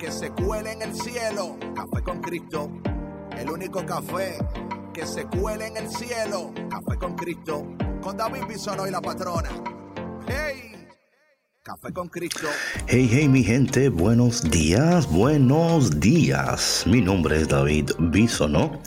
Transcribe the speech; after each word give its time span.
que 0.00 0.10
se 0.10 0.30
cuele 0.30 0.72
en 0.72 0.82
el 0.82 0.94
cielo. 0.94 1.58
Café 1.74 2.02
con 2.02 2.20
Cristo. 2.22 2.70
El 3.36 3.50
único 3.50 3.84
café 3.84 4.38
que 4.94 5.06
se 5.06 5.26
cuele 5.26 5.66
en 5.66 5.76
el 5.76 5.90
cielo. 5.90 6.52
Café 6.70 6.98
con 6.98 7.14
Cristo. 7.14 7.66
Con 8.00 8.16
David 8.16 8.44
Bisonó 8.48 8.86
y 8.88 8.90
la 8.90 9.02
patrona. 9.02 9.50
¡Hey! 10.26 10.88
Café 11.62 11.92
con 11.92 12.08
Cristo. 12.08 12.48
Hey, 12.86 13.08
hey, 13.12 13.28
mi 13.28 13.44
gente, 13.44 13.90
buenos 13.90 14.50
días, 14.50 15.06
buenos 15.06 16.00
días. 16.00 16.84
Mi 16.86 17.02
nombre 17.02 17.36
es 17.36 17.48
David 17.48 17.90
Bisonó. 17.98 18.80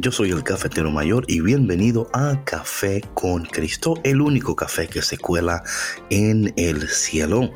Yo 0.00 0.12
soy 0.12 0.30
el 0.30 0.44
cafetero 0.44 0.92
mayor 0.92 1.24
y 1.26 1.40
bienvenido 1.40 2.08
a 2.12 2.44
Café 2.44 3.02
con 3.14 3.44
Cristo, 3.44 3.94
el 4.04 4.20
único 4.20 4.54
café 4.54 4.86
que 4.86 5.02
se 5.02 5.18
cuela 5.18 5.64
en 6.08 6.54
el 6.56 6.86
cielo. 6.88 7.50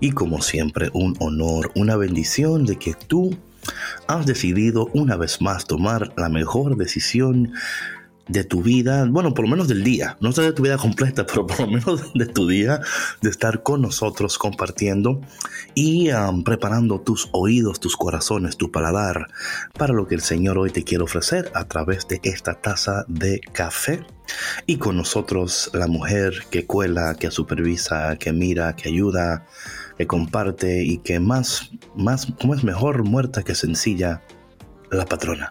Y 0.00 0.12
como 0.12 0.40
siempre, 0.40 0.88
un 0.94 1.14
honor, 1.20 1.70
una 1.74 1.96
bendición 1.96 2.64
de 2.64 2.76
que 2.76 2.94
tú 2.94 3.36
has 4.06 4.24
decidido 4.24 4.88
una 4.94 5.16
vez 5.16 5.42
más 5.42 5.66
tomar 5.66 6.14
la 6.16 6.30
mejor 6.30 6.78
decisión 6.78 7.52
de 8.28 8.44
tu 8.44 8.62
vida, 8.62 9.04
bueno, 9.08 9.34
por 9.34 9.44
lo 9.44 9.50
menos 9.50 9.68
del 9.68 9.82
día, 9.82 10.16
no 10.20 10.32
sé 10.32 10.42
de 10.42 10.52
tu 10.52 10.62
vida 10.62 10.78
completa, 10.78 11.26
pero 11.26 11.46
por 11.46 11.60
lo 11.60 11.66
menos 11.66 12.12
de 12.14 12.26
tu 12.26 12.46
día, 12.48 12.80
de 13.20 13.30
estar 13.30 13.62
con 13.62 13.82
nosotros 13.82 14.38
compartiendo 14.38 15.20
y 15.74 16.10
um, 16.12 16.44
preparando 16.44 17.00
tus 17.00 17.28
oídos, 17.32 17.80
tus 17.80 17.96
corazones, 17.96 18.56
tu 18.56 18.70
paladar 18.70 19.28
para 19.76 19.92
lo 19.92 20.06
que 20.06 20.14
el 20.14 20.20
Señor 20.20 20.58
hoy 20.58 20.70
te 20.70 20.84
quiere 20.84 21.04
ofrecer 21.04 21.50
a 21.54 21.64
través 21.64 22.06
de 22.08 22.20
esta 22.22 22.54
taza 22.54 23.04
de 23.08 23.40
café. 23.52 24.04
Y 24.66 24.76
con 24.76 24.96
nosotros 24.96 25.70
la 25.74 25.88
mujer 25.88 26.32
que 26.50 26.64
cuela, 26.64 27.16
que 27.16 27.30
supervisa, 27.30 28.16
que 28.16 28.32
mira, 28.32 28.76
que 28.76 28.88
ayuda, 28.88 29.46
que 29.98 30.06
comparte 30.06 30.84
y 30.84 30.98
que 30.98 31.20
más, 31.20 31.70
más, 31.96 32.26
como 32.40 32.54
es 32.54 32.64
mejor 32.64 33.02
muerta 33.04 33.42
que 33.42 33.54
sencilla, 33.54 34.22
la 34.90 35.04
patrona. 35.06 35.50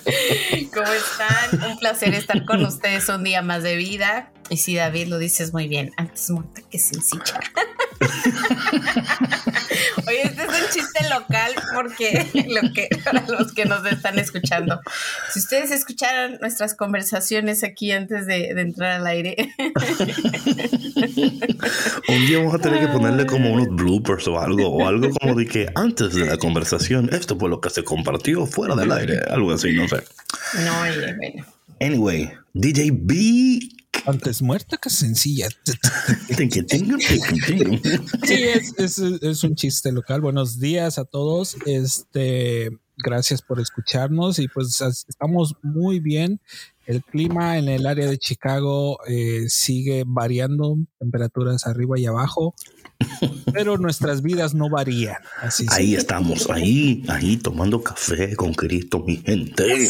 ¿Cómo 0.73 0.91
están? 0.91 1.71
Un 1.71 1.77
placer 1.77 2.13
estar 2.13 2.45
con 2.45 2.65
ustedes 2.65 3.07
un 3.09 3.23
día 3.23 3.41
más 3.41 3.63
de 3.63 3.75
vida. 3.75 4.31
Y 4.49 4.57
si 4.57 4.75
David 4.75 5.07
lo 5.07 5.17
dices 5.17 5.53
muy 5.53 5.69
bien, 5.69 5.93
antes 5.95 6.29
muerta 6.29 6.61
que 6.69 6.77
sencilla. 6.77 7.39
Oye, 10.07 10.23
este 10.23 10.41
es 10.41 10.49
un 10.49 10.69
chiste 10.73 11.07
local 11.09 11.53
porque 11.73 12.25
lo 12.49 12.61
que, 12.73 12.89
para 13.03 13.25
los 13.27 13.53
que 13.53 13.65
nos 13.65 13.85
están 13.85 14.17
escuchando, 14.19 14.79
si 15.31 15.39
ustedes 15.39 15.71
escucharan 15.71 16.37
nuestras 16.41 16.75
conversaciones 16.75 17.63
aquí 17.63 17.91
antes 17.91 18.25
de, 18.25 18.49
entrar 18.49 18.99
al 18.99 19.07
aire. 19.07 19.35
Un 22.07 22.27
día 22.27 22.39
vamos 22.39 22.55
a 22.55 22.59
tener 22.59 22.81
que 22.81 22.87
ponerle 22.87 23.25
como 23.25 23.53
unos 23.53 23.69
bloopers 23.69 24.27
o 24.27 24.39
algo, 24.39 24.67
o 24.67 24.87
algo 24.87 25.09
como 25.11 25.35
de 25.35 25.45
que 25.45 25.69
antes 25.75 26.13
de 26.13 26.25
la 26.25 26.37
conversación, 26.37 27.09
esto 27.13 27.37
fue 27.37 27.49
lo 27.49 27.61
que 27.61 27.69
se 27.69 27.83
compartió 27.83 28.45
fuera 28.45 28.75
del 28.75 28.91
aire, 28.91 29.19
algo 29.29 29.53
así, 29.53 29.73
no 29.73 29.87
sé. 29.87 30.00
No, 30.63 30.81
oye, 30.81 31.15
bueno. 31.15 31.45
Anyway, 31.79 32.31
DJ 32.53 32.91
B 32.93 33.59
antes 34.05 34.41
muerta 34.41 34.77
que 34.81 34.89
sencilla. 34.89 35.47
sí, 38.23 38.43
es, 38.77 39.43
un 39.43 39.55
chiste 39.55 39.91
local. 39.91 40.21
Buenos 40.21 40.59
días 40.59 40.97
a 40.97 41.05
todos. 41.05 41.55
Este, 41.65 42.69
gracias 42.97 43.41
por 43.41 43.59
escucharnos 43.59 44.39
y 44.39 44.47
pues 44.47 44.81
estamos 45.07 45.55
muy 45.61 45.99
bien. 45.99 46.39
El 46.85 47.03
clima 47.03 47.57
en 47.57 47.69
el 47.69 47.85
área 47.85 48.07
de 48.07 48.17
Chicago 48.17 48.99
eh, 49.07 49.45
sigue 49.47 50.03
variando, 50.05 50.77
temperaturas 50.99 51.67
arriba 51.67 51.99
y 51.99 52.05
abajo, 52.05 52.55
pero 53.53 53.77
nuestras 53.77 54.21
vidas 54.21 54.53
no 54.53 54.69
varían. 54.69 55.17
Así 55.39 55.65
ahí 55.69 55.95
estamos, 55.95 56.49
ahí, 56.49 57.03
ahí 57.07 57.37
tomando 57.37 57.83
café 57.83 58.35
con 58.35 58.53
Cristo, 58.53 59.03
mi 59.05 59.17
gente. 59.17 59.87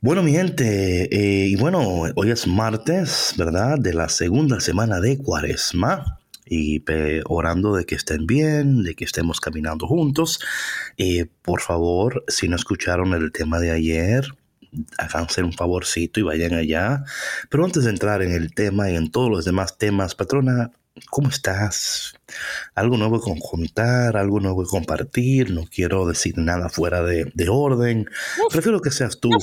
Bueno, 0.00 0.22
mi 0.22 0.30
gente, 0.30 1.08
eh, 1.10 1.48
y 1.48 1.56
bueno, 1.56 1.80
hoy 2.14 2.30
es 2.30 2.46
martes, 2.46 3.34
¿verdad? 3.36 3.78
De 3.80 3.92
la 3.92 4.08
segunda 4.08 4.60
semana 4.60 5.00
de 5.00 5.18
Cuaresma. 5.18 6.20
Y 6.50 6.82
orando 7.26 7.74
de 7.74 7.84
que 7.84 7.94
estén 7.94 8.26
bien, 8.26 8.82
de 8.82 8.94
que 8.94 9.04
estemos 9.04 9.38
caminando 9.38 9.86
juntos. 9.86 10.40
Eh, 10.96 11.26
por 11.42 11.60
favor, 11.60 12.24
si 12.28 12.48
no 12.48 12.56
escucharon 12.56 13.12
el 13.12 13.32
tema 13.32 13.58
de 13.58 13.70
ayer, 13.70 14.24
háganse 14.98 15.42
un 15.42 15.52
favorcito 15.52 16.20
y 16.20 16.24
vayan 16.24 16.54
allá. 16.54 17.04
Pero 17.48 17.64
antes 17.64 17.84
de 17.84 17.90
entrar 17.90 18.22
en 18.22 18.32
el 18.32 18.54
tema 18.54 18.90
y 18.90 18.96
en 18.96 19.10
todos 19.10 19.30
los 19.30 19.44
demás 19.44 19.78
temas, 19.78 20.14
patrona, 20.14 20.70
¿Cómo 21.10 21.28
estás? 21.28 22.14
Algo 22.74 22.96
nuevo 22.96 23.20
que 23.20 23.30
contar, 23.40 24.16
algo 24.16 24.40
nuevo 24.40 24.64
que 24.64 24.68
compartir. 24.68 25.50
No 25.50 25.64
quiero 25.64 26.06
decir 26.06 26.38
nada 26.38 26.68
fuera 26.68 27.02
de, 27.02 27.48
orden. 27.48 28.08
Prefiero 28.50 28.80
que 28.80 28.90
seas 28.90 29.20
tú. 29.20 29.30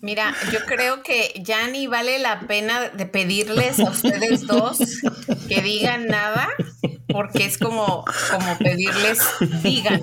Mira, 0.00 0.34
yo 0.52 0.60
creo 0.66 1.02
que 1.02 1.32
ya 1.42 1.66
ni 1.68 1.86
vale 1.86 2.18
la 2.18 2.46
pena 2.46 2.90
de 2.90 3.06
pedirles 3.06 3.80
a 3.80 3.84
ustedes 3.84 4.46
dos 4.46 4.76
que 5.48 5.62
digan 5.62 6.08
nada, 6.08 6.46
porque 7.08 7.46
es 7.46 7.56
como, 7.56 8.04
como 8.30 8.58
pedirles 8.58 9.20
digan, 9.62 10.02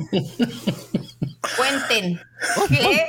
cuenten, 1.57 2.21
¿qué 2.69 3.05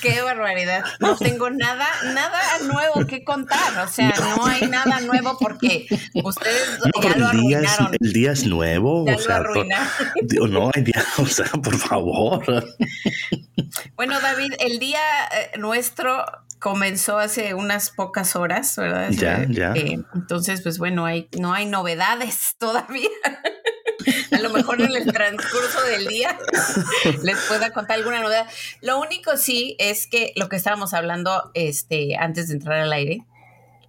Qué 0.00 0.22
barbaridad. 0.22 0.84
No 1.00 1.16
tengo 1.16 1.50
nada, 1.50 1.86
nada 2.14 2.40
nuevo 2.64 3.06
que 3.06 3.24
contar. 3.24 3.78
O 3.78 3.88
sea, 3.88 4.12
no 4.36 4.46
hay 4.46 4.62
nada 4.68 5.00
nuevo 5.00 5.36
porque 5.38 5.86
ustedes 6.22 6.78
ya 7.02 7.16
lo 7.16 7.28
arruinaron. 7.28 7.96
el 7.98 8.12
día 8.12 8.32
es 8.32 8.46
nuevo. 8.46 9.04
o 9.04 9.18
sea, 9.18 9.42
no 10.48 10.70
hay 10.74 10.82
día, 10.82 11.04
o 11.18 11.26
sea, 11.26 11.46
por 11.46 11.76
favor. 11.76 12.64
Bueno, 13.96 14.20
David, 14.20 14.54
el 14.58 14.78
día 14.78 15.00
eh, 15.32 15.58
nuestro 15.58 16.24
comenzó 16.58 17.18
hace 17.18 17.54
unas 17.54 17.90
pocas 17.90 18.36
horas, 18.36 18.76
¿verdad? 18.76 19.10
Ya, 19.10 19.46
ya. 19.48 19.72
Eh, 19.74 19.98
entonces, 20.14 20.62
pues 20.62 20.78
bueno, 20.78 21.06
hay, 21.06 21.28
no 21.38 21.52
hay 21.52 21.66
novedades 21.66 22.54
todavía. 22.58 23.08
a 24.30 24.38
lo 24.40 24.50
mejor 24.50 24.80
en 24.80 24.94
el 24.94 25.12
transcurso 25.12 25.82
del 25.86 26.06
día 26.06 26.38
les 27.22 27.38
pueda 27.48 27.72
contar 27.72 27.98
alguna 27.98 28.20
novedad. 28.20 28.46
Lo 28.80 29.00
único 29.00 29.36
sí 29.36 29.76
es 29.78 30.06
que 30.06 30.32
lo 30.36 30.48
que 30.48 30.56
estábamos 30.56 30.94
hablando 30.94 31.50
este, 31.54 32.16
antes 32.16 32.48
de 32.48 32.54
entrar 32.54 32.80
al 32.80 32.92
aire, 32.92 33.24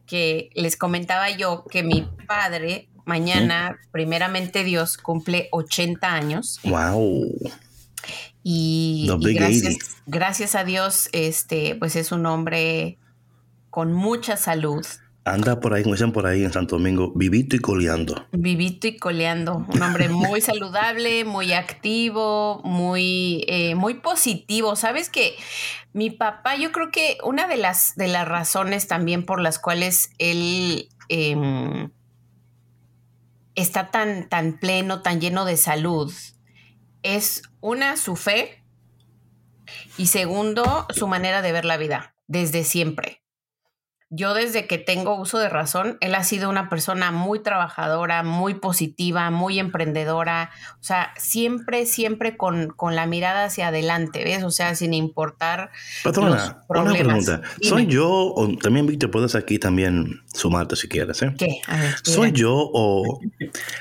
que 0.05 0.49
les 0.55 0.75
comentaba 0.75 1.29
yo 1.29 1.65
que 1.69 1.83
mi 1.83 2.07
padre 2.27 2.89
mañana, 3.05 3.79
primeramente 3.91 4.63
Dios, 4.63 4.97
cumple 4.97 5.47
80 5.51 6.13
años. 6.13 6.59
Wow. 6.63 7.29
Y, 8.43 9.09
gracias, 9.19 9.77
gracias 10.07 10.55
a 10.55 10.63
Dios, 10.63 11.09
este, 11.11 11.75
pues 11.75 11.95
es 11.95 12.11
un 12.11 12.25
hombre 12.25 12.97
con 13.69 13.93
mucha 13.93 14.35
salud, 14.35 14.85
Anda 15.23 15.59
por 15.59 15.73
ahí, 15.75 15.83
como 15.83 15.93
dicen 15.93 16.11
por 16.11 16.25
ahí 16.25 16.43
en 16.43 16.51
Santo 16.51 16.77
Domingo, 16.77 17.11
vivito 17.15 17.55
y 17.55 17.59
coleando. 17.59 18.27
Vivito 18.31 18.87
y 18.87 18.97
coleando. 18.97 19.67
Un 19.71 19.81
hombre 19.83 20.09
muy 20.09 20.41
saludable, 20.41 21.25
muy 21.25 21.53
activo, 21.53 22.59
muy, 22.63 23.45
eh, 23.47 23.75
muy 23.75 23.95
positivo. 23.95 24.75
Sabes 24.75 25.09
que 25.09 25.35
mi 25.93 26.09
papá, 26.09 26.55
yo 26.55 26.71
creo 26.71 26.89
que 26.89 27.19
una 27.23 27.47
de 27.47 27.57
las, 27.57 27.95
de 27.95 28.07
las 28.07 28.27
razones 28.27 28.87
también 28.87 29.23
por 29.23 29.39
las 29.41 29.59
cuales 29.59 30.09
él 30.17 30.89
em, 31.07 31.91
está 33.53 33.91
tan, 33.91 34.27
tan 34.27 34.57
pleno, 34.57 35.03
tan 35.03 35.21
lleno 35.21 35.45
de 35.45 35.57
salud, 35.57 36.11
es 37.03 37.43
una, 37.59 37.95
su 37.95 38.15
fe 38.15 38.63
y 39.97 40.07
segundo, 40.07 40.87
su 40.89 41.07
manera 41.07 41.43
de 41.43 41.51
ver 41.51 41.65
la 41.65 41.77
vida 41.77 42.15
desde 42.27 42.63
siempre 42.63 43.20
yo 44.13 44.33
desde 44.33 44.67
que 44.67 44.77
tengo 44.77 45.15
uso 45.15 45.39
de 45.39 45.47
razón, 45.47 45.97
él 46.01 46.13
ha 46.15 46.23
sido 46.25 46.49
una 46.49 46.67
persona 46.69 47.11
muy 47.11 47.39
trabajadora, 47.41 48.23
muy 48.23 48.55
positiva, 48.55 49.31
muy 49.31 49.57
emprendedora, 49.57 50.51
o 50.81 50.83
sea, 50.83 51.13
siempre, 51.17 51.85
siempre 51.85 52.35
con, 52.35 52.67
con 52.75 52.95
la 52.97 53.05
mirada 53.05 53.45
hacia 53.45 53.69
adelante, 53.69 54.25
¿ves? 54.25 54.43
O 54.43 54.51
sea, 54.51 54.75
sin 54.75 54.93
importar 54.93 55.71
Patrona, 56.03 56.61
una 56.67 56.91
pregunta. 56.91 57.41
¿Soy 57.61 57.87
yo 57.87 58.09
o 58.11 58.57
también, 58.57 58.85
Víctor, 58.85 59.11
puedes 59.11 59.33
aquí 59.33 59.57
también 59.59 60.21
sumarte 60.33 60.75
si 60.75 60.89
quieres, 60.89 61.21
¿eh? 61.21 61.33
¿Qué? 61.37 61.61
A 61.67 61.77
ver, 61.77 61.95
¿Soy 62.03 62.33
yo 62.33 62.53
o 62.53 63.21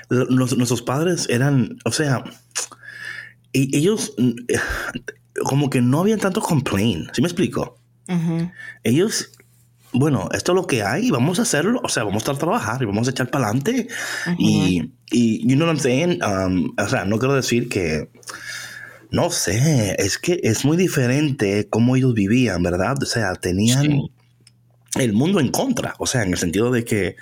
los- 0.09 0.57
nuestros 0.57 0.83
padres 0.83 1.29
eran, 1.29 1.77
o 1.85 1.91
sea, 1.91 2.23
y 3.53 3.77
ellos 3.77 4.15
eh, 4.17 4.59
como 5.43 5.71
que 5.71 5.81
no 5.83 5.99
habían 6.01 6.21
tanto 6.21 6.41
complain, 6.41 7.09
¿sí 7.13 7.21
me 7.21 7.27
explico? 7.27 7.81
Ellos, 8.85 9.33
bueno, 9.93 10.29
esto 10.33 10.53
es 10.53 10.57
lo 10.57 10.67
que 10.67 10.83
hay, 10.83 11.11
vamos 11.11 11.39
a 11.39 11.43
hacerlo, 11.43 11.81
o 11.83 11.89
sea, 11.89 12.05
vamos 12.05 12.29
a 12.29 12.35
trabajar 12.35 12.83
y 12.83 12.87
vamos 12.87 13.09
a 13.09 13.11
echar 13.11 13.29
para 13.31 13.47
adelante. 13.47 13.89
Y, 14.39 14.93
y, 15.11 15.41
you 15.49 15.57
know 15.57 15.67
what 15.67 15.75
I'm 15.75 15.81
saying? 15.81 16.21
Um, 16.23 16.73
o 16.79 16.89
sea, 16.89 17.05
no 17.05 17.19
quiero 17.19 17.35
decir 17.35 17.69
que, 17.69 18.09
no 19.11 19.31
sé, 19.31 19.97
es 19.99 20.19
que 20.19 20.41
es 20.45 20.65
muy 20.65 20.77
diferente 20.77 21.67
cómo 21.69 21.97
ellos 21.97 22.15
vivían, 22.15 22.63
¿verdad? 22.63 22.97
O 23.03 23.07
sea, 23.07 23.35
tenían 23.35 23.83
Sí. 23.83 24.11
el 24.97 25.13
mundo 25.13 25.41
en 25.41 25.51
contra, 25.51 25.95
o 25.99 26.07
sea, 26.07 26.23
en 26.23 26.31
el 26.33 26.39
sentido 26.39 26.71
de 26.71 26.85
que, 26.85 27.17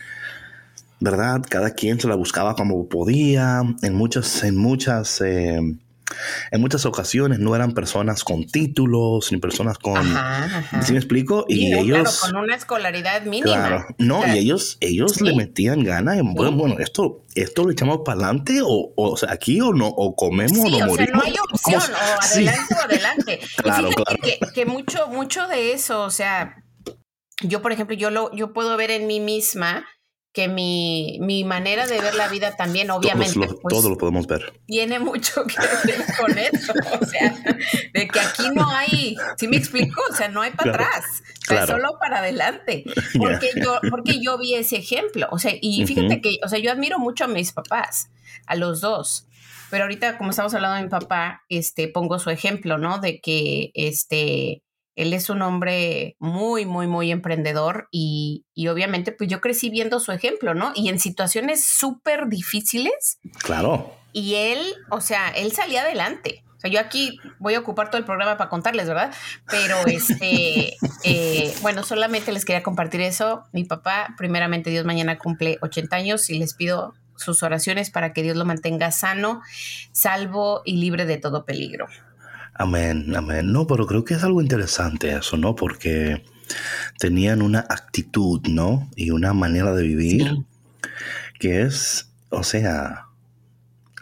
¿verdad? 1.00 1.43
Cada 1.49 1.71
quien 1.71 1.99
se 2.00 2.09
la 2.09 2.17
buscaba 2.17 2.55
como 2.55 2.88
podía, 2.88 3.62
en 3.82 3.94
muchas, 3.94 4.43
en 4.44 4.56
muchas... 4.56 5.21
eh, 5.23 5.61
en 6.50 6.60
muchas 6.60 6.87
ocasiones 6.87 7.38
no 7.38 7.55
eran 7.55 7.72
personas 7.72 8.25
con 8.25 8.46
títulos 8.46 9.31
ni 9.32 9.38
personas 9.38 9.78
con 9.78 9.96
Ajá, 9.99 10.44
ajá. 10.44 10.82
¿Sí 10.82 10.93
me 10.93 10.99
explico? 10.99 11.44
Y 11.49 11.56
Sí, 11.56 11.70
no, 11.70 11.78
claro, 11.84 12.00
ellos. 12.00 12.20
con 12.20 12.37
una 12.37 12.55
escolaridad 12.56 13.22
mínima. 13.22 13.55
Claro. 13.56 13.87
No, 13.99 14.20
O 14.20 14.22
sea, 14.22 14.37
y 14.37 14.38
ellos, 14.40 14.78
ellos 14.81 15.12
sí. 15.12 15.25
le 15.25 15.34
metían 15.34 15.82
ganas 15.84 16.16
en, 16.19 16.32
bueno, 16.34 16.52
bueno, 16.56 16.76
esto, 16.78 17.25
esto 17.34 17.64
lo 17.64 17.70
echamos 17.70 18.00
para 18.05 18.19
adelante 18.20 18.60
o, 18.62 18.93
o 18.96 19.16
sea, 19.16 19.32
aquí 19.32 19.60
o 19.60 19.72
no, 19.72 19.88
o 19.88 20.14
comemos 20.16 20.58
o 20.58 20.62
o 20.62 20.70
nos 20.70 20.78
sea, 20.78 20.87
morimos. 20.87 21.12
no 21.14 21.22
hay 21.22 21.34
opción, 21.52 21.82
o 21.82 22.22
adelante 22.22 22.75
o 22.75 22.84
adelante. 22.84 23.40
Claro, 23.56 23.90
y 23.90 23.94
claro. 23.94 24.19
Que, 24.22 24.38
que 24.54 24.66
mucho, 24.66 25.08
mucho 25.08 25.46
de 25.49 25.72
eso, 25.72 26.02
o 26.02 26.11
sea, 26.11 26.64
yo, 27.43 27.62
por 27.62 27.72
ejemplo, 27.72 27.94
yo 27.96 28.11
lo, 28.11 28.34
yo 28.34 28.52
puedo 28.52 28.76
ver 28.76 28.90
en 28.90 29.06
mí 29.06 29.20
misma 29.20 29.87
que 30.38 30.46
mi, 30.46 31.19
mi 31.20 31.43
manera 31.43 31.88
de 31.88 32.00
ver 32.00 32.14
la 32.14 32.29
vida 32.29 32.55
también, 32.55 32.93
obviamente, 32.93 33.35
Todos 33.35 33.50
lo, 33.50 33.58
pues, 33.61 33.75
todo 33.75 33.88
lo 33.88 33.99
podemos 33.99 34.29
ver. 34.29 34.52
tiene 34.67 35.00
mucho 35.00 35.44
que 35.46 35.56
ver 35.58 36.05
con 36.20 36.38
eso. 36.38 36.73
O 37.00 37.05
sea, 37.05 37.35
de 37.93 38.06
que 38.06 38.20
aquí 38.20 38.44
no 38.55 38.70
hay, 38.70 39.17
¿sí 39.37 39.49
me 39.49 39.56
explico? 39.56 40.00
O 40.08 40.14
sea, 40.14 40.29
no 40.29 40.40
hay 40.43 40.52
para 40.52 40.75
Claro, 40.75 40.85
atrás, 40.85 41.05
o 41.11 41.44
sea, 41.49 41.56
claro. 41.64 41.73
solo 41.73 41.99
para 41.99 42.19
adelante. 42.20 42.85
Porque 43.19 43.50
yo, 43.61 43.81
porque 43.90 44.20
yo 44.23 44.38
vi 44.38 44.55
ese 44.55 44.76
ejemplo. 44.76 45.26
O 45.32 45.40
sea, 45.40 45.52
y 45.61 45.85
fíjate 45.85 46.20
que, 46.20 46.37
o 46.44 46.49
sea, 46.49 46.61
yo 46.61 46.70
admiro 46.70 47.00
mucho 47.00 47.25
a 47.25 47.26
mis 47.26 47.50
papás, 47.50 48.11
a 48.46 48.55
los 48.55 48.81
dos. 48.81 49.26
Pero 49.70 49.82
ahorita, 49.85 50.19
como 50.19 50.31
estamos 50.31 50.55
hablando 50.55 50.76
de 50.76 50.82
mi 50.85 50.88
papá, 50.88 51.43
este, 51.49 51.88
pongo 51.88 52.20
su 52.20 52.31
ejemplo, 52.31 52.79
¿no? 52.79 52.99
De 53.00 53.20
que 53.20 53.73
este, 53.75 54.62
él 54.99 55.12
es 55.12 55.31
un 55.31 55.43
hombre 55.43 56.17
muy, 56.19 56.67
muy, 56.67 56.87
muy 56.87 57.11
emprendedor 57.12 57.89
y, 57.93 58.45
y 58.55 58.67
obviamente, 58.69 59.12
pues 59.12 59.31
yo 59.31 59.41
crecí 59.41 59.71
viendo 59.71 60.00
su 60.00 60.11
ejemplo, 60.12 60.55
¿no? 60.55 60.73
Y 60.75 60.89
en 60.89 60.99
situaciones 60.99 61.65
súper 61.65 62.29
difíciles, 62.29 63.19
Claro. 63.43 63.95
y 64.12 64.35
él, 64.35 64.59
o 64.91 65.00
sea, 65.00 65.29
él 65.31 65.53
salía 65.53 65.83
adelante. 65.83 66.43
O 66.56 66.61
sea, 66.61 66.71
yo 66.71 66.81
aquí 66.81 67.17
voy 67.39 67.55
a 67.55 67.61
ocupar 67.61 67.89
todo 67.89 67.99
el 68.00 68.05
programa 68.05 68.37
para 68.37 68.50
contarles, 68.50 68.89
¿verdad? 68.89 69.15
Pero 69.49 69.77
este, 69.87 70.77
eh, 71.05 71.55
bueno, 71.62 71.85
solamente 71.85 72.33
les 72.33 72.45
quería 72.45 72.65
compartir 72.65 73.00
eso. 73.00 73.45
Mi 73.53 73.62
papá, 73.62 74.15
primeramente 74.19 74.71
Dios, 74.71 74.85
mañana 74.85 75.19
cumple 75.19 75.59
80 75.62 75.95
años 75.95 76.29
y 76.31 76.39
les 76.41 76.55
pido 76.55 76.95
sus 77.15 77.45
oraciones 77.45 77.91
para 77.91 78.12
que 78.12 78.23
Dios 78.25 78.37
lo 78.37 78.45
mantenga 78.45 78.91
sano, 78.91 79.41
salvo 79.93 80.62
y 80.65 80.77
libre 80.79 81.06
de 81.06 81.19
todo 81.19 81.45
peligro. 81.45 81.87
Amén, 82.58 83.14
amén. 83.16 83.52
No, 83.52 83.66
pero 83.66 83.87
creo 83.87 84.05
que 84.05 84.14
es 84.14 84.25
algo 84.25 84.43
interesante 84.43 85.12
eso, 85.16 85.37
¿no? 85.37 85.55
Porque 85.55 86.25
tenían 86.99 87.40
una 87.43 87.60
actitud, 87.60 88.40
¿no? 88.49 88.90
Y 88.96 89.10
una 89.10 89.32
manera 89.32 89.72
de 89.75 89.82
vivir 89.84 90.22
Sí. 90.28 90.44
que 91.38 91.62
es, 91.62 92.10
o 92.31 92.43
sea, 92.43 93.06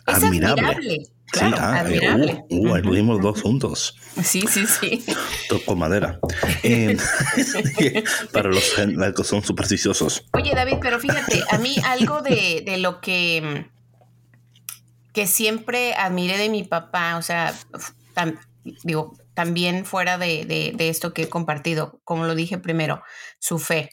Es 0.07 0.15
admirable. 0.23 0.63
admirable. 0.63 1.01
Sí, 1.05 1.11
Claro, 1.41 1.57
ah, 1.59 1.77
eh, 1.77 1.81
admirable. 1.81 2.45
uh, 2.49 2.57
uh, 2.57 2.73
ujú. 3.17 3.19
dos 3.21 3.43
juntos. 3.43 3.97
Sí, 4.23 4.43
sí, 4.49 4.65
sí. 4.67 5.05
Toco 5.51 5.75
madera. 5.77 6.19
Eh, 6.63 6.97
para 8.33 8.49
los 8.49 8.65
que 9.15 9.25
son 9.25 9.43
supersticiosos. 9.43 10.25
Oye, 10.33 10.53
David, 10.55 10.77
pero 10.81 10.99
fíjate, 10.99 11.43
a 11.51 11.59
mí 11.59 11.77
algo 11.85 12.23
de, 12.23 12.63
de 12.65 12.79
lo 12.79 13.01
que, 13.01 13.67
que 15.13 15.27
siempre 15.27 15.95
admiré 15.95 16.39
de 16.39 16.49
mi 16.49 16.63
papá, 16.65 17.17
o 17.19 17.23
sea, 17.23 17.53
tam- 18.17 18.39
digo, 18.83 19.17
también 19.35 19.85
fuera 19.85 20.19
de, 20.19 20.45
de- 20.45 20.73
de 20.75 20.89
esto 20.89 21.13
que 21.15 21.23
he 21.25 21.29
compartido, 21.29 22.01
como 22.03 22.25
lo 22.25 22.35
dije 22.35 22.59
primero, 22.59 23.03
su 23.39 23.59
fe. 23.61 23.91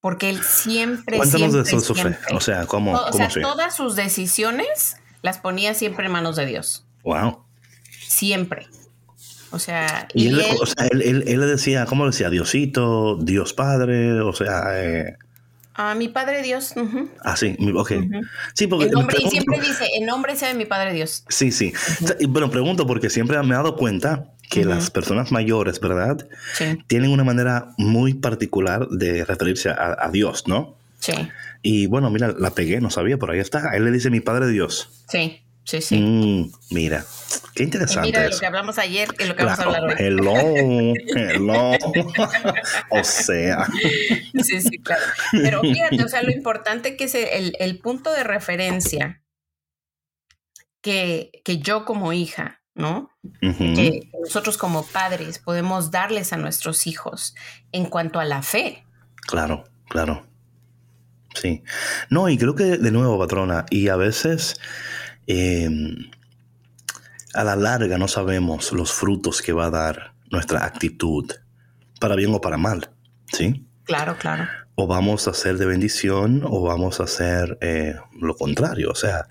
Porque 0.00 0.30
él 0.30 0.42
siempre, 0.42 1.16
Cuéntanos 1.18 1.52
de 1.52 1.64
siempre, 1.64 1.76
eso, 1.78 1.86
Sofía. 1.94 2.02
siempre- 2.04 2.36
O 2.36 2.40
sea, 2.40 2.66
¿cómo, 2.66 2.92
o 2.94 3.10
cómo 3.10 3.30
sea, 3.30 3.42
todas 3.42 3.76
sus 3.76 3.94
decisiones 3.94 4.96
las 5.22 5.38
ponía 5.38 5.74
siempre 5.74 6.06
en 6.06 6.12
manos 6.12 6.34
de 6.36 6.46
Dios. 6.46 6.86
Wow. 7.04 7.44
Siempre. 8.08 8.66
O 9.52 9.58
sea, 9.58 10.08
Y 10.14 10.24
y, 10.24 10.28
él, 10.28 10.40
él, 10.40 10.56
o 10.60 10.66
sea, 10.66 10.86
él- 10.86 11.02
él 11.26 11.40
le 11.40 11.46
decía, 11.46 11.84
¿cómo 11.86 12.04
le 12.04 12.10
decía? 12.10 12.30
Diosito, 12.30 13.16
Dios 13.20 13.52
Padre, 13.52 14.20
o 14.22 14.32
sea, 14.32 14.82
eh, 14.82 15.18
a 15.74 15.94
mi 15.94 16.08
Padre 16.08 16.42
Dios, 16.42 16.72
ujú, 16.76 17.10
así, 17.22 17.56
mi- 17.58 17.72
ok. 17.72 17.92
Sí, 18.54 18.66
porque 18.66 18.86
el 18.86 18.90
nombre, 18.92 19.18
y 19.22 19.28
siempre 19.30 19.60
dice, 19.60 19.86
en 19.98 20.06
nombre 20.06 20.36
sea 20.36 20.48
de 20.48 20.54
mi 20.54 20.64
Padre 20.66 20.92
Dios. 20.92 21.24
Sí, 21.28 21.50
sí. 21.52 21.72
O 22.02 22.06
sea, 22.06 22.16
y 22.20 22.26
bueno, 22.26 22.50
pregunto 22.50 22.86
porque 22.86 23.10
siempre 23.10 23.38
me 23.42 23.48
he 23.50 23.56
dado 23.56 23.76
cuenta 23.76 24.32
que 24.50 24.64
las 24.64 24.90
personas 24.90 25.32
mayores, 25.32 25.80
¿verdad? 25.80 26.28
Sí, 26.54 26.78
Tienen 26.86 27.10
una 27.10 27.24
manera 27.24 27.68
muy 27.78 28.12
particular 28.14 28.86
de 28.88 29.24
referirse 29.24 29.70
a, 29.70 29.96
a 29.98 30.10
Dios, 30.10 30.46
¿no? 30.46 30.76
sí, 30.98 31.12
Y 31.62 31.86
bueno, 31.86 32.10
mira, 32.10 32.34
la 32.38 32.50
pegué, 32.50 32.80
no 32.80 32.90
sabía, 32.90 33.16
pero 33.18 33.32
ahí 33.32 33.38
está. 33.40 33.74
Él 33.74 33.84
le 33.84 33.90
dice 33.90 34.10
mi 34.10 34.20
Padre 34.20 34.48
Dios. 34.48 34.90
sí, 35.08 35.40
sí, 35.64 35.80
sí. 35.80 35.98
Mm, 36.00 36.52
mira, 36.70 37.04
qué 37.54 37.62
interesante 37.64 38.08
mira 38.08 38.20
de 38.22 38.26
eso. 38.28 38.36
lo 38.36 38.40
que 38.40 38.46
hablamos 38.46 38.78
ayer 38.78 39.08
y 39.18 39.24
lo 39.24 39.36
que 39.36 39.44
vamos 39.44 39.58
a 39.58 39.62
hablar 39.64 39.84
hoy. 39.84 39.94
hello, 39.98 40.34
hello. 41.16 41.72
o 42.90 43.04
sea, 43.04 43.66
Sí, 44.42 44.60
sí, 44.60 44.78
claro. 44.78 45.02
Pero 45.32 45.60
fíjate, 45.60 46.02
o 46.04 46.08
sea, 46.08 46.22
lo 46.22 46.30
importante 46.32 46.96
que 46.96 47.04
es 47.04 47.14
el, 47.14 47.54
el 47.58 47.78
punto 47.78 48.12
de 48.12 48.24
referencia 48.24 49.22
que, 50.80 51.30
que 51.44 51.58
yo 51.58 51.84
como 51.84 52.12
hija, 52.12 52.60
¿no? 52.74 53.10
Que 53.40 54.10
nosotros 54.20 54.58
como 54.58 54.84
padres 54.84 55.38
podemos 55.38 55.90
darles 55.90 56.32
a 56.32 56.36
nuestros 56.36 56.86
hijos 56.86 57.34
en 57.70 57.86
cuanto 57.86 58.18
a 58.18 58.24
la 58.24 58.42
fe. 58.42 58.84
claro, 59.26 59.64
claro. 59.88 60.26
Sí. 61.34 61.62
No, 62.10 62.28
y 62.28 62.36
creo 62.36 62.54
que 62.54 62.64
de 62.76 62.90
nuevo, 62.90 63.18
patrona, 63.18 63.64
y 63.70 63.88
a 63.88 63.96
veces 63.96 64.60
eh, 65.26 65.68
a 67.34 67.44
la 67.44 67.56
larga 67.56 67.98
no 67.98 68.08
sabemos 68.08 68.72
los 68.72 68.92
frutos 68.92 69.40
que 69.42 69.52
va 69.52 69.66
a 69.66 69.70
dar 69.70 70.14
nuestra 70.30 70.64
actitud, 70.64 71.30
para 72.00 72.16
bien 72.16 72.34
o 72.34 72.40
para 72.40 72.56
mal, 72.56 72.90
¿sí? 73.32 73.66
Claro, 73.84 74.16
claro. 74.18 74.46
o 74.74 74.86
vamos 74.86 75.28
a 75.28 75.34
ser 75.34 75.58
de 75.58 75.66
bendición 75.66 76.42
o 76.44 76.62
vamos 76.62 77.00
a 77.00 77.04
hacer 77.04 77.58
eh, 77.60 77.94
lo 78.20 78.34
contrario. 78.34 78.90
O 78.90 78.94
sea, 78.94 79.26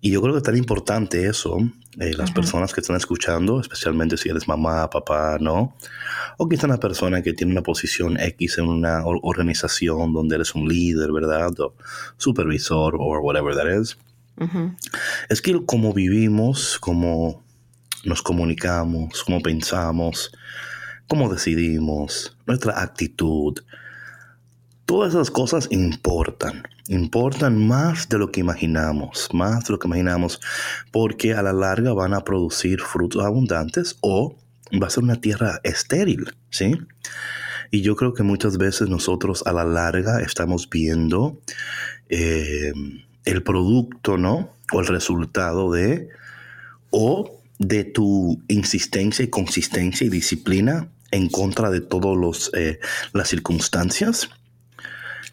y 0.00 0.10
yo 0.10 0.20
creo 0.20 0.34
que 0.34 0.38
es 0.38 0.44
tan 0.44 0.56
importante 0.56 1.26
eso, 1.26 1.58
eh, 1.98 2.12
las 2.16 2.30
personas 2.32 2.72
que 2.72 2.80
están 2.80 2.96
escuchando, 2.96 3.60
especialmente 3.60 4.16
si 4.16 4.28
eres 4.28 4.46
mamá, 4.48 4.88
papá, 4.90 5.38
¿no? 5.40 5.76
O 6.38 6.48
quizá 6.48 6.66
una 6.66 6.78
persona 6.78 7.22
que 7.22 7.32
tiene 7.34 7.52
una 7.52 7.62
posición 7.62 8.18
X 8.18 8.58
en 8.58 8.68
una 8.68 9.04
or- 9.04 9.20
organización 9.22 10.12
donde 10.12 10.36
eres 10.36 10.54
un 10.54 10.68
líder, 10.68 11.12
¿verdad? 11.12 11.50
O 11.60 11.74
supervisor 12.16 12.94
o 12.98 13.20
whatever 13.20 13.54
that 13.54 13.80
is. 13.80 13.96
Es 15.28 15.40
que 15.40 15.64
como 15.64 15.92
vivimos, 15.92 16.78
como 16.78 17.42
nos 18.04 18.22
comunicamos, 18.22 19.22
cómo 19.24 19.40
pensamos, 19.40 20.32
cómo 21.06 21.32
decidimos, 21.32 22.36
nuestra 22.46 22.80
actitud, 22.82 23.54
todas 24.86 25.14
esas 25.14 25.30
cosas 25.30 25.68
importan. 25.70 26.64
Importan 26.88 27.66
más 27.66 28.08
de 28.08 28.18
lo 28.18 28.32
que 28.32 28.40
imaginamos, 28.40 29.28
más 29.32 29.64
de 29.64 29.72
lo 29.72 29.78
que 29.78 29.86
imaginamos, 29.86 30.40
porque 30.90 31.34
a 31.34 31.42
la 31.42 31.52
larga 31.52 31.92
van 31.92 32.12
a 32.12 32.24
producir 32.24 32.80
frutos 32.80 33.24
abundantes 33.24 33.96
o 34.00 34.36
va 34.82 34.88
a 34.88 34.90
ser 34.90 35.04
una 35.04 35.20
tierra 35.20 35.60
estéril, 35.62 36.34
¿sí? 36.50 36.78
Y 37.70 37.82
yo 37.82 37.96
creo 37.96 38.12
que 38.14 38.22
muchas 38.22 38.58
veces 38.58 38.88
nosotros 38.88 39.42
a 39.46 39.52
la 39.52 39.64
larga 39.64 40.20
estamos 40.20 40.68
viendo 40.68 41.40
eh, 42.08 42.72
el 43.24 43.42
producto, 43.42 44.16
¿no? 44.18 44.50
O 44.72 44.80
el 44.80 44.86
resultado 44.86 45.72
de, 45.72 46.08
o 46.90 47.40
de 47.58 47.84
tu 47.84 48.42
insistencia 48.48 49.24
y 49.24 49.28
consistencia 49.28 50.06
y 50.06 50.10
disciplina 50.10 50.88
en 51.10 51.28
contra 51.28 51.70
de 51.70 51.80
todas 51.80 52.50
eh, 52.54 52.80
las 53.12 53.28
circunstancias, 53.28 54.30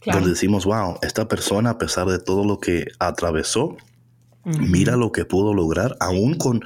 donde 0.06 0.30
decimos, 0.30 0.66
wow, 0.66 0.98
esta 1.02 1.28
persona, 1.28 1.72
a 1.72 1.78
pesar 1.78 2.08
de 2.08 2.20
todo 2.20 2.46
lo 2.46 2.60
que 2.60 2.88
atravesó, 3.00 3.78
mira 4.44 4.96
lo 4.96 5.12
que 5.12 5.26
pudo 5.26 5.54
lograr, 5.54 5.98
aún 6.00 6.36
con, 6.36 6.64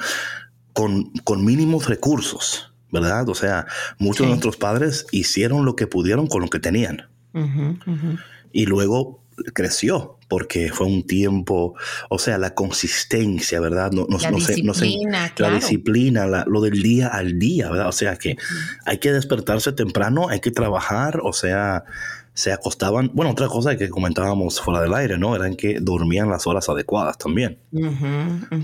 con, 0.73 1.45
mínimos 1.45 1.87
recursos, 1.87 2.73
¿verdad? 2.91 3.27
O 3.29 3.35
sea, 3.35 3.65
muchos 3.97 4.25
de 4.25 4.29
nuestros 4.29 4.57
padres 4.57 5.05
hicieron 5.11 5.65
lo 5.65 5.75
que 5.75 5.87
pudieron 5.87 6.27
con 6.27 6.41
lo 6.41 6.49
que 6.49 6.59
tenían. 6.59 7.07
Y 8.51 8.65
luego 8.65 9.23
creció 9.53 10.17
porque 10.33 10.71
fue 10.73 10.87
un 10.87 11.03
tiempo, 11.05 11.75
o 12.09 12.17
sea, 12.17 12.39
la 12.39 12.55
consistencia, 12.55 13.59
¿verdad? 13.59 13.91
No, 13.91 14.07
no, 14.09 14.17
la, 14.17 14.31
disciplina, 14.31 15.31
la 15.37 15.49
disciplina, 15.51 16.25
lo 16.47 16.59
del 16.61 16.81
día 16.81 17.09
al 17.09 17.37
día, 17.37 17.69
¿verdad? 17.69 17.87
O 17.87 17.91
sea, 17.91 18.15
que 18.15 18.35
hay 18.83 18.97
que 18.97 19.11
despertarse 19.11 19.73
temprano, 19.73 20.29
hay 20.29 20.39
que 20.39 20.49
trabajar, 20.49 21.19
o 21.21 21.33
sea, 21.33 21.83
se 22.33 22.51
acostaban. 22.51 23.11
Bueno, 23.13 23.29
otra 23.29 23.47
cosa 23.47 23.77
que 23.77 23.89
comentábamos 23.89 24.59
fuera 24.59 24.81
del 24.81 24.95
aire, 24.95 25.19
¿no? 25.19 25.35
Eran 25.35 25.55
que 25.55 25.77
dormían 25.79 26.31
las 26.31 26.47
horas 26.47 26.67
adecuadas 26.67 27.19
también. 27.19 27.59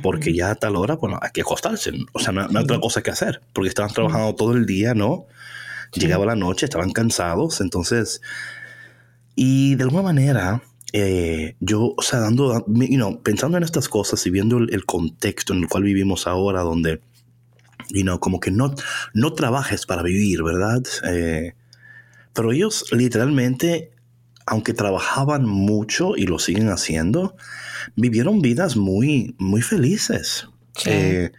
Porque 0.02 0.34
ya 0.34 0.50
a 0.50 0.56
tal 0.56 0.76
hora, 0.76 0.96
bueno, 0.96 1.20
hay 1.22 1.30
que 1.30 1.42
acostarse. 1.42 1.92
O 2.14 2.20
sea, 2.20 2.34
no, 2.34 2.48
hay 2.50 2.64
otra 2.64 2.80
cosa 2.80 3.04
que 3.04 3.12
hacer. 3.12 3.42
Porque 3.54 3.70
estaban 3.70 3.94
trabajando 3.94 4.34
todo 4.34 4.54
el 4.54 4.66
día, 4.66 4.96
¿no? 4.96 5.28
Llegaba 5.94 6.26
la 6.26 6.36
noche, 6.36 6.66
estaban 6.66 6.94
cansados. 6.94 7.62
Entonces, 7.62 8.24
y 9.36 9.76
de 9.76 9.84
alguna 9.84 10.02
manera, 10.02 10.64
eh, 10.94 11.56
yo, 11.60 11.94
o 11.96 12.02
sea, 12.02 12.20
dando, 12.20 12.66
you 12.68 13.22
pensando 13.22 13.58
en 13.58 13.64
estas 13.64 13.90
cosas 13.90 14.26
y 14.26 14.30
viendo 14.30 14.58
el, 14.58 14.86
contexto 14.86 15.54
en 15.54 15.60
el 15.60 15.68
cual 15.68 15.84
vivimos 15.84 16.26
ahora, 16.26 16.62
donde, 16.62 17.02
you 17.90 18.02
know, 18.02 18.20
como 18.20 18.40
que 18.40 18.52
no, 18.52 18.74
no 19.14 19.34
trabajes 19.34 19.86
para 19.86 20.02
vivir, 20.02 20.44
¿verdad? 20.44 20.82
Eh, 21.06 21.54
pero 22.34 22.52
ellos 22.52 22.86
literalmente, 22.92 23.92
aunque 24.46 24.74
trabajaban 24.74 25.46
mucho 25.46 26.16
y 26.16 26.26
lo 26.26 26.40
siguen 26.40 26.70
haciendo, 26.70 27.36
vivieron 27.96 28.42
vidas 28.42 28.76
muy, 28.76 29.36
muy 29.38 29.62
felices 29.62 30.48
eh, 30.86 31.32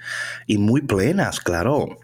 y 0.46 0.58
muy 0.58 0.82
plenas, 0.82 1.40
claro. 1.40 1.98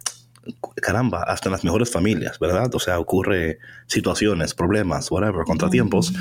Caramba, 0.76 1.24
hasta 1.24 1.48
en 1.48 1.52
las 1.52 1.64
mejores 1.64 1.90
familias, 1.90 2.38
¿verdad? 2.38 2.72
O 2.74 2.78
sea, 2.78 3.00
ocurre 3.00 3.58
situaciones, 3.88 4.54
problemas, 4.54 5.10
whatever, 5.10 5.44
contratiempos. 5.44 6.12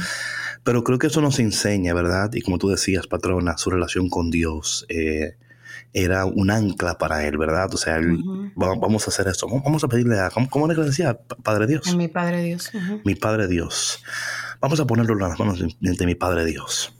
Pero 0.66 0.84
creo 0.84 0.98
que 0.98 1.08
eso 1.08 1.22
nos 1.22 1.38
enseña, 1.38 1.94
¿verdad? 1.94 2.34
Y 2.34 2.42
como 2.42 2.58
tú 2.58 2.70
decías, 2.70 3.06
patrona, 3.06 3.56
su 3.56 3.70
relación 3.70 4.10
con 4.10 4.32
Dios 4.32 4.88
eh, 4.90 5.38
era 5.94 6.26
un 6.26 6.50
ancla 6.50 6.98
para 6.98 7.24
él, 7.28 7.38
¿verdad? 7.38 7.72
O 7.72 7.78
sea, 7.78 8.02
vamos 8.56 9.08
a 9.08 9.12
hacer 9.12 9.28
esto, 9.28 9.48
vamos 9.48 9.84
a 9.84 9.88
pedirle 9.88 10.20
a, 10.20 10.32
¿cómo, 10.50 10.68
le 10.68 10.74
decía? 10.74 11.20
Padre 11.44 11.68
Dios. 11.68 11.88
A 11.88 11.96
mi 11.96 12.08
Padre 12.08 12.42
Dios. 12.42 12.72
Mi 13.06 13.14
Padre 13.14 13.48
Dios. 13.48 14.04
Vamos 14.60 14.80
a 14.80 14.88
ponerlo 14.88 15.14
en 15.14 15.20
las 15.20 15.38
manos 15.38 15.60
de, 15.60 16.06
mi 16.08 16.16
Padre 16.16 16.46
Dios. 16.46 16.92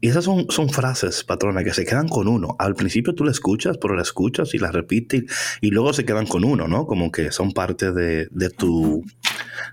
Y 0.00 0.08
esas 0.08 0.24
son, 0.24 0.46
son, 0.48 0.70
frases, 0.70 1.22
patrona, 1.22 1.64
que 1.64 1.74
se 1.74 1.84
quedan 1.84 2.08
con 2.08 2.28
uno. 2.28 2.56
Al 2.58 2.74
principio 2.74 3.14
tú 3.14 3.24
la 3.24 3.30
escuchas, 3.30 3.76
pero 3.76 3.94
la 3.94 4.02
escuchas 4.02 4.54
y 4.54 4.58
la 4.58 4.70
repites 4.70 5.24
y, 5.60 5.70
luego 5.70 5.92
se 5.92 6.06
quedan 6.06 6.26
con 6.26 6.44
uno, 6.44 6.66
¿no? 6.66 6.86
Como 6.86 7.12
que 7.12 7.30
son 7.30 7.52
parte 7.52 7.92
de, 7.92 8.26
de, 8.30 8.48
tu, 8.48 9.04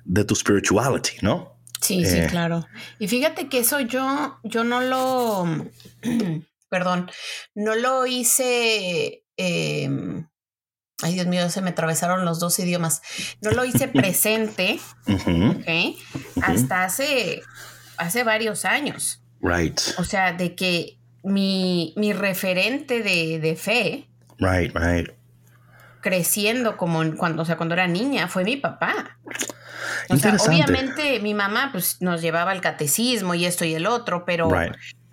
de 0.03 0.25
tu 0.25 0.35
spirituality, 0.35 1.19
¿no? 1.21 1.60
Sí, 1.81 2.05
sí, 2.05 2.19
eh. 2.19 2.27
claro. 2.29 2.67
Y 2.99 3.07
fíjate 3.07 3.49
que 3.49 3.59
eso 3.59 3.79
yo, 3.79 4.39
yo 4.43 4.63
no 4.63 4.81
lo, 4.81 5.67
perdón, 6.69 7.09
no 7.55 7.75
lo 7.75 8.05
hice, 8.05 9.23
em, 9.35 10.27
ay 11.01 11.13
Dios 11.15 11.27
mío, 11.27 11.49
se 11.49 11.61
me 11.61 11.71
atravesaron 11.71 12.23
los 12.23 12.39
dos 12.39 12.57
idiomas, 12.59 13.01
no 13.41 13.51
lo 13.51 13.65
hice 13.65 13.87
presente, 13.87 14.79
Hasta 16.43 16.83
hace, 16.83 17.41
hace 17.97 18.23
varios 18.23 18.65
años. 18.65 19.23
Right. 19.41 19.79
O 19.97 20.03
sea, 20.03 20.33
de 20.33 20.55
que 20.55 20.99
mi, 21.23 21.93
mi 21.97 22.13
referente 22.13 23.01
de, 23.01 23.39
de 23.39 23.55
fe. 23.55 24.07
Right, 24.39 24.71
right 24.75 25.09
creciendo 26.01 26.77
como 26.77 27.15
cuando, 27.15 27.43
o 27.43 27.45
sea, 27.45 27.57
cuando 27.57 27.73
era 27.73 27.87
niña, 27.87 28.27
fue 28.27 28.43
mi 28.43 28.57
papá. 28.57 29.17
O 30.09 30.17
sea, 30.17 30.35
obviamente 30.35 31.19
mi 31.19 31.33
mamá 31.33 31.69
pues 31.71 32.01
nos 32.01 32.21
llevaba 32.21 32.51
al 32.51 32.61
catecismo 32.61 33.33
y 33.33 33.45
esto 33.45 33.65
y 33.65 33.73
el 33.73 33.85
otro, 33.85 34.25
pero, 34.25 34.49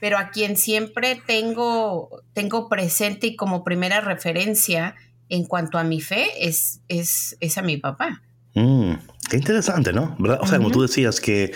pero 0.01 0.19
a 0.19 0.31
quien 0.31 0.57
siempre 0.57 1.21
tengo, 1.27 2.23
tengo 2.33 2.69
presente 2.69 3.29
y 3.29 3.37
como 3.37 3.65
primera 3.65 4.01
referencia 4.01 4.95
en 5.29 5.45
cuanto 5.45 5.79
a 5.79 5.85
mi 5.85 6.01
fe 6.01 6.27
es, 6.41 6.81
es, 6.89 7.37
es 7.41 7.59
a 7.59 7.63
mi 7.63 7.77
papá. 7.77 8.23
Mm, 8.55 8.93
qué 9.31 9.37
interesante, 9.37 9.93
¿no? 9.93 10.17
O 10.41 10.47
sea, 10.47 10.59
como 10.59 10.71
tú 10.71 10.83
decías 10.83 11.21
que 11.21 11.53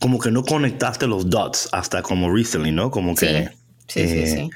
como 0.00 0.18
que 0.18 0.30
no 0.30 0.44
conectaste 0.44 1.06
los 1.06 1.30
dots 1.30 1.68
hasta 1.72 2.02
como 2.02 2.32
recently, 2.32 2.72
¿no? 2.72 2.90
Como 2.90 3.14
que... 3.14 3.50
Sí, 3.86 4.08
sí, 4.08 4.26
sí. 4.26 4.38
Eh, 4.38 4.50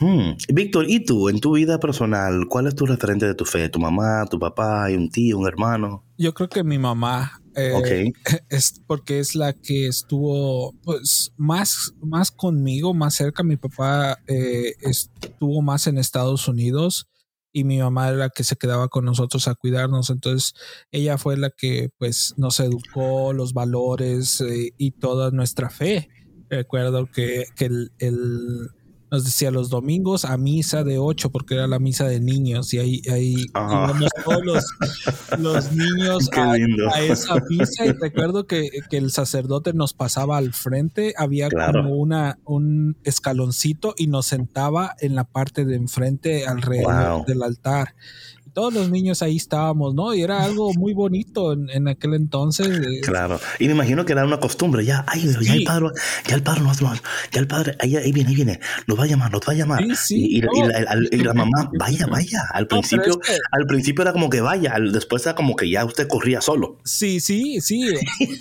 Hmm. 0.00 0.32
Víctor, 0.48 0.86
¿y 0.88 1.04
tú 1.04 1.28
en 1.28 1.40
tu 1.40 1.52
vida 1.56 1.78
personal, 1.78 2.46
cuál 2.48 2.66
es 2.66 2.74
tu 2.74 2.86
referente 2.86 3.26
de 3.26 3.34
tu 3.34 3.44
fe? 3.44 3.68
¿Tu 3.68 3.78
mamá, 3.78 4.24
tu 4.30 4.38
papá, 4.38 4.90
y 4.90 4.94
un 4.94 5.10
tío, 5.10 5.38
un 5.38 5.46
hermano? 5.46 6.04
Yo 6.16 6.32
creo 6.32 6.48
que 6.48 6.64
mi 6.64 6.78
mamá. 6.78 7.42
Eh, 7.54 8.12
es 8.48 8.80
porque 8.86 9.18
es 9.18 9.34
la 9.34 9.52
que 9.52 9.88
estuvo 9.88 10.72
pues 10.84 11.32
más, 11.36 11.92
más 12.00 12.30
conmigo, 12.30 12.94
más 12.94 13.14
cerca. 13.14 13.42
Mi 13.42 13.56
papá 13.56 14.18
eh, 14.26 14.72
estuvo 14.80 15.60
más 15.60 15.86
en 15.86 15.98
Estados 15.98 16.48
Unidos 16.48 17.06
y 17.52 17.64
mi 17.64 17.78
mamá 17.78 18.08
era 18.08 18.16
la 18.16 18.30
que 18.30 18.44
se 18.44 18.56
quedaba 18.56 18.88
con 18.88 19.04
nosotros 19.04 19.48
a 19.48 19.54
cuidarnos. 19.54 20.08
Entonces 20.08 20.54
ella 20.92 21.18
fue 21.18 21.36
la 21.36 21.50
que 21.50 21.90
pues 21.98 22.32
nos 22.38 22.58
educó 22.60 23.34
los 23.34 23.52
valores 23.52 24.40
eh, 24.40 24.72
y 24.78 24.92
toda 24.92 25.30
nuestra 25.30 25.68
fe. 25.68 26.08
Recuerdo 26.48 27.06
que, 27.06 27.44
que 27.54 27.66
el 27.66 28.70
nos 29.10 29.24
decía 29.24 29.50
los 29.50 29.70
domingos 29.70 30.24
a 30.24 30.36
misa 30.36 30.84
de 30.84 30.98
8 30.98 31.30
porque 31.30 31.54
era 31.54 31.66
la 31.66 31.78
misa 31.78 32.06
de 32.06 32.20
niños 32.20 32.72
y 32.74 32.78
ahí, 32.78 33.02
ahí 33.10 33.34
íbamos 33.54 34.10
todos 34.24 34.64
los, 35.38 35.72
niños 35.72 36.28
a, 36.36 37.00
esa 37.00 37.36
misa 37.48 37.86
y 37.86 37.92
recuerdo 37.92 38.46
que, 38.46 38.70
el 38.90 39.10
sacerdote 39.10 39.72
nos 39.72 39.94
pasaba 39.94 40.36
al 40.36 40.52
frente, 40.52 41.14
había 41.16 41.48
como 41.48 41.94
una, 41.94 42.38
un 42.44 42.96
escaloncito 43.04 43.94
y 43.96 44.08
nos 44.08 44.26
sentaba 44.26 44.94
en 45.00 45.14
la 45.14 45.24
parte 45.24 45.64
de 45.64 45.76
enfrente 45.76 46.46
alrededor 46.46 47.24
del 47.24 47.42
altar 47.42 47.94
todos 48.52 48.72
los 48.72 48.90
niños 48.90 49.22
ahí 49.22 49.36
estábamos, 49.36 49.94
¿no? 49.94 50.14
Y 50.14 50.22
era 50.22 50.44
algo 50.44 50.72
muy 50.74 50.92
bonito 50.92 51.52
en, 51.52 51.88
aquel 51.88 52.14
entonces. 52.14 52.68
Eh. 52.68 53.00
Claro. 53.02 53.40
Y 53.58 53.66
me 53.66 53.72
imagino 53.72 54.04
que 54.04 54.12
era 54.12 54.24
una 54.24 54.40
costumbre. 54.40 54.84
Ya, 54.84 55.04
ay, 55.08 55.22
ya 55.40 55.54
el 55.54 55.64
padre, 55.64 55.88
ya 56.28 56.34
el 56.34 56.42
padre, 56.42 56.62
ya 57.32 57.40
el 57.40 57.46
padre, 57.46 57.76
ahí, 57.80 58.12
viene, 58.12 58.30
ahí 58.30 58.34
viene, 58.34 58.60
nos 58.86 58.98
va 58.98 59.04
a 59.04 59.06
llamar, 59.06 59.32
nos 59.32 59.40
va 59.40 59.52
a 59.52 59.56
llamar. 59.56 59.82
y, 60.10 60.42
la, 61.22 61.34
mamá, 61.34 61.70
vaya, 61.78 62.06
vaya. 62.10 62.42
Al 62.52 62.66
principio, 62.66 63.20
al 63.50 63.66
principio 63.66 64.02
era 64.02 64.12
como 64.12 64.30
que 64.30 64.40
vaya, 64.40 64.74
después 64.92 65.24
era 65.26 65.34
como 65.34 65.56
que 65.56 65.70
ya 65.70 65.84
usted 65.84 66.08
corría 66.08 66.40
solo. 66.40 66.78
Sí, 66.84 67.20
sí, 67.20 67.60
sí. 67.60 67.82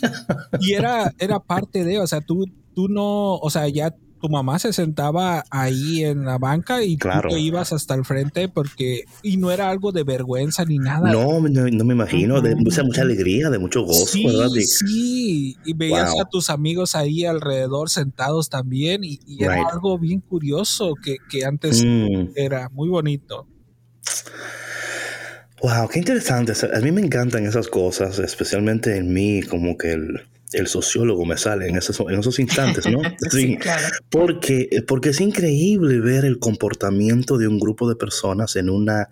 y 0.60 0.74
era, 0.74 1.14
era 1.18 1.40
parte 1.40 1.84
de, 1.84 2.00
o 2.00 2.08
sea, 2.08 2.22
tú, 2.22 2.46
tú 2.76 2.88
no, 2.88 3.36
o 3.36 3.50
sea, 3.50 3.68
ya 3.68 3.94
tu 4.20 4.30
mamá 4.30 4.60
se 4.60 4.74
sentaba 4.74 5.44
ahí 5.50 6.04
en 6.04 6.26
la 6.26 6.38
banca 6.38 6.84
y 6.84 6.98
tú 6.98 7.10
te 7.30 7.40
ibas 7.40 7.74
hasta 7.74 7.96
el 7.96 8.06
frente 8.06 8.50
porque 8.50 9.06
y 9.24 9.38
no 9.38 9.52
era 9.52 9.70
algo 9.70 9.92
de 9.92 10.04
vergüenza 10.04 10.66
ni 10.66 10.78
nada. 10.78 11.12
No, 11.12 11.40
no, 11.40 11.86
me 11.86 11.94
imagino, 11.94 12.42
de 12.42 12.56
mucha, 12.56 12.84
mucha 12.84 13.02
alegría, 13.02 13.50
de 13.50 13.60
mucho 13.60 13.84
gozo, 13.84 14.06
sí, 14.06 14.26
¿verdad? 14.26 14.50
Sí, 14.50 15.58
y 15.66 15.74
veías 15.74 16.14
a 16.20 16.26
tus 16.26 16.50
amigos 16.50 16.96
ahí 16.96 17.26
alrededor 17.26 17.90
sentados 17.90 18.50
también 18.50 19.04
y, 19.04 19.20
era 19.40 19.64
algo 19.72 19.98
bien 19.98 20.20
curioso 20.20 20.94
que, 21.02 21.46
antes 21.46 21.84
mm. 21.84 22.32
era 22.36 22.70
muy 22.70 22.90
bonito. 22.90 23.48
Wow, 25.62 25.88
qué 25.90 26.00
interesante. 26.00 26.54
A 26.74 26.80
mí 26.80 26.92
me 26.92 27.02
encantan 27.02 27.46
esas 27.46 27.68
cosas, 27.68 28.20
especialmente 28.20 28.98
en 28.98 29.14
mí, 29.14 29.42
como 29.44 29.78
que 29.78 29.94
el, 29.94 30.22
el 30.54 30.68
sociólogo 30.68 31.26
me 31.26 31.38
sale 31.38 31.68
en 31.68 31.78
esos, 31.78 32.00
en 32.00 32.20
esos 32.20 32.40
instantes, 32.40 32.88
¿no? 32.88 33.02
sí, 33.32 33.58
claro. 33.58 33.88
porque, 34.10 34.84
porque 34.88 35.10
es 35.10 35.22
increíble 35.22 36.00
ver 36.00 36.26
el 36.26 36.40
comportamiento 36.40 37.38
de 37.38 37.48
un 37.48 37.60
grupo 37.60 37.88
de 37.88 37.96
personas 37.96 38.56
en, 38.56 38.70
una, 38.70 39.10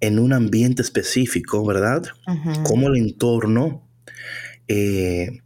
en 0.00 0.18
un 0.18 0.32
ambiente 0.32 0.82
específico, 0.82 1.64
¿verdad? 1.64 2.04
Cómo 2.62 2.88
el 2.88 2.96
entorno 2.96 3.86
eh, 4.68 5.40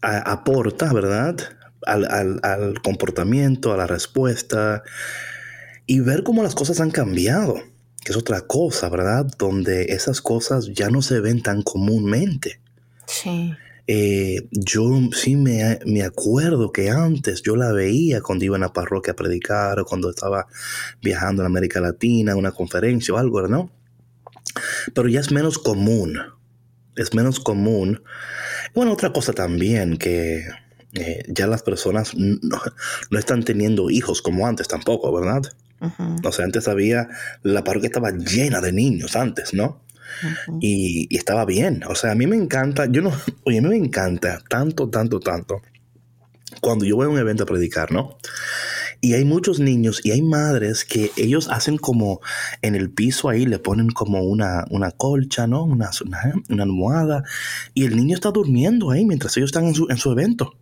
aporta, 0.00 0.92
¿verdad? 0.92 1.36
Al, 1.84 2.04
al, 2.04 2.40
al, 2.42 2.80
comportamiento, 2.80 3.72
a 3.72 3.76
la 3.76 3.88
respuesta, 3.88 4.84
y 5.86 5.98
ver 5.98 6.22
cómo 6.22 6.44
las 6.44 6.54
cosas 6.54 6.80
han 6.80 6.92
cambiado, 6.92 7.56
que 8.04 8.12
es 8.12 8.16
otra 8.16 8.42
cosa, 8.42 8.88
¿verdad? 8.88 9.26
Donde 9.36 9.86
esas 9.86 10.20
cosas 10.20 10.70
ya 10.72 10.90
no 10.90 11.02
se 11.02 11.20
ven 11.20 11.42
tan 11.42 11.62
comúnmente. 11.62 12.60
Sí. 13.06 13.52
Eh, 13.94 14.48
yo 14.52 14.88
sí 15.12 15.36
me, 15.36 15.78
me, 15.84 16.02
acuerdo 16.02 16.72
que 16.72 16.88
antes 16.88 17.42
yo 17.42 17.56
la 17.56 17.72
veía 17.72 18.22
cuando 18.22 18.44
iba 18.46 18.56
a 18.56 18.60
la 18.60 18.72
parroquia 18.72 19.12
a 19.12 19.16
predicar 19.16 19.78
o 19.80 19.84
cuando 19.84 20.08
estaba 20.08 20.46
viajando 21.02 21.42
en 21.42 21.46
América 21.46 21.80
Latina, 21.80 22.32
a 22.32 22.36
una 22.36 22.52
conferencia 22.52 23.12
o 23.12 23.18
algo, 23.18 23.46
¿no? 23.48 23.70
pero 24.94 25.08
ya 25.08 25.20
es 25.20 25.30
menos 25.32 25.58
común. 25.58 26.18
Es 26.96 27.14
menos 27.14 27.40
común. 27.40 28.02
Bueno, 28.74 28.92
otra 28.92 29.12
cosa 29.12 29.32
también 29.32 29.96
que 29.96 30.46
eh, 30.94 31.22
ya 31.28 31.46
las 31.46 31.62
personas 31.62 32.14
no, 32.14 32.60
están 33.18 33.44
teniendo 33.44 33.90
hijos 33.90 34.20
como 34.20 34.46
antes 34.46 34.68
tampoco, 34.68 35.12
¿verdad? 35.12 35.42
O 36.24 36.30
sea, 36.30 36.44
antes 36.44 36.68
había, 36.68 37.08
la 37.42 37.64
parroquia 37.64 37.88
estaba 37.88 38.12
llena 38.12 38.60
de 38.60 38.72
niños 38.72 39.16
antes, 39.16 39.52
¿no? 39.52 39.82
Y, 40.60 41.14
estaba 41.16 41.44
bien. 41.44 41.82
O 41.88 41.94
sea, 41.94 42.12
a 42.12 42.14
mí 42.14 42.26
me 42.26 42.36
encanta, 42.36 42.86
yo 42.86 43.02
no, 43.02 43.12
oye, 43.44 43.58
a 43.58 43.62
mí 43.62 43.68
me 43.68 43.76
encanta 43.76 44.40
tanto, 44.48 44.88
tanto, 44.88 45.20
tanto 45.20 45.62
cuando 46.60 46.84
yo 46.84 46.96
voy 46.96 47.06
a 47.06 47.08
un 47.08 47.18
evento 47.18 47.44
a 47.44 47.46
predicar, 47.46 47.92
¿no? 47.92 48.18
Y 49.00 49.14
hay 49.14 49.24
muchos 49.24 49.58
niños 49.58 50.00
y 50.04 50.12
hay 50.12 50.22
madres 50.22 50.84
que 50.84 51.10
ellos 51.16 51.48
hacen 51.50 51.76
como 51.76 52.20
en 52.60 52.76
el 52.76 52.90
piso 52.90 53.28
ahí, 53.28 53.46
le 53.46 53.58
ponen 53.58 53.88
como 53.88 54.22
una, 54.22 54.64
una 54.70 54.92
colcha, 54.92 55.48
¿no? 55.48 55.64
Una, 55.64 55.90
una, 56.48 56.62
almohada. 56.62 57.24
Y 57.74 57.84
el 57.84 57.96
niño 57.96 58.14
está 58.14 58.30
durmiendo 58.30 58.90
ahí 58.92 59.04
mientras 59.04 59.36
ellos 59.36 59.48
están 59.48 59.66
en 59.66 59.74
su, 59.74 59.88
en 59.90 59.96
su 59.96 60.12
evento. 60.12 60.54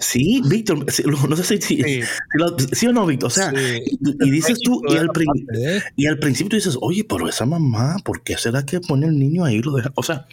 Sí, 0.00 0.42
Víctor, 0.46 0.84
no 1.28 1.36
sé 1.36 1.60
si, 1.60 1.82
sí. 1.82 2.86
o 2.86 2.92
no, 2.92 3.06
Víctor. 3.06 3.26
O 3.28 3.30
sea, 3.30 3.52
y, 3.54 4.30
dices 4.30 4.58
tú, 4.60 4.82
y 4.88 4.96
al, 4.96 5.08
y 5.96 6.06
al, 6.06 6.18
principio 6.18 6.50
tú 6.50 6.56
dices, 6.56 6.76
oye, 6.80 7.04
pero 7.04 7.28
esa 7.28 7.46
mamá, 7.46 7.96
¿por 8.04 8.22
qué 8.22 8.36
será 8.36 8.64
que 8.66 8.80
pone 8.80 9.06
el 9.06 9.18
niño 9.18 9.44
ahí? 9.44 9.60
Lo 9.60 9.72
deja? 9.72 9.92
O 9.94 10.02
sea, 10.02 10.26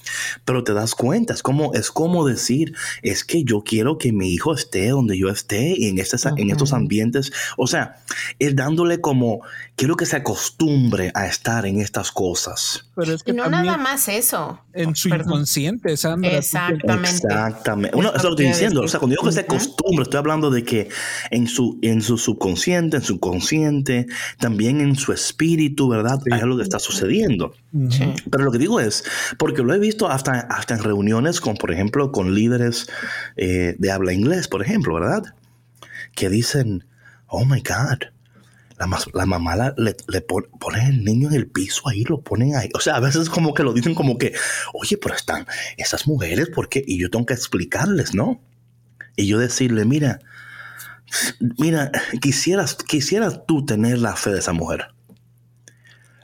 pero 0.44 0.64
te 0.64 0.74
das 0.74 0.96
cuenta, 0.96 1.34
es 1.34 1.44
como, 1.44 1.74
es 1.74 1.92
como 1.92 2.28
decir, 2.28 2.74
es 3.04 3.24
que 3.24 3.44
yo 3.44 3.62
quiero 3.62 3.98
que 3.98 4.12
mi 4.12 4.34
hijo 4.34 4.54
esté 4.54 4.90
donde 4.90 5.18
yo 5.18 5.30
esté 5.30 5.88
en, 5.88 6.00
este, 6.00 6.18
en 6.38 6.50
estos 6.50 6.74
ambientes. 6.74 7.32
O 7.58 7.68
sea, 7.68 7.98
es 8.40 8.56
dándole 8.56 9.00
como, 9.02 9.42
quiero 9.80 9.96
que 9.96 10.06
se 10.06 10.18
acostumbre 10.18 11.10
a 11.16 11.26
estar 11.26 11.66
en 11.66 11.80
estas 11.80 12.12
cosas. 12.12 12.86
Pero 12.96 13.14
es 13.14 13.24
que 13.24 13.32
y 13.32 13.34
no 13.34 13.50
nada 13.50 13.78
más 13.78 14.10
eso. 14.10 14.60
En 14.74 14.94
su 14.94 15.08
inconsciente, 15.08 15.96
Sandra. 15.96 16.38
Exactamente. 16.38 17.10
Exactamente. 17.10 17.98
Uno, 17.98 18.10
eso 18.14 18.24
lo 18.24 18.30
estoy 18.32 18.48
diciendo. 18.48 18.82
O 18.82 18.88
sea, 18.90 19.00
cuando 19.00 19.14
digo 19.14 19.26
que 19.26 19.32
se 19.32 19.40
acostumbre, 19.40 20.04
estoy 20.04 20.18
hablando 20.18 20.50
de 20.50 20.66
que 20.66 20.90
en 21.32 21.48
su, 21.48 21.80
en 21.82 22.02
su 22.02 22.18
subconsciente, 22.18 22.98
en 22.98 23.04
su 23.04 23.22
consciente, 23.22 24.08
también 24.38 24.82
en 24.82 24.98
su 24.98 25.14
espíritu, 25.14 25.88
¿verdad? 25.88 26.20
Hay 26.30 26.42
algo 26.42 26.58
que 26.58 26.64
está 26.64 26.80
sucediendo. 26.80 27.54
Pero 28.30 28.44
lo 28.44 28.52
que 28.52 28.58
digo 28.58 28.82
es, 28.82 29.06
porque 29.38 29.64
lo 29.64 29.74
he 29.74 29.80
visto 29.80 30.10
hasta, 30.10 30.42
hasta 30.42 30.74
en 30.74 30.84
reuniones 30.84 31.40
con, 31.40 31.56
por 31.56 31.72
ejemplo, 31.72 32.12
con 32.12 32.36
líderes 32.36 32.90
eh, 33.38 33.78
de 33.80 33.92
habla 33.92 34.12
inglés, 34.12 34.50
por 34.50 34.62
ejemplo, 34.62 34.94
¿verdad? 34.96 35.36
Que 36.16 36.28
dicen, 36.28 36.84
oh 37.28 37.46
my 37.46 37.62
God 37.62 38.10
la, 39.14 39.26
mamá 39.26 39.74
le, 39.78 40.22
pone, 40.22 40.88
el 40.88 41.04
niño 41.04 41.30
en 41.30 41.36
el 41.36 41.48
piso 41.48 41.90
ahí, 41.90 42.04
lo 42.06 42.22
ponen 42.22 42.56
ahí. 42.56 42.70
O 42.74 42.80
sea, 42.80 42.96
a 42.96 43.00
veces 43.02 43.30
como 43.30 43.54
que 43.54 43.64
lo 43.64 43.74
dicen 43.74 43.94
como 43.94 44.18
que, 44.18 44.34
oye, 44.74 44.98
pero 44.98 45.16
están 45.16 45.46
esas 45.78 46.08
mujeres, 46.08 46.50
¿por 46.50 46.70
qué? 46.70 46.84
Y 46.86 46.98
yo 46.98 47.10
tengo 47.10 47.26
que 47.26 47.34
explicarles, 47.34 48.16
¿no? 48.16 48.42
Y 49.18 49.28
yo 49.28 49.38
decirle, 49.38 49.84
mira, 49.84 50.20
mira, 51.58 51.92
quisieras, 52.22 52.76
quisieras 52.76 53.46
tú 53.46 53.66
tener 53.66 54.00
la 54.00 54.16
fe 54.16 54.32
de 54.32 54.40
esa 54.40 54.54
mujer. 54.54 54.88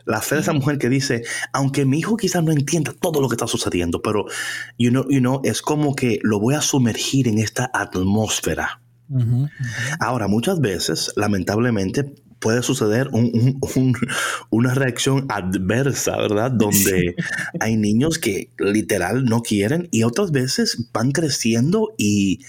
La 0.06 0.22
fe 0.22 0.36
de 0.36 0.42
esa 0.42 0.54
mujer 0.54 0.78
que 0.78 0.88
dice, 0.88 1.24
aunque 1.52 1.84
mi 1.84 2.00
hijo 2.00 2.16
quizás 2.16 2.42
no 2.44 2.52
entienda 2.52 2.94
todo 2.94 3.22
lo 3.22 3.28
que 3.28 3.36
está 3.36 3.48
sucediendo, 3.48 4.02
pero, 4.02 4.26
you 4.78 4.92
know, 4.92 5.06
you 5.10 5.20
know, 5.20 5.42
es 5.44 5.62
como 5.62 5.94
que 5.94 6.20
lo 6.22 6.40
voy 6.40 6.56
a 6.56 6.62
sumergir 6.62 7.28
en 7.28 7.40
esta 7.40 7.70
atmósfera. 7.74 8.82
Ahora, 10.00 10.28
muchas 10.28 10.60
veces, 10.60 11.12
lamentablemente, 11.16 12.16
puede 12.40 12.62
suceder 12.64 13.10
una 14.50 14.74
reacción 14.74 15.26
adversa, 15.30 16.18
¿verdad? 16.18 16.52
Donde 16.52 17.16
hay 17.60 17.78
niños 17.78 18.20
que 18.20 18.50
literal 18.58 19.26
no 19.26 19.42
quieren 19.42 19.88
y 19.92 20.04
otras 20.04 20.32
veces 20.32 20.90
van 20.94 21.12
creciendo 21.12 21.94
y 21.98 22.42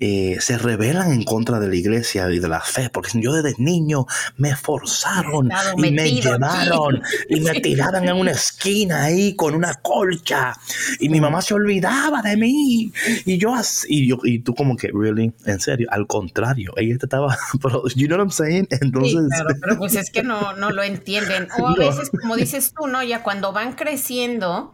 eh, 0.00 0.36
se 0.40 0.58
rebelan 0.58 1.12
en 1.12 1.24
contra 1.24 1.60
de 1.60 1.68
la 1.68 1.76
iglesia 1.76 2.30
y 2.30 2.38
de 2.38 2.48
la 2.48 2.60
fe, 2.60 2.90
porque 2.90 3.20
yo 3.20 3.32
desde 3.32 3.60
niño 3.62 4.06
me 4.36 4.54
forzaron 4.54 5.50
y 5.76 5.90
me 5.90 6.10
llevaron 6.10 7.02
y 7.28 7.40
me 7.40 7.60
tiraron 7.60 8.08
en 8.08 8.16
una 8.16 8.32
esquina 8.32 9.04
ahí 9.04 9.34
con 9.34 9.54
una 9.54 9.74
colcha 9.74 10.54
y 11.00 11.08
mi 11.08 11.20
mamá 11.20 11.42
se 11.42 11.54
olvidaba 11.54 12.22
de 12.22 12.36
mí 12.36 12.92
y 13.24 13.38
yo 13.38 13.54
y 13.88 14.08
yo 14.08 14.18
y 14.24 14.40
tú 14.40 14.54
como 14.54 14.76
que 14.76 14.90
really 14.92 15.32
en 15.46 15.60
serio 15.60 15.88
al 15.90 16.06
contrario 16.06 16.72
ella 16.76 16.96
estaba 17.00 17.36
pero 17.62 17.82
you 17.94 18.06
know 18.06 18.18
what 18.18 18.24
I'm 18.24 18.30
saying 18.30 18.68
entonces 18.70 19.28
pero 19.60 19.78
pues 19.78 19.94
es 19.94 20.10
que 20.10 20.22
no 20.22 20.54
no 20.56 20.70
lo 20.70 20.82
entienden. 20.98 21.48
O 21.58 21.66
a 21.66 21.74
veces 21.74 22.10
como 22.10 22.36
dices 22.36 22.72
tú 22.76 22.86
no 22.86 23.02
ya 23.02 23.22
cuando 23.22 23.52
van 23.52 23.72
creciendo 23.72 24.72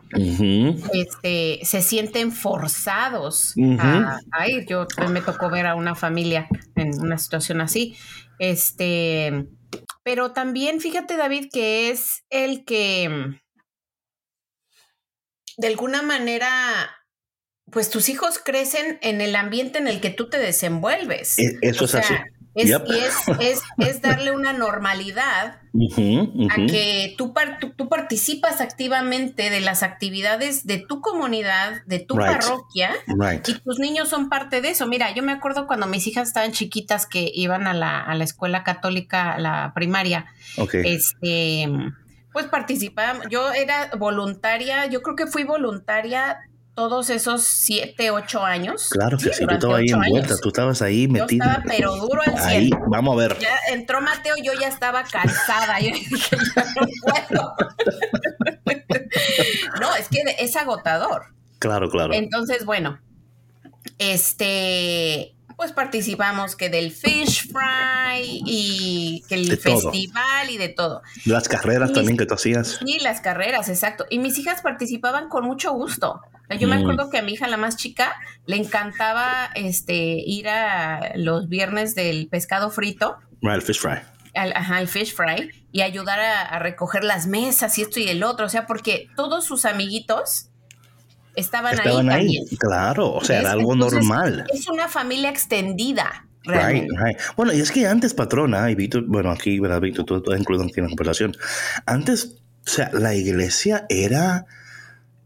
este 0.92 1.60
se 1.62 1.82
sienten 1.82 2.32
forzados 2.32 3.54
a, 3.78 4.18
a, 4.32 4.48
ir 4.48 4.66
yo 4.66 4.86
me 5.14 5.22
tocó 5.22 5.48
ver 5.48 5.66
a 5.66 5.76
una 5.76 5.94
familia 5.94 6.48
en 6.74 7.00
una 7.00 7.16
situación 7.16 7.60
así. 7.60 7.96
Este, 8.38 9.46
pero 10.02 10.32
también 10.32 10.80
fíjate, 10.80 11.16
David, 11.16 11.48
que 11.52 11.90
es 11.90 12.24
el 12.30 12.64
que 12.64 13.38
de 15.56 15.68
alguna 15.68 16.02
manera, 16.02 16.50
pues 17.70 17.90
tus 17.90 18.08
hijos 18.08 18.38
crecen 18.38 18.98
en 19.02 19.20
el 19.20 19.36
ambiente 19.36 19.78
en 19.78 19.88
el 19.88 20.00
que 20.00 20.10
tú 20.10 20.28
te 20.28 20.38
desenvuelves. 20.38 21.38
E, 21.38 21.58
eso 21.62 21.84
es 21.84 21.94
así. 21.94 22.14
Es, 22.54 22.70
es, 23.40 23.62
es, 23.78 24.00
darle 24.00 24.30
una 24.30 24.52
normalidad 24.52 25.60
a 26.50 26.56
que 26.66 27.14
tú, 27.18 27.34
tú, 27.76 27.88
participas 27.88 28.60
activamente 28.60 29.50
de 29.50 29.60
las 29.60 29.82
actividades 29.82 30.64
de 30.64 30.78
tu 30.78 31.00
comunidad, 31.00 31.82
de 31.86 31.98
tu 31.98 32.14
parroquia, 32.14 32.90
y 33.46 33.54
tus 33.60 33.78
niños 33.80 34.08
son 34.08 34.28
parte 34.28 34.60
de 34.60 34.70
eso. 34.70 34.86
Mira, 34.86 35.12
yo 35.14 35.22
me 35.22 35.32
acuerdo 35.32 35.66
cuando 35.66 35.86
mis 35.86 36.06
hijas 36.06 36.28
estaban 36.28 36.52
chiquitas 36.52 37.06
que 37.06 37.28
iban 37.34 37.66
a 37.66 37.74
la, 37.74 38.00
a 38.00 38.14
la 38.14 38.24
escuela 38.24 38.62
católica, 38.62 39.36
la 39.38 39.72
primaria, 39.74 40.26
este 40.56 41.68
pues 42.32 42.46
participaba, 42.46 43.20
yo 43.30 43.52
era 43.52 43.90
voluntaria, 43.96 44.86
yo 44.86 45.02
creo 45.02 45.14
que 45.14 45.28
fui 45.28 45.44
voluntaria 45.44 46.40
todos 46.74 47.10
esos 47.10 47.44
siete, 47.44 48.10
ocho 48.10 48.44
años. 48.44 48.88
Claro 48.90 49.16
que 49.18 49.32
sí, 49.32 49.46
tú 49.46 49.54
estabas 49.54 49.78
ahí 49.78 49.86
envuelta, 49.88 50.34
tú 50.42 50.48
estabas 50.48 50.82
ahí 50.82 51.08
metida. 51.08 51.44
Yo 51.44 51.50
estaba 51.50 51.64
pero 51.66 51.96
duro 51.96 52.22
al 52.26 52.36
Ahí, 52.38 52.70
vamos 52.88 53.14
a 53.14 53.28
ver. 53.28 53.38
Ya 53.38 53.56
entró 53.72 54.00
Mateo, 54.00 54.34
yo 54.42 54.52
ya 54.60 54.68
estaba 54.68 55.04
cansada, 55.04 55.78
yo 55.80 55.88
dije, 55.92 56.36
ya 56.56 56.64
no 56.64 56.86
puedo. 57.02 57.54
no, 59.80 59.94
es 59.96 60.08
que 60.08 60.22
es 60.38 60.56
agotador. 60.56 61.34
Claro, 61.58 61.88
claro. 61.88 62.12
Entonces, 62.12 62.64
bueno, 62.64 62.98
este, 63.98 65.33
pues 65.56 65.72
participamos 65.72 66.56
que 66.56 66.68
del 66.68 66.90
fish 66.90 67.50
fry 67.50 68.42
y 68.44 69.22
que 69.28 69.34
el 69.36 69.56
festival 69.58 70.50
y 70.50 70.58
de 70.58 70.68
todo. 70.68 71.02
Las 71.24 71.48
carreras 71.48 71.92
también 71.92 72.16
que 72.16 72.26
tú 72.26 72.34
hacías. 72.34 72.80
Sí, 72.84 72.98
las 73.00 73.20
carreras, 73.20 73.68
exacto. 73.68 74.06
Y 74.10 74.18
mis 74.18 74.38
hijas 74.38 74.62
participaban 74.62 75.28
con 75.28 75.44
mucho 75.44 75.72
gusto. 75.72 76.20
Yo 76.58 76.68
me 76.68 76.76
mm. 76.76 76.80
acuerdo 76.80 77.10
que 77.10 77.18
a 77.18 77.22
mi 77.22 77.32
hija, 77.32 77.48
la 77.48 77.56
más 77.56 77.76
chica, 77.76 78.14
le 78.46 78.56
encantaba 78.56 79.50
este, 79.54 79.94
ir 79.94 80.48
a 80.48 81.12
los 81.16 81.48
viernes 81.48 81.94
del 81.94 82.28
pescado 82.28 82.70
frito. 82.70 83.16
el 83.42 83.62
fish 83.62 83.80
fry. 83.80 83.98
ajá, 84.34 84.80
el 84.80 84.88
fish 84.88 85.14
fry. 85.14 85.50
Y 85.72 85.82
ayudar 85.82 86.20
a, 86.20 86.58
recoger 86.58 87.02
las 87.02 87.26
mesas 87.26 87.78
y 87.78 87.82
esto 87.82 87.98
y 87.98 88.08
el 88.08 88.22
otro. 88.22 88.46
O 88.46 88.48
sea, 88.48 88.66
porque 88.66 89.08
todos 89.16 89.44
sus 89.44 89.64
amiguitos 89.64 90.50
estaban, 91.34 91.78
ahí, 91.78 92.06
También. 92.06 92.44
Claro, 92.58 93.12
o 93.12 93.24
sea, 93.24 93.40
era 93.40 93.52
algo 93.52 93.74
normal. 93.74 94.44
Es 94.52 94.68
una 94.68 94.88
familia 94.88 95.30
extendida. 95.30 96.26
Right, 96.44 96.86
right. 97.02 97.18
Bueno, 97.36 97.52
y 97.52 97.60
es 97.60 97.72
que 97.72 97.86
antes, 97.86 98.12
patrona, 98.12 98.70
y 98.70 98.74
Víctor, 98.74 99.04
bueno, 99.06 99.30
aquí, 99.30 99.58
¿verdad, 99.60 99.80
Víctor? 99.80 100.04
Tú, 100.04 100.20
tú 100.20 100.34
incluido 100.34 100.64
aquí 100.64 100.74
en 100.76 100.84
la 100.84 100.90
conversación. 100.90 101.36
Antes, 101.86 102.36
o 102.66 102.70
sea, 102.70 102.90
la 102.92 103.14
iglesia 103.14 103.86
era 103.88 104.44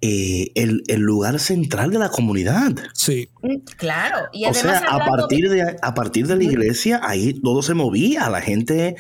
eh, 0.00 0.52
el, 0.54 1.00
lugar 1.00 1.40
central 1.40 1.90
de 1.90 1.98
la 1.98 2.08
comunidad. 2.08 2.72
Sí. 2.94 3.28
Mm, 3.42 3.56
claro. 3.76 4.28
Y 4.32 4.44
o 4.46 4.54
sea, 4.54 4.78
a 4.88 5.04
partir, 5.04 5.50
de, 5.50 5.76
a 5.82 5.94
partir 5.94 6.28
de 6.28 6.36
la 6.36 6.44
iglesia, 6.44 7.00
ahí 7.02 7.34
todo 7.34 7.62
se 7.62 7.74
movía. 7.74 8.30
La 8.30 8.40
gente 8.40 8.94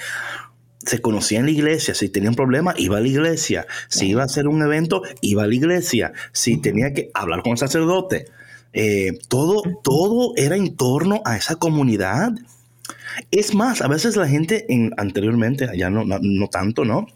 se 0.88 1.00
conocía 1.00 1.40
en 1.40 1.46
la 1.46 1.52
iglesia. 1.52 1.94
Si 1.94 2.08
tenía 2.08 2.30
un 2.30 2.36
problema, 2.36 2.74
iba 2.76 2.96
a 2.96 3.00
la 3.00 3.08
iglesia. 3.08 3.66
Si 3.88 4.08
iba 4.08 4.22
a 4.22 4.26
hacer 4.26 4.48
un 4.48 4.62
evento, 4.62 5.02
iba 5.20 5.44
a 5.44 5.46
la 5.46 5.54
iglesia. 5.54 6.12
Si 6.32 6.56
tenía 6.56 6.92
que 6.92 7.10
hablar 7.14 7.42
con 7.42 7.52
el 7.52 7.58
sacerdote. 7.58 8.26
Eh, 8.72 9.18
todo, 9.28 9.62
todo 9.82 10.32
era 10.36 10.56
en 10.56 10.76
torno 10.76 11.20
a 11.24 11.36
esa 11.36 11.56
comunidad. 11.56 12.32
Es 13.30 13.54
más, 13.54 13.82
a 13.82 13.88
veces 13.88 14.16
la 14.16 14.28
gente 14.28 14.66
en, 14.72 14.92
anteriormente, 14.96 15.68
ya 15.76 15.90
no, 15.90 16.04
no 16.04 16.48
tanto, 16.48 16.84
¿no? 16.84 17.06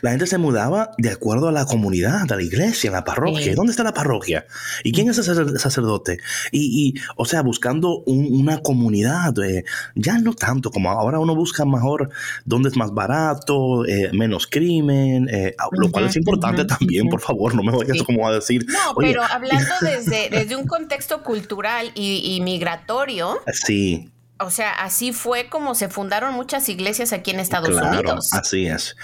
La 0.00 0.10
gente 0.10 0.26
se 0.26 0.38
mudaba 0.38 0.90
de 0.98 1.10
acuerdo 1.10 1.48
a 1.48 1.52
la 1.52 1.64
comunidad, 1.64 2.30
a 2.30 2.36
la 2.36 2.42
iglesia, 2.42 2.90
a 2.90 2.94
la 2.94 3.04
parroquia. 3.04 3.54
¿Dónde 3.54 3.70
está 3.70 3.82
la 3.82 3.94
parroquia? 3.94 4.46
¿Y 4.84 4.92
quién 4.92 5.08
es 5.10 5.18
el 5.18 5.58
sacerdote? 5.58 6.18
Y, 6.50 6.94
o 7.16 7.24
sea, 7.24 7.42
buscando 7.42 8.02
una 8.06 8.58
comunidad, 8.58 9.34
eh, 9.44 9.64
ya 9.94 10.18
no 10.18 10.34
tanto 10.34 10.70
como 10.70 10.90
ahora 10.90 11.18
uno 11.18 11.34
busca 11.34 11.64
mejor 11.64 12.10
dónde 12.44 12.68
es 12.68 12.76
más 12.76 12.92
barato, 12.92 13.86
eh, 13.86 14.10
menos 14.12 14.46
crimen, 14.46 15.28
eh, 15.30 15.54
lo 15.72 15.90
cual 15.90 16.06
es 16.06 16.16
importante 16.16 16.64
también, 16.64 17.08
por 17.08 17.20
favor, 17.20 17.54
no 17.54 17.62
me 17.62 17.76
vayas 17.76 18.02
como 18.02 18.26
a 18.26 18.32
decir. 18.32 18.66
No, 18.66 18.94
pero 18.96 19.22
hablando 19.22 19.72
desde, 19.80 20.30
desde 20.30 20.56
un 20.56 20.66
contexto 20.66 21.22
cultural 21.22 21.92
y, 21.94 22.34
y 22.36 22.40
migratorio. 22.40 23.40
Sí 23.52 24.12
o 24.42 24.50
sea, 24.50 24.72
así 24.72 25.12
fue 25.12 25.48
como 25.48 25.74
se 25.74 25.88
fundaron 25.88 26.34
muchas 26.34 26.68
iglesias 26.68 27.12
aquí 27.12 27.30
en 27.30 27.40
Estados 27.40 27.70
Unidos. 27.70 28.32
Así 28.32 28.66
es. 28.66 28.96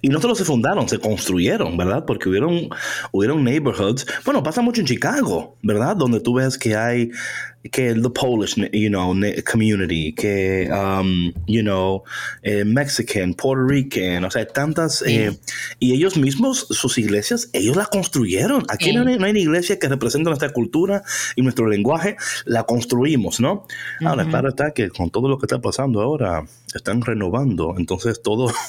Y 0.00 0.08
no 0.08 0.20
solo 0.20 0.34
se 0.34 0.44
fundaron, 0.44 0.88
se 0.88 0.98
construyeron, 0.98 1.76
¿verdad? 1.76 2.04
Porque 2.04 2.28
hubieron, 2.28 2.68
hubieron 3.12 3.44
neighborhoods. 3.44 4.06
Bueno, 4.24 4.42
pasa 4.42 4.62
mucho 4.62 4.80
en 4.80 4.86
Chicago, 4.86 5.56
¿verdad? 5.62 5.96
Donde 5.96 6.20
tú 6.20 6.34
ves 6.34 6.58
que 6.58 6.76
hay 6.76 7.10
que 7.70 7.94
the 7.94 8.10
Polish, 8.10 8.56
you 8.72 8.88
know, 8.88 9.14
community, 9.44 10.12
que, 10.12 10.68
um, 10.70 11.32
you 11.46 11.62
know, 11.62 12.02
eh, 12.42 12.64
Mexican, 12.64 13.34
Puerto 13.34 13.64
Rican, 13.64 14.24
o 14.24 14.30
sea, 14.30 14.46
tantas, 14.46 15.02
eh, 15.06 15.38
y 15.78 15.94
ellos 15.94 16.16
mismos, 16.16 16.66
sus 16.70 16.98
iglesias, 16.98 17.50
ellos 17.52 17.76
las 17.76 17.88
construyeron. 17.88 18.64
Aquí 18.68 18.92
no, 18.92 19.08
hay, 19.08 19.16
una 19.16 19.30
iglesia 19.30 19.78
que 19.78 19.88
represente 19.88 20.28
nuestra 20.28 20.50
cultura 20.50 21.02
y 21.36 21.42
nuestro 21.42 21.66
lenguaje, 21.68 22.16
la 22.44 22.64
construimos, 22.64 23.40
¿no? 23.40 23.66
Ahora, 24.04 24.24
claro 24.26 24.48
está 24.48 24.72
que 24.72 24.88
con 24.90 25.10
todo 25.10 25.28
lo 25.28 25.38
que 25.38 25.46
está 25.46 25.60
pasando 25.60 26.00
ahora, 26.00 26.44
están 26.74 27.02
renovando, 27.02 27.74
entonces 27.78 28.22
todo... 28.22 28.52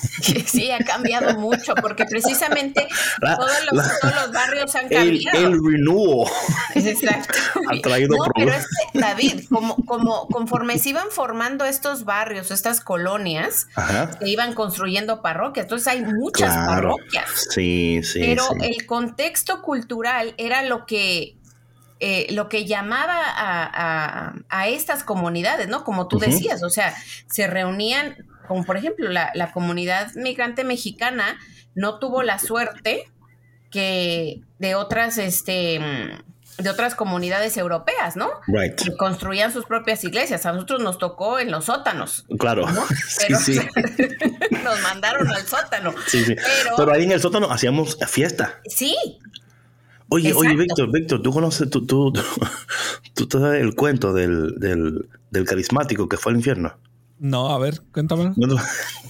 Sí, 0.46 0.72
ha 0.72 0.80
cambiado 0.80 1.38
mucho, 1.40 1.74
porque 1.76 2.06
precisamente 2.06 2.88
todos, 3.22 3.52
los, 3.72 4.32
barrios 4.32 4.74
han 4.76 4.90
cambiado. 4.90 5.38
El, 5.38 5.54
el 5.54 5.60
renewal 5.64 6.30
Exacto. 6.76 7.38
ha 7.70 7.82
traído 7.82 8.16
problemas. 8.34 8.66
David, 8.94 9.46
como, 9.50 9.76
como 9.86 10.28
conforme 10.28 10.78
se 10.78 10.90
iban 10.90 11.10
formando 11.12 11.66
estos 11.66 12.06
barrios, 12.06 12.52
estas 12.52 12.82
colonias, 12.82 13.68
se 14.20 14.30
iban 14.30 14.54
construyendo 14.54 15.22
parroquias. 15.22 15.66
Entonces 15.66 15.88
hay 15.88 16.02
muchas 16.02 16.56
parroquias. 16.56 17.48
Sí, 17.52 18.02
sí. 18.04 18.20
Pero 18.20 18.44
el 18.62 18.86
contexto 18.86 19.62
cultural 19.62 20.34
era 20.38 20.64
lo 20.64 20.86
que 20.86 21.36
eh, 22.02 22.28
lo 22.32 22.48
que 22.48 22.66
llamaba 22.66 23.18
a, 23.28 24.68
estas 24.70 25.04
comunidades, 25.04 25.68
¿no? 25.68 25.84
Como 25.84 26.08
tú 26.08 26.18
decías, 26.18 26.64
o 26.64 26.70
sea, 26.70 26.96
se 27.28 27.46
reunían, 27.48 28.16
como 28.48 28.64
por 28.64 28.78
ejemplo, 28.78 29.10
la, 29.10 29.32
la, 29.34 29.52
comunidad 29.52 30.14
migrante 30.16 30.64
mexicana 30.64 31.38
no 31.76 32.00
tuvo 32.00 32.24
la 32.24 32.40
suerte 32.40 33.12
que 33.70 34.42
de 34.60 34.76
otras, 34.76 35.18
este, 35.18 35.82
de 36.60 36.70
otras 36.70 36.96
comunidades 36.96 37.58
europeas, 37.58 38.16
¿no? 38.16 38.30
Right. 38.48 38.76
Que 38.76 38.96
construían 38.96 39.52
sus 39.52 39.66
propias 39.66 40.04
iglesias. 40.04 40.46
A 40.46 40.54
nosotros 40.54 40.82
nos 40.82 40.98
tocó 40.98 41.40
en 41.40 41.52
los 41.52 41.66
sótanos. 41.66 42.26
Claro. 42.38 42.66
sí, 43.08 43.34
sí. 43.36 43.60
nos 44.64 44.82
mandaron 44.82 45.28
al 45.28 45.46
sótano. 45.46 45.94
Sí, 46.08 46.24
sí. 46.24 46.36
Pero, 46.78 46.92
ahí 46.94 47.04
en 47.04 47.12
el 47.14 47.22
sótano 47.22 47.52
hacíamos 47.52 47.98
fiesta. 48.08 48.60
Sí. 48.68 48.96
Oye, 50.10 50.34
oye, 50.34 50.56
Víctor, 50.56 50.92
Víctor, 50.92 51.22
tú 51.22 51.32
conoces, 51.32 51.70
tú, 51.70 51.86
tú, 51.86 52.12
tú, 53.14 53.28
te 53.28 53.40
das 53.40 53.56
el 53.56 53.76
cuento 53.76 54.12
del, 54.12 54.56
del, 54.60 55.08
del 55.30 55.46
carismático 55.46 56.10
que 56.10 56.18
fue 56.18 56.32
al 56.32 56.38
infierno. 56.38 56.76
No, 57.20 57.50
a 57.50 57.60
ver, 57.60 57.82
cuéntame. 57.92 58.32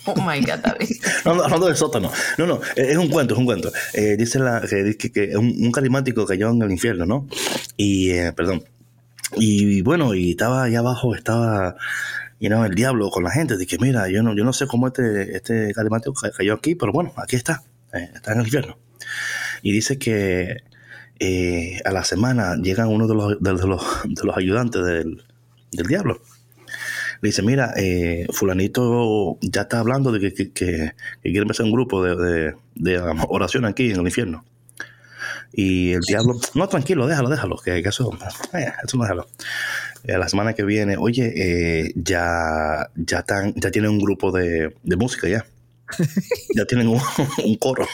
Oh 0.05 0.15
my 0.15 0.39
God, 0.41 0.59
David. 0.63 0.89
No, 1.25 1.31
hablando 1.43 1.67
del 1.67 1.75
sótano. 1.75 2.11
No, 2.37 2.47
no, 2.47 2.59
es 2.75 2.97
un 2.97 3.09
cuento, 3.09 3.35
es 3.35 3.39
un 3.39 3.45
cuento. 3.45 3.71
Eh, 3.93 4.15
dice 4.17 4.39
la, 4.39 4.61
que, 4.61 4.97
que, 4.97 5.11
que 5.11 5.37
un, 5.37 5.45
un, 5.45 5.71
carismático 5.71 6.25
cayó 6.25 6.49
en 6.49 6.61
el 6.61 6.71
infierno, 6.71 7.05
¿no? 7.05 7.27
Y, 7.77 8.09
eh, 8.09 8.33
perdón. 8.33 8.63
Y, 9.37 9.81
bueno, 9.83 10.15
y 10.15 10.31
estaba 10.31 10.63
allá 10.63 10.79
abajo, 10.79 11.13
estaba 11.13 11.75
you 12.39 12.47
know, 12.49 12.63
el 12.63 12.73
diablo 12.73 13.11
con 13.11 13.23
la 13.23 13.31
gente. 13.31 13.57
Dije, 13.57 13.77
mira, 13.79 14.09
yo 14.09 14.23
no, 14.23 14.35
yo 14.35 14.43
no 14.43 14.53
sé 14.53 14.65
cómo 14.65 14.87
este, 14.87 15.35
este 15.35 15.73
carismático 15.73 16.13
cayó 16.35 16.55
aquí, 16.55 16.73
pero 16.73 16.91
bueno, 16.91 17.13
aquí 17.17 17.35
está. 17.35 17.63
Eh, 17.93 18.09
está 18.15 18.33
en 18.33 18.39
el 18.39 18.45
infierno. 18.45 18.77
Y 19.61 19.71
dice 19.71 19.99
que 19.99 20.63
eh, 21.19 21.79
a 21.85 21.91
la 21.91 22.03
semana 22.03 22.55
llegan 22.55 22.87
uno 22.87 23.07
de 23.07 23.13
los, 23.13 23.39
de 23.39 23.53
los, 23.53 24.01
de 24.05 24.23
los 24.23 24.37
ayudantes 24.37 24.83
del, 24.83 25.23
del 25.71 25.87
diablo 25.87 26.21
le 27.21 27.29
dice, 27.29 27.41
mira, 27.41 27.73
eh, 27.75 28.27
fulanito 28.31 29.37
ya 29.41 29.61
está 29.61 29.79
hablando 29.79 30.11
de 30.11 30.33
que, 30.33 30.51
quiere 30.51 31.39
empezar 31.39 31.65
un 31.65 31.71
grupo 31.71 32.03
de, 32.03 32.53
oración 33.27 33.65
aquí 33.65 33.91
en 33.91 33.99
el 33.99 34.05
infierno. 34.05 34.45
Y 35.51 35.93
el 35.93 36.01
diablo, 36.01 36.39
no, 36.53 36.67
tranquilo, 36.69 37.07
déjalo, 37.07 37.29
déjalo, 37.29 37.57
que, 37.57 37.79
eso, 37.79 38.11
eh, 38.53 38.71
eso 38.83 38.97
no 38.97 39.03
déjalo. 39.03 39.27
Eh, 40.03 40.17
la 40.17 40.29
semana 40.29 40.53
que 40.53 40.63
viene, 40.63 40.95
oye, 40.97 41.91
ya, 41.95 42.89
ya, 42.95 43.19
están, 43.19 43.53
ya 43.55 43.71
tiene 43.71 43.89
un 43.89 43.99
grupo 43.99 44.31
de 44.31 44.71
música 44.83 45.27
ya. 45.27 45.45
Ya 46.55 46.65
tienen 46.65 46.87
un, 46.87 46.99
coro. 47.57 47.87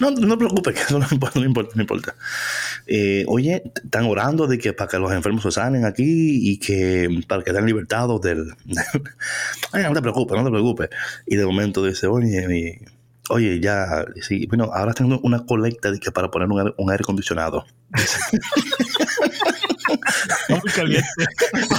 No, 0.00 0.10
no 0.10 0.34
te 0.34 0.36
preocupes, 0.36 0.74
que 0.74 0.80
eso 0.80 0.98
no 0.98 1.06
importa, 1.10 1.38
no 1.40 1.46
importa. 1.46 1.72
No 1.74 1.82
importa. 1.82 2.14
Eh, 2.86 3.24
oye, 3.28 3.62
están 3.74 4.06
orando 4.06 4.46
de 4.46 4.58
que 4.58 4.72
para 4.72 4.88
que 4.88 4.98
los 4.98 5.12
enfermos 5.12 5.42
se 5.42 5.50
sanen 5.50 5.84
aquí 5.84 6.04
y 6.04 6.58
que 6.58 7.08
para 7.26 7.42
que 7.42 7.50
estén 7.50 7.66
libertados 7.66 8.20
del... 8.20 8.54
no 9.72 9.92
te 9.92 10.02
preocupes, 10.02 10.36
no 10.36 10.44
te 10.44 10.50
preocupes. 10.50 10.90
Y 11.26 11.36
de 11.36 11.44
momento 11.44 11.84
dice, 11.84 12.06
oye, 12.06 12.80
oye, 13.30 13.60
ya, 13.60 14.06
sí, 14.20 14.46
bueno, 14.46 14.70
ahora 14.72 14.94
tengo 14.94 15.20
una 15.22 15.44
colecta 15.44 15.90
de 15.90 16.00
que 16.00 16.10
para 16.10 16.30
poner 16.30 16.48
un, 16.48 16.74
un 16.76 16.90
aire 16.90 17.02
acondicionado. 17.02 17.66
Muy 20.48 20.72
caliente. 20.72 21.08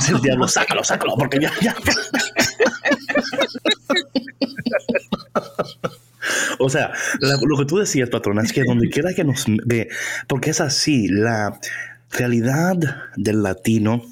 El 0.10 0.22
diablo, 0.22 0.48
sácalo, 0.48 0.84
sácalo, 0.84 1.16
porque 1.18 1.40
ya, 1.40 1.52
ya. 1.62 1.76
o 6.60 6.70
sea, 6.70 6.92
lo 7.20 7.58
que 7.58 7.66
tú 7.66 7.78
decías, 7.78 8.10
patrona, 8.10 8.42
es 8.44 8.54
que 8.54 8.64
donde 8.64 8.90
quiera 8.90 9.14
que 9.14 9.24
nos 9.24 9.46
ve, 9.66 9.90
porque 10.28 10.52
es 10.52 10.62
así, 10.62 11.08
la 11.08 11.60
realidad 12.12 12.76
del 13.16 13.44
latino 13.44 14.04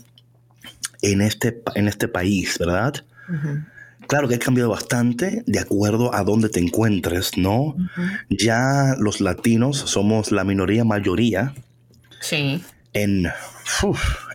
en 1.01 1.21
este, 1.21 1.61
en 1.75 1.87
este 1.87 2.07
país, 2.07 2.57
¿verdad? 2.57 2.93
Claro 4.07 4.27
que 4.27 4.35
ha 4.35 4.39
cambiado 4.39 4.69
bastante 4.69 5.43
de 5.45 5.59
acuerdo 5.59 6.13
a 6.15 6.23
dónde 6.23 6.49
te 6.49 6.59
encuentres, 6.59 7.37
¿no? 7.37 7.75
Ya 8.29 8.95
los 8.97 9.19
latinos 9.19 9.77
somos 9.77 10.31
la 10.31 10.43
minoría 10.43 10.85
mayoría. 10.85 11.53
Sí. 12.21 12.63
En, 12.93 13.27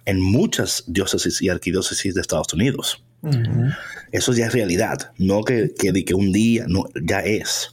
en 0.05 0.21
muchas 0.21 0.85
diócesis 0.87 1.41
y 1.43 1.49
arquidiócesis 1.49 2.15
de 2.15 2.21
Estados 2.21 2.53
Unidos. 2.53 3.05
Eso 4.11 4.33
ya 4.33 4.47
es 4.47 4.53
realidad, 4.53 5.13
no 5.17 5.45
que, 5.45 5.73
que, 5.79 6.05
que 6.05 6.15
un 6.15 6.33
día, 6.33 6.65
no, 6.69 6.85
ya 7.01 7.21
es. 7.21 7.73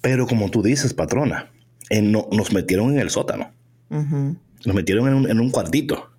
Pero 0.00 0.26
como 0.26 0.50
tú 0.50 0.62
dices, 0.62 0.94
patrona, 0.94 1.50
no, 1.90 2.28
nos 2.32 2.52
metieron 2.52 2.92
en 2.92 3.00
el 3.00 3.10
sótano. 3.10 3.52
Nos 3.88 4.74
metieron 4.74 5.08
en 5.08 5.14
un, 5.14 5.30
en 5.30 5.40
un 5.40 5.50
cuartito. 5.50 6.10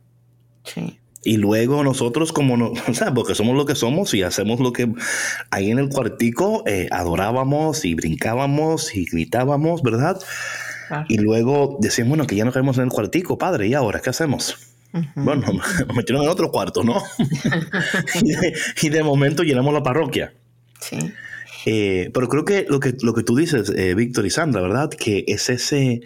Sí. 0.64 1.00
Y 1.24 1.36
luego 1.36 1.84
nosotros, 1.84 2.32
como 2.32 2.56
no, 2.56 2.72
o 2.88 2.94
sea, 2.94 3.14
porque 3.14 3.36
somos 3.36 3.56
lo 3.58 3.66
que 3.66 3.76
somos 3.76 4.14
y 4.14 4.24
hacemos 4.24 4.62
lo 4.62 4.72
que 4.72 4.90
ahí 5.52 5.72
en 5.72 5.80
el 5.80 5.90
cuartico 5.90 6.64
eh, 6.66 6.88
adorábamos 6.92 7.84
y 7.84 7.96
brincábamos 7.96 8.96
y 8.96 9.06
gritábamos, 9.06 9.82
¿verdad? 9.82 10.20
Y 11.08 11.18
luego 11.18 11.78
decíamos, 11.80 12.10
bueno, 12.10 12.28
que 12.28 12.36
ya 12.36 12.46
no 12.46 12.52
caemos 12.52 12.78
en 12.78 12.86
el 12.86 12.90
cuartico, 12.90 13.38
padre, 13.38 13.68
¿y 13.68 13.74
ahora 13.74 14.00
qué 14.00 14.10
hacemos? 14.10 14.56
Bueno, 15.16 15.46
nos 15.88 15.96
metieron 15.96 16.24
en 16.24 16.30
otro 16.30 16.52
cuarto, 16.52 16.84
¿no? 16.84 17.02
y, 18.82 18.90
de, 18.90 19.04
momento 19.04 19.44
llenamos 19.44 19.74
la 19.74 19.84
parroquia. 19.84 20.34
Sí. 20.80 20.98
Eh, 21.66 22.10
pero 22.14 22.30
creo 22.30 22.46
que 22.46 22.66
lo 22.70 22.80
que, 22.80 22.96
lo 23.02 23.14
que 23.14 23.24
tú 23.24 23.36
dices, 23.36 23.72
eh, 23.76 23.94
Víctor 23.96 24.26
y 24.26 24.30
Sandra, 24.30 24.62
¿verdad? 24.62 24.90
Que 24.90 25.26
es 25.28 25.50
ese... 25.50 26.02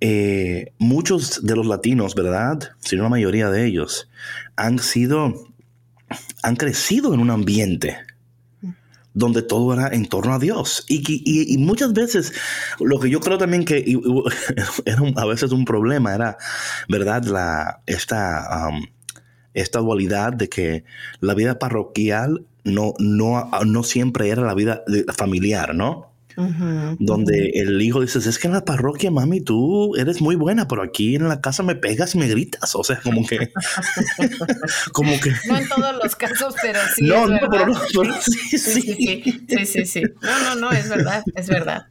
Eh, 0.00 0.72
muchos 0.78 1.44
de 1.44 1.56
los 1.56 1.66
latinos, 1.66 2.14
¿verdad? 2.14 2.70
Si 2.78 2.94
no 2.94 3.02
la 3.02 3.08
mayoría 3.08 3.50
de 3.50 3.66
ellos, 3.66 4.08
han 4.54 4.78
sido, 4.78 5.48
han 6.44 6.54
crecido 6.54 7.14
en 7.14 7.18
un 7.18 7.30
ambiente 7.30 7.96
donde 9.18 9.42
todo 9.42 9.74
era 9.74 9.88
en 9.88 10.06
torno 10.06 10.34
a 10.34 10.38
Dios. 10.38 10.84
Y, 10.88 11.56
muchas 11.58 11.92
veces, 11.92 12.32
lo 12.78 13.00
que 13.00 13.10
yo 13.10 13.20
creo 13.20 13.36
también 13.36 13.64
que 13.64 13.84
era 14.84 15.02
a 15.16 15.26
veces 15.26 15.50
un 15.50 15.64
problema 15.64 16.14
era, 16.14 16.38
¿verdad? 16.88 17.24
La, 17.24 17.82
esta, 17.86 18.70
esta 19.54 19.80
dualidad 19.80 20.32
de 20.32 20.48
que 20.48 20.84
la 21.20 21.34
vida 21.34 21.58
parroquial 21.58 22.46
no, 22.62 22.94
no, 22.98 23.50
no 23.66 23.82
siempre 23.82 24.28
era 24.28 24.42
la 24.42 24.54
vida 24.54 24.84
familiar, 25.14 25.74
¿no? 25.74 26.12
Donde 26.98 27.50
el 27.54 27.80
hijo 27.82 28.00
dice, 28.00 28.18
es 28.18 28.38
que 28.38 28.46
en 28.46 28.52
la 28.52 28.64
parroquia, 28.64 29.10
mami, 29.10 29.40
tú 29.40 29.96
eres 29.96 30.20
muy 30.20 30.36
buena, 30.36 30.68
pero 30.68 30.82
aquí 30.82 31.16
en 31.16 31.28
la 31.28 31.40
casa 31.40 31.62
me 31.62 31.74
pegas 31.74 32.14
y 32.14 32.18
me 32.18 32.28
gritas. 32.28 32.74
O 32.74 32.84
sea, 32.84 33.00
como 33.00 33.26
que... 33.26 33.50
como 34.92 35.18
que... 35.20 35.32
No 35.48 35.58
en 35.58 35.68
todos 35.68 35.96
los 36.02 36.16
casos, 36.16 36.54
pero 36.62 36.78
sí. 36.94 37.04
No, 37.04 37.26
no, 37.26 37.38
pero, 37.50 37.74
sí, 37.74 38.58
sí, 38.58 38.80
sí, 38.82 39.66
sí, 39.66 39.86
sí, 39.86 40.02
No, 40.22 40.42
no, 40.42 40.54
no, 40.54 40.72
es 40.72 40.88
verdad, 40.88 41.24
es 41.34 41.48
verdad. 41.48 41.86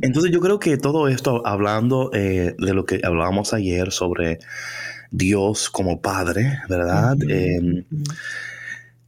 Entonces 0.00 0.32
yo 0.32 0.40
creo 0.40 0.58
que 0.58 0.76
todo 0.76 1.08
esto, 1.08 1.46
hablando 1.46 2.10
eh, 2.12 2.54
de 2.58 2.74
lo 2.74 2.84
que 2.84 3.00
hablábamos 3.02 3.52
ayer 3.52 3.92
sobre 3.92 4.38
Dios 5.10 5.70
como 5.70 6.00
Padre, 6.00 6.58
¿verdad? 6.68 7.16
Em, 7.28 7.84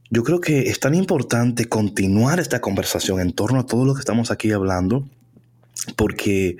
yo 0.09 0.23
creo 0.23 0.41
que 0.41 0.69
es 0.69 0.79
tan 0.79 0.95
importante 0.95 1.65
continuar 1.65 2.39
esta 2.39 2.61
conversación 2.61 3.19
en 3.19 3.33
torno 3.33 3.59
a 3.59 3.65
todo 3.65 3.85
lo 3.85 3.93
que 3.93 3.99
estamos 3.99 4.31
aquí 4.31 4.51
hablando, 4.51 5.07
porque 5.95 6.57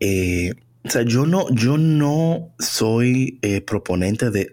eh, 0.00 0.54
o 0.84 0.90
sea, 0.90 1.02
yo, 1.02 1.26
no, 1.26 1.48
yo 1.50 1.78
no 1.78 2.54
soy 2.58 3.38
eh, 3.42 3.60
proponente 3.60 4.30
de, 4.30 4.48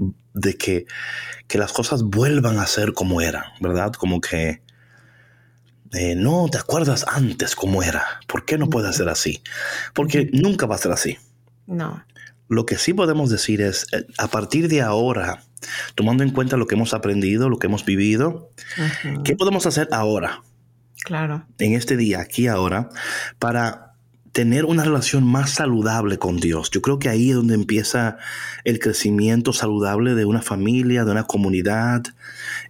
que, 0.58 0.86
que, 1.47 1.58
las 1.58 1.73
cosas 1.73 2.04
vuelvan 2.04 2.60
a 2.60 2.67
ser 2.67 2.93
como 2.93 3.19
eran, 3.21 3.45
¿verdad? 3.62 3.93
Como 3.93 4.21
que 4.21 4.62
eh, 5.93 6.13
no 6.15 6.47
te 6.52 6.60
acuerdas 6.60 7.06
antes 7.08 7.56
cómo 7.56 7.82
era. 7.82 8.04
¿Por 8.28 8.45
qué 8.45 8.60
no 8.60 8.69
puede 8.69 8.93
ser 8.93 9.10
así? 9.10 9.41
Porque 9.95 10.30
nunca 10.32 10.67
va 10.67 10.75
a 10.75 10.80
ser 10.80 10.91
así. 10.91 11.17
No. 11.65 12.04
Lo 12.47 12.65
que 12.65 12.78
sí 12.78 12.93
podemos 12.93 13.32
decir 13.32 13.62
es, 13.62 13.88
eh, 13.91 14.06
a 14.19 14.28
partir 14.28 14.67
de 14.67 14.82
ahora, 14.82 15.43
tomando 15.95 16.23
en 16.23 16.31
cuenta 16.31 16.57
lo 16.57 16.67
que 16.67 16.75
hemos 16.75 16.93
aprendido, 16.93 17.49
lo 17.49 17.59
que 17.59 17.67
hemos 17.67 17.85
vivido, 17.85 18.51
¿qué 19.23 19.35
podemos 19.35 19.65
hacer 19.65 19.87
ahora? 19.91 20.41
Claro. 21.03 21.45
En 21.57 21.73
este 21.73 21.97
día, 21.97 22.19
aquí 22.19 22.47
ahora, 22.47 22.89
para 23.39 23.89
tener 24.31 24.65
una 24.65 24.83
relación 24.83 25.25
más 25.25 25.51
saludable 25.51 26.17
con 26.17 26.37
Dios. 26.37 26.69
Yo 26.71 26.81
creo 26.81 26.99
que 26.99 27.09
ahí 27.09 27.29
es 27.29 27.35
donde 27.35 27.55
empieza 27.55 28.17
el 28.63 28.79
crecimiento 28.79 29.53
saludable 29.53 30.15
de 30.15 30.25
una 30.25 30.41
familia, 30.41 31.03
de 31.03 31.11
una 31.11 31.23
comunidad, 31.23 32.03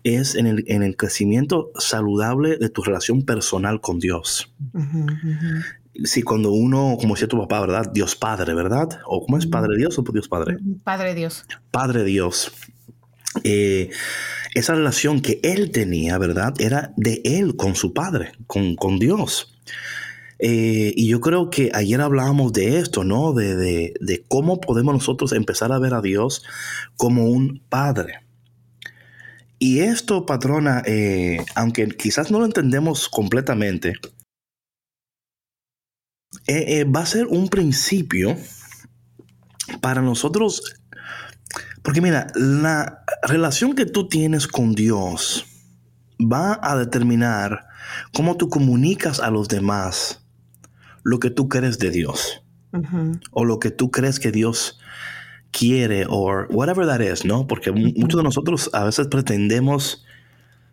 es 0.04 0.36
en 0.36 0.48
el, 0.48 0.64
en 0.68 0.84
el 0.84 0.96
crecimiento 0.96 1.72
saludable 1.78 2.58
de 2.58 2.70
tu 2.70 2.82
relación 2.82 3.24
personal 3.24 3.82
con 3.82 4.00
Dios. 4.00 4.54
Sí, 6.04 6.22
cuando 6.22 6.52
uno, 6.52 6.98
como 7.00 7.16
decía 7.16 7.28
tu 7.28 7.38
papá, 7.38 7.60
¿verdad? 7.60 7.92
Dios 7.92 8.16
Padre, 8.16 8.54
¿verdad? 8.54 8.88
¿O 9.06 9.26
cómo 9.26 9.38
es 9.38 9.46
Padre 9.46 9.76
Dios 9.78 10.00
o 10.00 10.04
Dios 10.14 10.30
Padre? 10.30 10.58
Padre 10.84 11.14
Dios. 11.14 11.46
Padre 11.72 12.04
Dios. 12.04 12.52
Eh, 13.44 13.90
esa 14.56 14.74
relación 14.74 15.22
que 15.22 15.40
él 15.44 15.72
tenía, 15.72 16.18
¿verdad? 16.18 16.54
Era 16.60 16.94
de 16.98 17.22
él 17.24 17.56
con 17.56 17.76
su 17.76 17.94
Padre, 17.94 18.32
con, 18.48 18.76
con 18.76 18.98
Dios. 18.98 19.56
Eh, 20.40 20.94
y 20.96 21.08
yo 21.08 21.20
creo 21.22 21.50
que 21.50 21.72
ayer 21.74 22.02
hablábamos 22.02 22.54
de 22.54 22.80
esto, 22.80 23.04
¿no? 23.04 23.34
De, 23.34 23.56
de, 23.56 23.94
de, 24.00 24.26
cómo 24.28 24.60
podemos 24.60 24.94
nosotros 24.94 25.34
empezar 25.34 25.72
a 25.72 25.80
ver 25.80 25.94
a 25.94 26.02
Dios 26.02 26.44
como 26.98 27.26
un 27.26 27.62
Padre. 27.70 28.22
Y 29.60 29.80
esto, 29.80 30.26
patrona, 30.26 30.82
eh, 30.86 31.46
aunque 31.56 31.90
quizás 31.90 32.32
no 32.32 32.40
lo 32.40 32.46
entendemos 32.46 33.10
completamente, 33.10 33.96
va 36.48 37.02
a 37.02 37.06
ser 37.06 37.28
un 37.28 37.50
principio 37.50 38.38
para 39.82 40.02
nosotros, 40.02 40.80
porque 41.84 42.02
mira, 42.02 42.28
la 42.36 43.04
relación 43.24 43.76
que 43.76 43.86
tú 43.86 44.08
tienes 44.08 44.48
con 44.48 44.74
Dios 44.74 45.46
va 46.20 46.60
a 46.62 46.78
determinar 46.78 47.68
cómo 48.14 48.38
tú 48.38 48.50
comunicas 48.50 49.20
a 49.20 49.32
los 49.32 49.48
demás 49.48 50.26
lo 51.04 51.20
que 51.20 51.30
tú 51.30 51.48
crees 51.48 51.80
de 51.80 51.92
Dios 51.92 52.44
o 53.32 53.46
lo 53.46 53.60
que 53.60 53.72
tú 53.72 53.90
crees 53.90 54.20
que 54.20 54.32
Dios 54.32 54.80
quiere 55.52 56.06
o 56.08 56.46
whatever 56.50 56.86
that 56.86 57.00
is, 57.00 57.26
¿no? 57.26 57.48
Porque 57.48 57.72
muchos 57.72 58.18
de 58.18 58.24
nosotros 58.24 58.70
a 58.74 58.84
veces 58.84 59.08
pretendemos 59.08 60.06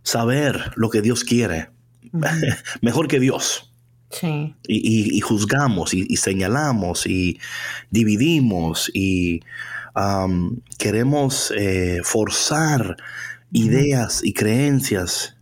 saber 0.03 0.73
lo 0.77 0.91
que 0.91 1.03
Dios 1.03 1.25
quiere 1.25 1.71
mejor 2.81 3.09
que 3.09 3.21
Dios. 3.21 3.73
Sí. 4.11 4.55
Y, 4.69 5.21
juzgamos 5.21 5.93
y, 5.93 6.17
señalamos 6.17 7.07
y 7.07 7.39
dividimos 7.91 8.91
y 8.95 9.41
um, 9.97 10.61
queremos 10.79 11.53
eh, 11.57 12.01
forzar 12.05 12.97
ideas 13.53 14.23
y 14.23 14.33
creencias 14.33 15.37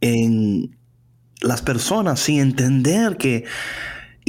en 0.00 0.76
las 1.40 1.62
personas 1.62 2.20
sin 2.20 2.40
entender 2.40 3.16
que 3.16 3.44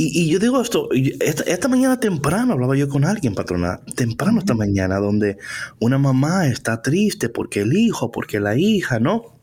y, 0.01 0.29
yo 0.29 0.39
digo 0.39 0.61
esto, 0.61 0.87
esta, 0.93 1.67
mañana 1.67 1.99
temprano 1.99 2.53
hablaba 2.53 2.73
yo 2.77 2.87
con 2.87 3.03
alguien, 3.03 3.35
patrona, 3.35 3.81
temprano 3.97 4.39
esta 4.39 4.53
mañana, 4.53 4.95
donde 4.95 5.37
una 5.81 5.97
mamá 5.97 6.47
está 6.47 6.81
triste 6.81 7.27
porque 7.27 7.61
el 7.61 7.73
hijo, 7.73 8.09
porque 8.09 8.39
la 8.39 8.55
hija, 8.55 8.99
¿no? 8.99 9.37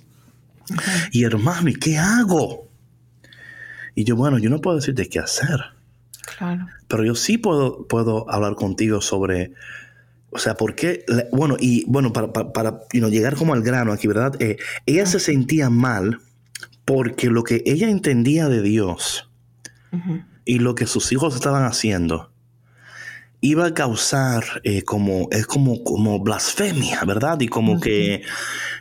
Y 1.13 1.25
hermano, 1.25 1.69
¿y 1.69 1.75
qué 1.75 1.99
hago? 1.99 2.71
Y 3.95 4.05
yo, 4.05 4.17
bueno, 4.17 4.39
yo 4.39 4.49
no 4.49 4.63
puedo 4.63 4.77
decirte 4.77 5.11
qué 5.11 5.19
hacer. 5.19 5.76
Claro. 6.27 6.67
Pero 6.89 7.05
yo 7.05 7.15
sí 7.15 7.39
puedo, 7.39 7.87
puedo 7.87 8.31
hablar 8.31 8.55
contigo 8.55 9.01
sobre, 9.01 9.53
o 10.31 10.39
sea, 10.39 10.57
por 10.57 10.75
qué, 10.75 11.05
bueno, 11.33 11.57
y 11.59 11.85
bueno, 11.87 12.13
para, 12.13 12.33
para, 12.33 12.81
llegar 12.93 13.37
como 13.37 13.55
al 13.55 13.63
grano 13.63 13.93
aquí, 13.93 14.07
¿verdad? 14.07 14.35
Eh, 14.41 14.57
ella 14.87 15.07
se 15.07 15.21
sentía 15.21 15.71
mal 15.71 16.21
porque 16.85 17.29
lo 17.29 17.43
que 17.43 17.63
ella 17.67 17.89
entendía 17.89 18.49
de 18.49 18.63
Dios, 18.63 19.29
y 20.45 20.59
lo 20.59 20.75
que 20.75 20.87
sus 20.87 21.11
hijos 21.13 21.35
estaban 21.35 21.65
haciendo 21.65 22.31
iba 23.41 23.67
a 23.67 23.75
causar 23.75 24.45
eh, 24.65 24.83
como 24.83 25.29
es 25.31 25.47
como 25.47 25.85
como 25.85 26.21
blasfemia 26.21 27.05
verdad 27.05 27.41
y 27.41 27.49
como 27.49 27.81
que 27.81 28.23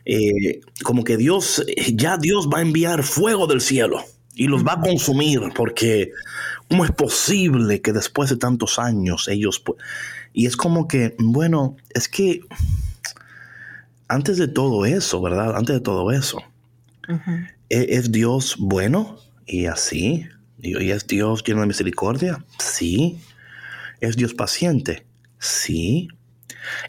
eh, 0.05 0.62
como 0.84 1.03
que 1.03 1.17
Dios 1.17 1.65
ya 1.93 2.17
Dios 2.17 2.49
va 2.53 2.60
a 2.60 2.62
enviar 2.62 3.03
fuego 3.03 3.47
del 3.47 3.62
cielo 3.62 4.03
y 4.36 4.48
los 4.48 4.65
va 4.65 4.74
a 4.74 4.82
consumir 4.82 5.41
porque 5.56 6.12
cómo 6.69 6.86
es 6.86 6.91
posible 6.91 7.82
que 7.82 7.93
después 7.93 8.30
de 8.30 8.38
tantos 8.38 8.80
años 8.80 9.28
ellos 9.28 9.63
y 10.34 10.45
es 10.45 10.58
como 10.58 10.88
que 10.88 11.15
bueno 11.19 11.78
es 11.91 12.10
que 12.10 12.41
antes 14.08 14.38
de 14.38 14.48
todo 14.48 14.86
eso 14.86 15.21
verdad 15.21 15.56
antes 15.56 15.76
de 15.76 15.82
todo 15.82 16.12
eso 16.12 16.43
¿e-, 17.69 17.88
¿es 17.89 18.12
Dios 18.12 18.56
bueno 18.60 19.17
y 19.45 19.67
así 19.67 20.28
¿Y 20.65 20.91
es 20.91 21.06
Dios 21.06 21.43
lleno 21.43 21.62
de 21.62 21.67
misericordia? 21.67 22.43
Sí. 22.58 23.19
¿Es 24.02 24.15
Dios 24.15 24.34
paciente? 24.34 25.06
Sí. 25.39 26.08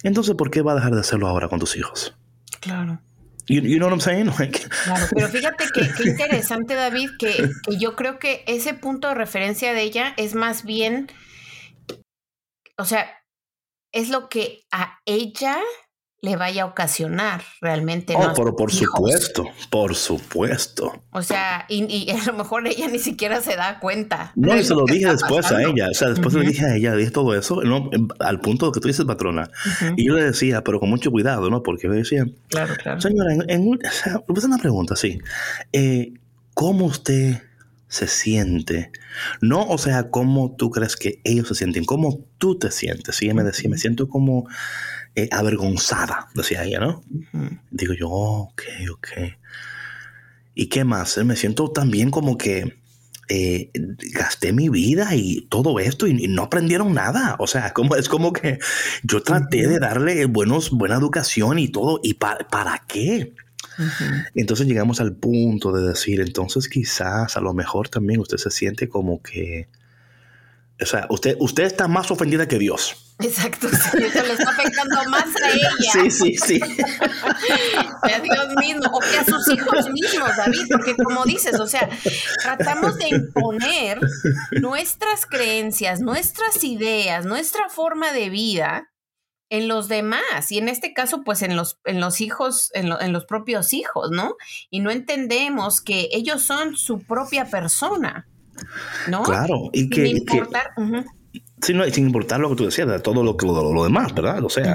Entonces, 0.02 0.34
¿por 0.34 0.50
qué 0.50 0.62
va 0.62 0.72
a 0.72 0.76
dejar 0.76 0.94
de 0.94 1.00
hacerlo 1.00 1.28
ahora 1.28 1.48
con 1.48 1.58
tus 1.58 1.76
hijos? 1.76 2.16
Claro. 2.60 3.00
You, 3.48 3.78
know 3.78 3.86
what 3.86 3.92
I'm 3.92 4.00
saying? 4.00 4.30
claro, 4.84 5.06
pero 5.14 5.28
fíjate 5.28 5.66
que, 5.72 6.04
interesante, 6.10 6.74
David, 6.74 7.10
que, 7.18 7.50
que, 7.62 7.76
yo 7.78 7.94
creo 7.94 8.18
que 8.18 8.42
ese 8.46 8.74
punto 8.74 9.08
de 9.08 9.14
referencia 9.14 9.72
de 9.72 9.82
ella 9.82 10.14
es 10.16 10.34
más 10.34 10.64
bien, 10.64 11.08
o 12.76 12.84
sea, 12.84 13.22
es 13.92 14.08
lo 14.08 14.28
que 14.28 14.64
a 14.72 14.98
ella 15.06 15.60
le 16.22 16.36
vaya 16.36 16.62
a 16.62 16.66
ocasionar 16.66 17.42
realmente. 17.60 18.14
Oh, 18.16 18.32
pero 18.34 18.56
por 18.56 18.72
supuesto, 18.72 19.44
por 19.70 19.94
supuesto. 19.94 21.02
O 21.10 21.22
sea, 21.22 21.66
y, 21.68 22.10
a 22.10 22.24
lo 22.24 22.32
mejor 22.32 22.66
ella 22.66 22.88
ni 22.88 22.98
siquiera 22.98 23.40
se 23.40 23.56
da 23.56 23.78
cuenta. 23.78 24.32
No, 24.34 24.56
y 24.56 24.64
se 24.64 24.74
lo, 24.74 24.84
dije 24.84 25.06
después 25.06 25.52
a 25.52 25.62
ella. 25.62 25.88
O 25.90 25.94
sea, 25.94 26.08
después 26.08 26.34
le 26.34 26.46
dije 26.46 26.64
a 26.64 26.76
ella, 26.76 26.94
dije 26.94 27.10
todo 27.10 27.34
eso, 27.34 27.62
¿no? 27.62 27.90
al 28.20 28.40
punto 28.40 28.72
que 28.72 28.80
tú 28.80 28.88
dices, 28.88 29.04
patrona. 29.04 29.50
Y 29.96 30.06
yo 30.06 30.14
le 30.14 30.24
decía, 30.24 30.64
pero 30.64 30.80
con 30.80 30.88
mucho 30.88 31.10
cuidado, 31.10 31.50
¿no? 31.50 31.62
Porque 31.62 31.88
me 31.88 31.96
decía, 31.96 32.24
claro, 32.48 32.74
claro. 32.76 33.00
Señora, 33.00 33.34
en, 33.34 33.48
en, 33.48 33.68
o 33.68 33.90
sea, 33.90 34.22
una 34.46 34.58
pregunta, 34.58 34.96
sí. 34.96 35.18
Eh, 35.72 36.14
¿Cómo 36.54 36.86
usted 36.86 37.42
se 37.88 38.06
siente? 38.06 38.90
No, 39.40 39.66
o 39.66 39.78
sea, 39.78 40.10
cómo 40.10 40.56
tú 40.56 40.70
crees 40.70 40.96
que 40.96 41.20
ellos 41.24 41.48
se 41.48 41.54
sienten, 41.54 41.84
cómo 41.84 42.24
tú 42.38 42.58
te 42.58 42.70
sientes. 42.70 43.20
Ella 43.22 43.34
me 43.34 43.44
decía, 43.44 43.68
me 43.68 43.78
siento 43.78 44.08
como 44.08 44.48
eh, 45.16 45.28
avergonzada, 45.32 46.28
decía 46.34 46.64
ella, 46.64 46.78
¿no? 46.78 47.02
Digo 47.70 47.94
yo, 47.94 48.08
ok, 48.10 48.62
ok. 48.92 49.08
¿Y 50.54 50.68
qué 50.68 50.84
más? 50.84 51.16
Me 51.24 51.36
siento 51.36 51.70
también 51.70 52.10
como 52.10 52.36
que 52.36 52.76
eh, 53.28 53.70
gasté 54.12 54.52
mi 54.52 54.68
vida 54.68 55.14
y 55.14 55.46
todo 55.48 55.80
esto 55.80 56.06
y, 56.06 56.28
no 56.28 56.42
aprendieron 56.42 56.92
nada. 56.92 57.36
O 57.38 57.46
sea, 57.46 57.72
como, 57.72 57.96
es 57.96 58.10
como 58.10 58.32
que 58.32 58.58
yo 59.02 59.22
traté 59.22 59.66
de 59.66 59.78
darle 59.78 60.26
buenos, 60.26 60.70
buena 60.70 60.96
educación 60.96 61.58
y 61.58 61.68
todo. 61.68 61.98
¿Y 62.02 62.14
para 62.14 62.84
qué? 62.86 63.32
Entonces 64.34 64.66
llegamos 64.66 65.00
al 65.00 65.16
punto 65.16 65.72
de 65.72 65.88
decir, 65.88 66.20
entonces 66.20 66.68
quizás 66.68 67.36
a 67.36 67.40
lo 67.40 67.54
mejor 67.54 67.88
también 67.88 68.20
usted 68.20 68.36
se 68.36 68.50
siente 68.50 68.88
como 68.88 69.22
que 69.22 69.68
O 70.80 70.84
sea, 70.84 71.06
usted, 71.08 71.36
usted 71.40 71.64
está 71.64 71.88
más 71.88 72.10
ofendida 72.10 72.46
que 72.46 72.58
Dios. 72.58 73.14
Exacto, 73.20 73.66
sí, 73.68 73.98
eso 74.02 74.22
le 74.22 74.32
está 74.34 74.50
afectando 74.50 75.04
más 75.08 75.24
a 75.42 75.50
ella. 75.50 75.70
Sí, 75.92 76.10
sí, 76.10 76.36
sí. 76.36 76.60
que 76.60 78.14
a 78.14 78.20
Dios 78.20 78.48
mismo, 78.58 78.90
o 78.92 79.00
que 79.00 79.16
a 79.18 79.24
sus 79.24 79.48
hijos 79.48 79.88
mismos, 79.88 80.36
David, 80.36 80.66
porque 80.70 80.94
como 80.96 81.24
dices, 81.24 81.58
o 81.58 81.66
sea, 81.66 81.88
tratamos 82.42 82.98
de 82.98 83.08
imponer 83.08 83.98
nuestras 84.60 85.24
creencias, 85.24 86.00
nuestras 86.00 86.62
ideas, 86.62 87.24
nuestra 87.24 87.70
forma 87.70 88.12
de 88.12 88.28
vida 88.28 88.90
en 89.48 89.68
los 89.68 89.88
demás 89.88 90.50
y 90.50 90.58
en 90.58 90.68
este 90.68 90.92
caso 90.92 91.22
pues 91.22 91.42
en 91.42 91.54
los 91.54 91.78
en 91.84 92.00
los 92.00 92.20
hijos 92.20 92.70
en, 92.74 92.90
en 93.00 93.12
los 93.12 93.26
propios 93.26 93.72
hijos 93.72 94.10
no 94.10 94.34
y 94.70 94.80
no 94.80 94.90
entendemos 94.90 95.80
que 95.80 96.08
ellos 96.10 96.42
son 96.42 96.76
su 96.76 96.98
propia 96.98 97.44
persona 97.44 98.26
no 99.08 99.22
Claro, 99.22 99.70
y 99.72 99.88
que, 99.88 100.06
sin 100.06 100.24
que- 100.26 100.36
importar 100.38 100.72
sin 101.62 102.06
importar 102.06 102.38
lo 102.40 102.50
que 102.50 102.56
tú 102.56 102.64
decías, 102.66 102.86
de 102.88 103.00
todo 103.00 103.22
lo, 103.24 103.36
que, 103.36 103.46
lo, 103.46 103.72
lo 103.72 103.82
demás, 103.84 104.14
¿verdad? 104.14 104.44
O 104.44 104.48
sea, 104.50 104.74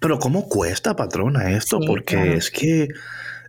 pero 0.00 0.18
¿cómo 0.18 0.48
cuesta, 0.48 0.94
patrona, 0.96 1.50
esto? 1.52 1.78
Sí, 1.80 1.86
Porque 1.86 2.14
claro. 2.16 2.32
es 2.34 2.50
que, 2.50 2.88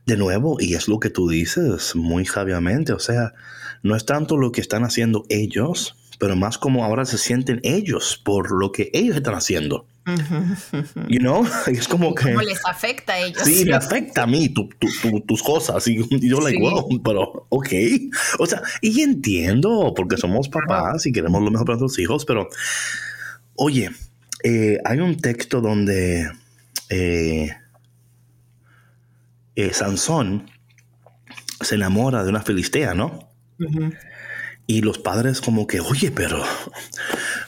de 0.06 0.18
nuevo, 0.18 0.58
y 0.60 0.74
es 0.74 0.88
lo 0.88 1.00
que 1.00 1.10
tú 1.10 1.30
dices 1.30 1.96
muy 1.96 2.26
sabiamente, 2.26 2.92
o 2.92 3.00
sea, 3.00 3.34
no 3.84 3.96
es 3.96 4.06
tanto 4.06 4.36
lo 4.38 4.52
que 4.52 4.62
están 4.62 4.84
haciendo 4.84 5.26
ellos, 5.30 5.96
pero 6.20 6.36
más 6.36 6.58
como 6.58 6.84
ahora 6.84 7.06
se 7.06 7.18
sienten 7.18 7.60
ellos 7.64 8.20
por 8.24 8.52
lo 8.52 8.72
que 8.72 8.90
ellos 8.94 9.16
están 9.16 9.36
haciendo. 9.36 9.86
You 11.08 11.20
know? 11.20 11.46
Es 11.68 11.88
como 11.88 12.14
que... 12.14 12.26
cómo 12.34 12.42
les 12.42 12.64
afecta 12.66 13.14
a 13.14 13.20
ellos 13.20 13.42
Sí, 13.44 13.66
me 13.66 13.74
afecta 13.74 14.24
a 14.24 14.28
mí 14.28 14.50
tu- 14.50 14.70
tu- 14.80 14.88
tu- 15.02 15.22
tus 15.22 15.42
cosas. 15.42 15.88
Y, 15.88 15.98
yo, 16.28 16.40
like, 16.42 16.58
Sí. 16.58 16.62
wow, 16.64 17.02
pero, 17.04 17.48
ok. 17.50 17.70
O 18.40 18.46
sea, 18.46 18.62
y 18.82 19.02
entiendo, 19.02 19.94
porque 19.96 20.18
somos 20.18 20.48
papás 20.50 21.06
y 21.06 21.12
queremos 21.12 21.42
lo 21.42 21.50
mejor 21.52 21.66
para 21.66 21.80
nuestros 21.80 22.00
hijos, 22.00 22.26
pero, 22.26 22.48
oye, 23.56 23.90
eh, 24.44 24.78
hay 24.86 25.00
un 25.00 25.18
texto 25.18 25.60
donde 25.62 26.30
eh, 26.90 27.56
eh, 29.56 29.74
Sansón 29.74 30.50
se 31.62 31.76
enamora 31.76 32.24
de 32.24 32.30
una 32.30 32.44
filistea, 32.44 32.94
¿no? 32.94 33.30
Y 34.68 34.82
los 34.82 35.00
padres 35.00 35.42
como 35.42 35.66
que, 35.68 35.80
oye, 35.80 36.12
pero 36.12 36.44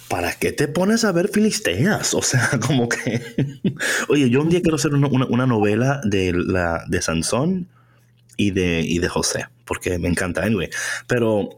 ¿para 0.09 0.33
qué 0.33 0.51
te 0.51 0.67
pones 0.67 1.03
a 1.03 1.11
ver 1.11 1.29
filisteas? 1.29 2.13
O 2.13 2.21
sea, 2.21 2.49
como 2.65 2.87
que, 2.89 3.21
oye, 4.09 4.29
yo 4.29 4.41
un 4.41 4.49
día 4.49 4.61
quiero 4.61 4.75
hacer 4.77 4.93
una, 4.93 5.07
una- 5.07 5.25
una 5.27 5.45
novela 5.45 6.01
de, 6.03 6.33
la, 6.33 6.83
de 6.87 7.01
Sansón 7.01 7.67
y 8.37 8.51
de, 8.51 8.81
y 8.81 8.99
de 8.99 9.09
José, 9.09 9.45
porque 9.65 9.97
me 9.99 10.07
encanta, 10.07 10.43
anyway. 10.43 10.69
Pero 11.07 11.49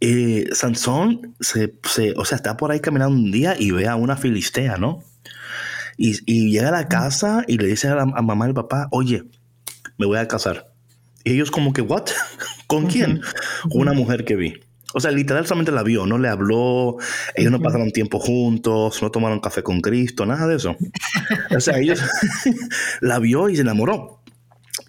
eh, 0.00 0.48
Sansón, 0.52 1.34
se, 1.40 1.74
se- 1.84 2.14
o 2.16 2.24
sea, 2.24 2.36
está 2.36 2.56
por 2.56 2.70
ahí 2.70 2.80
caminando 2.80 3.14
un 3.16 3.30
día 3.30 3.56
y 3.58 3.70
ve 3.72 3.88
a 3.88 3.96
una 3.96 4.16
filistea, 4.16 4.76
¿no? 4.76 5.02
Y, 5.96 6.16
y 6.26 6.52
llega 6.52 6.68
a 6.68 6.72
la 6.72 6.88
casa 6.88 7.44
y 7.48 7.58
le 7.58 7.66
dice 7.66 7.88
a, 7.88 7.96
la, 7.96 8.02
a 8.02 8.22
mamá 8.22 8.46
y 8.46 8.48
al 8.50 8.54
papá, 8.54 8.86
oye, 8.92 9.24
me 9.98 10.06
voy 10.06 10.18
a 10.18 10.28
casar. 10.28 10.72
Y 11.24 11.32
ellos 11.32 11.50
como 11.50 11.72
que, 11.72 11.82
¿what? 11.82 12.06
¿Con 12.68 12.86
quién? 12.86 13.20
Con 13.62 13.80
una 13.80 13.92
mujer 13.92 14.24
que 14.24 14.36
vi. 14.36 14.60
O 14.94 15.00
sea, 15.00 15.10
literal 15.10 15.46
solamente 15.46 15.70
la 15.72 15.82
vio, 15.82 16.06
no 16.06 16.16
le 16.18 16.28
habló, 16.28 16.96
ellos 17.34 17.52
no 17.52 17.60
pasaron 17.60 17.90
tiempo 17.90 18.18
juntos, 18.18 19.02
no 19.02 19.10
tomaron 19.10 19.40
café 19.40 19.62
con 19.62 19.80
Cristo, 19.82 20.24
nada 20.24 20.46
de 20.46 20.56
eso. 20.56 20.76
O 21.54 21.60
sea, 21.60 21.78
ellos 21.78 22.00
la 23.00 23.18
vio 23.18 23.48
y 23.48 23.56
se 23.56 23.62
enamoró. 23.62 24.22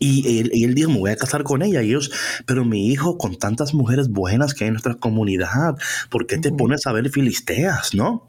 Y 0.01 0.39
él, 0.39 0.51
y 0.53 0.63
él 0.63 0.75
dijo, 0.75 0.89
me 0.91 0.99
voy 0.99 1.11
a 1.11 1.17
casar 1.17 1.43
con 1.43 1.61
ella. 1.61 1.81
Y 1.81 1.89
ellos, 1.89 2.11
pero 2.45 2.63
mi 2.63 2.87
hijo, 2.87 3.17
con 3.17 3.37
tantas 3.37 3.73
mujeres 3.73 4.07
buenas 4.09 4.53
que 4.53 4.63
hay 4.63 4.69
en 4.69 4.73
nuestra 4.75 4.95
comunidad, 4.95 5.75
¿por 6.09 6.25
qué 6.27 6.37
te 6.37 6.51
pones 6.53 6.87
a 6.87 6.93
ver 6.93 7.09
filisteas, 7.09 7.93
no? 7.93 8.25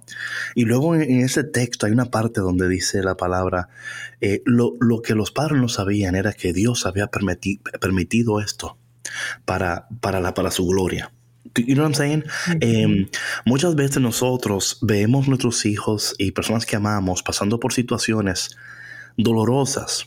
Y 0.57 0.65
luego 0.65 0.97
en, 0.97 1.03
en 1.03 1.21
ese 1.21 1.45
texto 1.45 1.87
hay 1.87 1.93
una 1.93 2.07
parte 2.07 2.41
donde 2.41 2.69
dice 2.69 3.03
la 3.03 3.17
palabra, 3.17 3.69
eh, 4.21 4.43
lo, 4.45 4.73
lo 4.81 5.03
que 5.03 5.15
los 5.15 5.31
padres 5.31 5.61
no 5.61 5.69
sabían 5.69 6.17
era 6.17 6.33
que 6.33 6.53
Dios 6.53 6.87
había 6.87 7.09
permiti- 7.11 7.61
permitido 7.79 8.41
esto 8.41 8.77
para, 9.45 9.87
para, 10.01 10.21
la, 10.21 10.35
para 10.35 10.51
su 10.51 10.67
gloria. 10.67 11.13
You 11.57 11.75
know 11.75 11.85
what 11.85 11.91
I'm 11.91 11.95
saying? 11.95 12.25
Eh, 12.61 13.09
muchas 13.45 13.75
veces 13.75 14.01
nosotros 14.01 14.79
vemos 14.83 15.29
nuestros 15.29 15.67
hijos 15.67 16.15
y 16.19 16.33
personas 16.33 16.67
que 16.67 16.77
amamos 16.77 17.23
pasando 17.23 17.59
por 17.59 17.73
situaciones 17.73 18.57
dolorosas. 19.17 20.07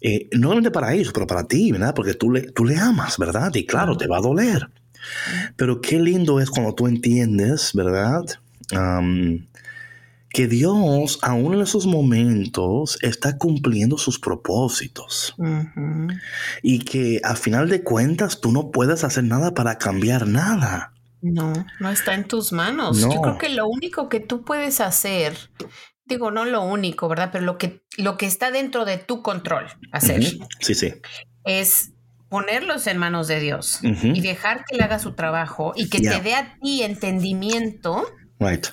Eh, 0.00 0.28
no 0.32 0.48
solamente 0.48 0.70
para 0.70 0.94
ellos, 0.94 1.12
pero 1.12 1.26
para 1.26 1.46
ti, 1.46 1.72
¿verdad? 1.72 1.94
Porque 1.94 2.14
tú 2.14 2.30
le, 2.30 2.42
tú 2.52 2.64
le 2.64 2.76
amas, 2.76 3.18
¿verdad? 3.18 3.54
Y 3.54 3.66
claro, 3.66 3.96
te 3.96 4.06
va 4.06 4.18
a 4.18 4.22
doler. 4.22 4.68
Pero 5.56 5.80
qué 5.80 5.98
lindo 5.98 6.40
es 6.40 6.50
cuando 6.50 6.74
tú 6.74 6.86
entiendes, 6.86 7.72
¿verdad? 7.74 8.24
Que 10.32 10.46
Dios, 10.46 11.18
aún 11.22 11.54
en 11.54 11.60
esos 11.60 11.86
momentos, 11.86 12.98
está 13.02 13.36
cumpliendo 13.36 13.98
sus 13.98 14.18
propósitos. 14.18 15.34
Y 16.62 16.80
que 16.80 17.20
a 17.24 17.34
final 17.36 17.68
de 17.68 17.82
cuentas 17.82 18.40
tú 18.40 18.52
no 18.52 18.70
puedes 18.70 19.04
hacer 19.04 19.24
nada 19.24 19.54
para 19.54 19.78
cambiar 19.78 20.26
nada. 20.26 20.92
No, 21.22 21.52
no 21.80 21.90
está 21.90 22.14
en 22.14 22.24
tus 22.24 22.52
manos. 22.52 22.98
No. 23.00 23.12
Yo 23.12 23.20
creo 23.20 23.38
que 23.38 23.48
lo 23.50 23.66
único 23.68 24.08
que 24.08 24.20
tú 24.20 24.42
puedes 24.44 24.80
hacer, 24.80 25.36
digo, 26.06 26.30
no 26.30 26.44
lo 26.44 26.62
único, 26.62 27.08
¿verdad? 27.08 27.30
Pero 27.32 27.44
lo 27.44 27.58
que, 27.58 27.82
lo 27.98 28.16
que 28.16 28.26
está 28.26 28.50
dentro 28.50 28.84
de 28.84 28.98
tu 28.98 29.22
control 29.22 29.66
hacer. 29.92 30.22
Sí, 30.60 30.74
sí. 30.74 30.92
es 31.44 31.90
ponerlos 32.28 32.86
en 32.86 32.96
manos 32.98 33.26
de 33.26 33.40
Dios 33.40 33.80
y 33.82 34.20
dejar 34.20 34.64
que 34.64 34.76
él 34.76 34.82
haga 34.82 35.00
su 35.00 35.14
trabajo 35.14 35.72
y 35.74 35.88
que 35.90 35.98
Yeah. 35.98 36.16
te 36.18 36.22
dé 36.22 36.34
a 36.36 36.56
ti 36.62 36.82
entendimiento, 36.84 38.06
Right. 38.38 38.68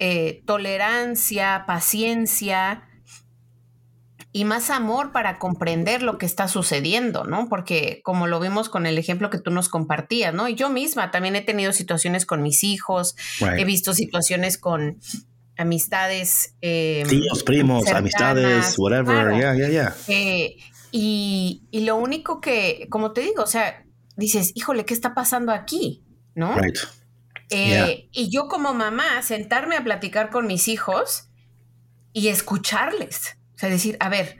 Eh, 0.00 0.42
tolerancia, 0.46 1.64
paciencia 1.66 2.82
y 4.32 4.44
más 4.44 4.70
amor 4.70 5.12
para 5.12 5.38
comprender 5.38 6.02
lo 6.02 6.16
que 6.16 6.24
está 6.26 6.48
sucediendo, 6.48 7.24
¿no? 7.24 7.48
Porque 7.48 8.00
como 8.04 8.26
lo 8.26 8.40
vimos 8.40 8.68
con 8.68 8.86
el 8.86 8.96
ejemplo 8.96 9.28
que 9.28 9.38
tú 9.38 9.50
nos 9.50 9.68
compartías, 9.68 10.32
¿no? 10.32 10.48
Y 10.48 10.54
yo 10.54 10.70
misma 10.70 11.10
también 11.10 11.36
he 11.36 11.42
tenido 11.42 11.72
situaciones 11.72 12.26
con 12.26 12.40
mis 12.42 12.64
hijos, 12.64 13.14
he 13.58 13.64
visto 13.64 13.92
situaciones 13.92 14.56
con 14.56 14.98
amistades. 15.56 16.56
eh, 16.62 17.04
Tíos, 17.08 17.42
primos, 17.42 17.84
cercanas, 17.84 18.00
amistades, 18.00 18.78
whatever. 18.78 19.32
eh, 20.08 20.56
y, 20.92 21.64
y 21.70 21.80
lo 21.80 21.96
único 21.96 22.40
que, 22.40 22.86
como 22.88 23.12
te 23.12 23.20
digo, 23.20 23.42
o 23.42 23.46
sea, 23.46 23.84
dices, 24.16 24.52
híjole, 24.54 24.84
¿qué 24.84 24.94
está 24.94 25.12
pasando 25.14 25.52
aquí? 25.52 26.04
¿No? 26.34 26.54
Right. 26.56 26.78
Eh, 27.50 27.68
Yeah. 27.68 27.88
Y 28.12 28.30
yo 28.30 28.48
como 28.48 28.74
mamá, 28.74 29.22
sentarme 29.22 29.76
a 29.76 29.84
platicar 29.84 30.30
con 30.30 30.46
mis 30.46 30.68
hijos 30.68 31.28
y 32.12 32.28
escucharles. 32.28 33.36
O 33.54 33.58
sea, 33.58 33.68
decir, 33.68 33.96
a 34.00 34.08
ver, 34.08 34.38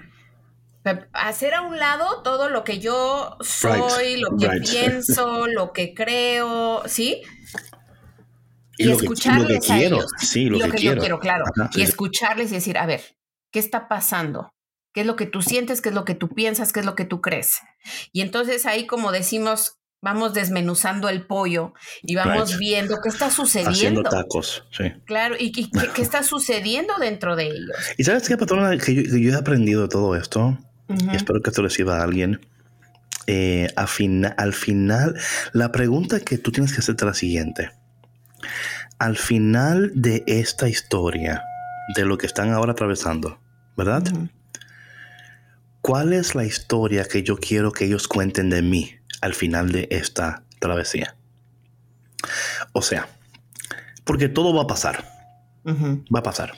hacer 1.12 1.54
a 1.54 1.62
un 1.62 1.78
lado 1.78 2.22
todo 2.22 2.48
lo 2.48 2.64
que 2.64 2.78
yo 2.78 3.36
soy, 3.40 4.16
lo 4.16 4.36
que 4.36 4.48
right. 4.48 4.62
pienso, 4.70 5.46
lo 5.48 5.72
que 5.72 5.92
creo, 5.94 6.82
¿sí? 6.86 7.22
Y, 8.78 8.84
Y, 8.84 8.86
lo 8.86 8.96
que, 8.96 9.08
lo 9.08 9.14
que 9.14 9.14
escucharles 9.14 9.70
a 9.70 9.76
quiero. 9.76 9.96
ellos. 9.96 10.10
Sí, 10.18 10.44
lo, 10.48 10.58
lo 10.58 10.64
que, 10.66 10.70
que, 10.72 10.76
quiero. 10.78 10.94
yo 10.96 11.00
quiero, 11.00 11.20
claro. 11.20 11.44
Ajá, 11.56 11.70
sí, 11.72 11.80
y 11.80 11.82
escucharles 11.82 12.50
y 12.50 12.54
decir, 12.54 12.78
a 12.78 12.86
ver, 12.86 13.02
¿qué 13.50 13.58
está 13.58 13.88
pasando? 13.88 14.52
¿Qué 14.92 15.02
es 15.02 15.06
lo 15.06 15.16
que 15.16 15.26
tú 15.26 15.42
sientes? 15.42 15.82
¿Qué 15.82 15.90
es 15.90 15.94
lo 15.94 16.04
que 16.04 16.14
tú 16.14 16.28
piensas? 16.30 16.72
¿Qué 16.72 16.80
es 16.80 16.86
lo 16.86 16.94
que 16.96 17.04
tú 17.04 17.20
crees? 17.20 17.60
Y 18.12 18.22
entonces 18.22 18.66
ahí, 18.66 18.86
como 18.86 19.12
decimos, 19.12 19.79
vamos 20.02 20.32
desmenuzando 20.34 21.08
el 21.08 21.26
pollo 21.26 21.74
y 22.02 22.14
vamos 22.16 22.50
Right. 22.52 22.58
viendo 22.58 22.96
qué 23.02 23.08
está 23.10 23.26
Haciendo 23.26 23.46
sucediendo. 23.46 24.02
tacos. 24.04 24.64
Sí. 24.72 24.84
Claro, 25.04 25.34
y, 25.38 25.52
y 25.54 25.70
qué, 25.70 25.88
qué 25.94 26.02
está 26.02 26.22
sucediendo 26.22 26.94
dentro 26.98 27.36
de 27.36 27.48
ellos. 27.48 27.76
¿Y 27.98 28.04
sabes 28.04 28.28
qué, 28.28 28.36
patrona? 28.36 28.76
Que 28.78 28.94
yo, 28.94 29.02
que 29.02 29.20
yo 29.20 29.32
he 29.32 29.36
aprendido 29.36 29.82
de 29.82 29.88
todo 29.88 30.16
esto. 30.16 30.58
Y 30.88 31.14
espero 31.14 31.40
que 31.40 31.50
esto 31.50 31.62
le 31.62 31.70
sirva 31.70 31.98
a 32.00 32.02
alguien. 32.02 32.40
Eh, 33.26 33.68
fina- 33.86 34.34
al 34.38 34.52
final, 34.54 35.14
la 35.52 35.70
pregunta 35.70 36.18
que 36.20 36.36
tú 36.38 36.50
tienes 36.50 36.72
que 36.72 36.80
hacerte 36.80 37.04
es 37.04 37.06
la 37.06 37.14
siguiente. 37.14 37.70
Al 38.98 39.16
final 39.16 39.92
de 39.94 40.24
esta 40.26 40.68
historia, 40.68 41.42
de 41.94 42.04
lo 42.04 42.18
que 42.18 42.26
están 42.26 42.50
ahora 42.50 42.72
atravesando, 42.72 43.38
¿verdad? 43.76 44.02
¿Cuál 45.80 46.12
es 46.12 46.34
la 46.34 46.44
historia 46.44 47.04
que 47.04 47.22
yo 47.22 47.36
quiero 47.38 47.72
que 47.72 47.84
ellos 47.86 48.08
cuenten 48.08 48.50
de 48.50 48.62
mí 48.62 48.94
al 49.20 49.34
final 49.34 49.72
de 49.72 49.88
esta 49.90 50.42
travesía? 50.58 51.16
O 52.72 52.82
sea, 52.82 53.08
porque 54.04 54.28
todo 54.28 54.54
va 54.54 54.62
a 54.62 54.66
pasar. 54.66 55.04
Va 55.66 56.20
a 56.20 56.22
pasar. 56.22 56.52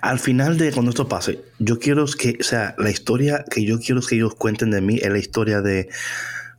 Al 0.00 0.18
final 0.18 0.56
de 0.56 0.72
cuando 0.72 0.90
esto 0.90 1.08
pase, 1.08 1.40
yo 1.58 1.78
quiero 1.78 2.04
que, 2.06 2.38
o 2.40 2.44
sea, 2.44 2.74
la 2.78 2.90
historia 2.90 3.44
que 3.50 3.64
yo 3.64 3.78
quiero 3.80 4.00
que 4.00 4.14
ellos 4.14 4.34
cuenten 4.34 4.70
de 4.70 4.80
mí 4.80 4.98
es 5.02 5.10
la 5.10 5.18
historia 5.18 5.60
de, 5.60 5.88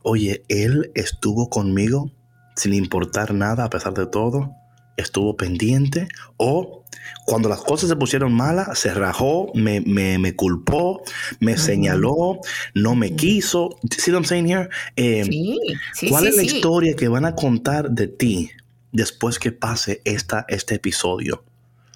oye, 0.02 0.44
él 0.48 0.90
estuvo 0.94 1.48
conmigo 1.48 2.12
sin 2.56 2.74
importar 2.74 3.32
nada 3.32 3.64
a 3.64 3.70
pesar 3.70 3.94
de 3.94 4.06
todo, 4.06 4.54
estuvo 5.00 5.36
pendiente, 5.36 6.08
o 6.36 6.84
cuando 7.26 7.48
las 7.48 7.60
cosas 7.60 7.88
se 7.88 7.96
pusieron 7.96 8.32
malas, 8.32 8.78
se 8.78 8.92
rajó, 8.92 9.50
me, 9.54 9.80
me, 9.80 10.18
me 10.18 10.34
culpó, 10.34 11.02
me 11.38 11.56
señaló, 11.56 12.40
no 12.74 12.94
me 12.94 13.14
quiso. 13.14 13.70
What 13.82 14.14
I'm 14.14 14.24
saying 14.24 14.48
here? 14.48 14.68
Eh, 14.96 15.24
Sí, 15.24 15.58
sí, 15.94 16.08
¿Cuál 16.08 16.24
sí, 16.24 16.28
es 16.30 16.36
la 16.36 16.42
sí. 16.42 16.56
historia 16.56 16.96
que 16.96 17.08
van 17.08 17.24
a 17.24 17.34
contar 17.34 17.90
de 17.90 18.08
ti 18.08 18.50
después 18.92 19.38
que 19.38 19.52
pase 19.52 20.00
esta, 20.04 20.44
este 20.48 20.76
episodio. 20.76 21.44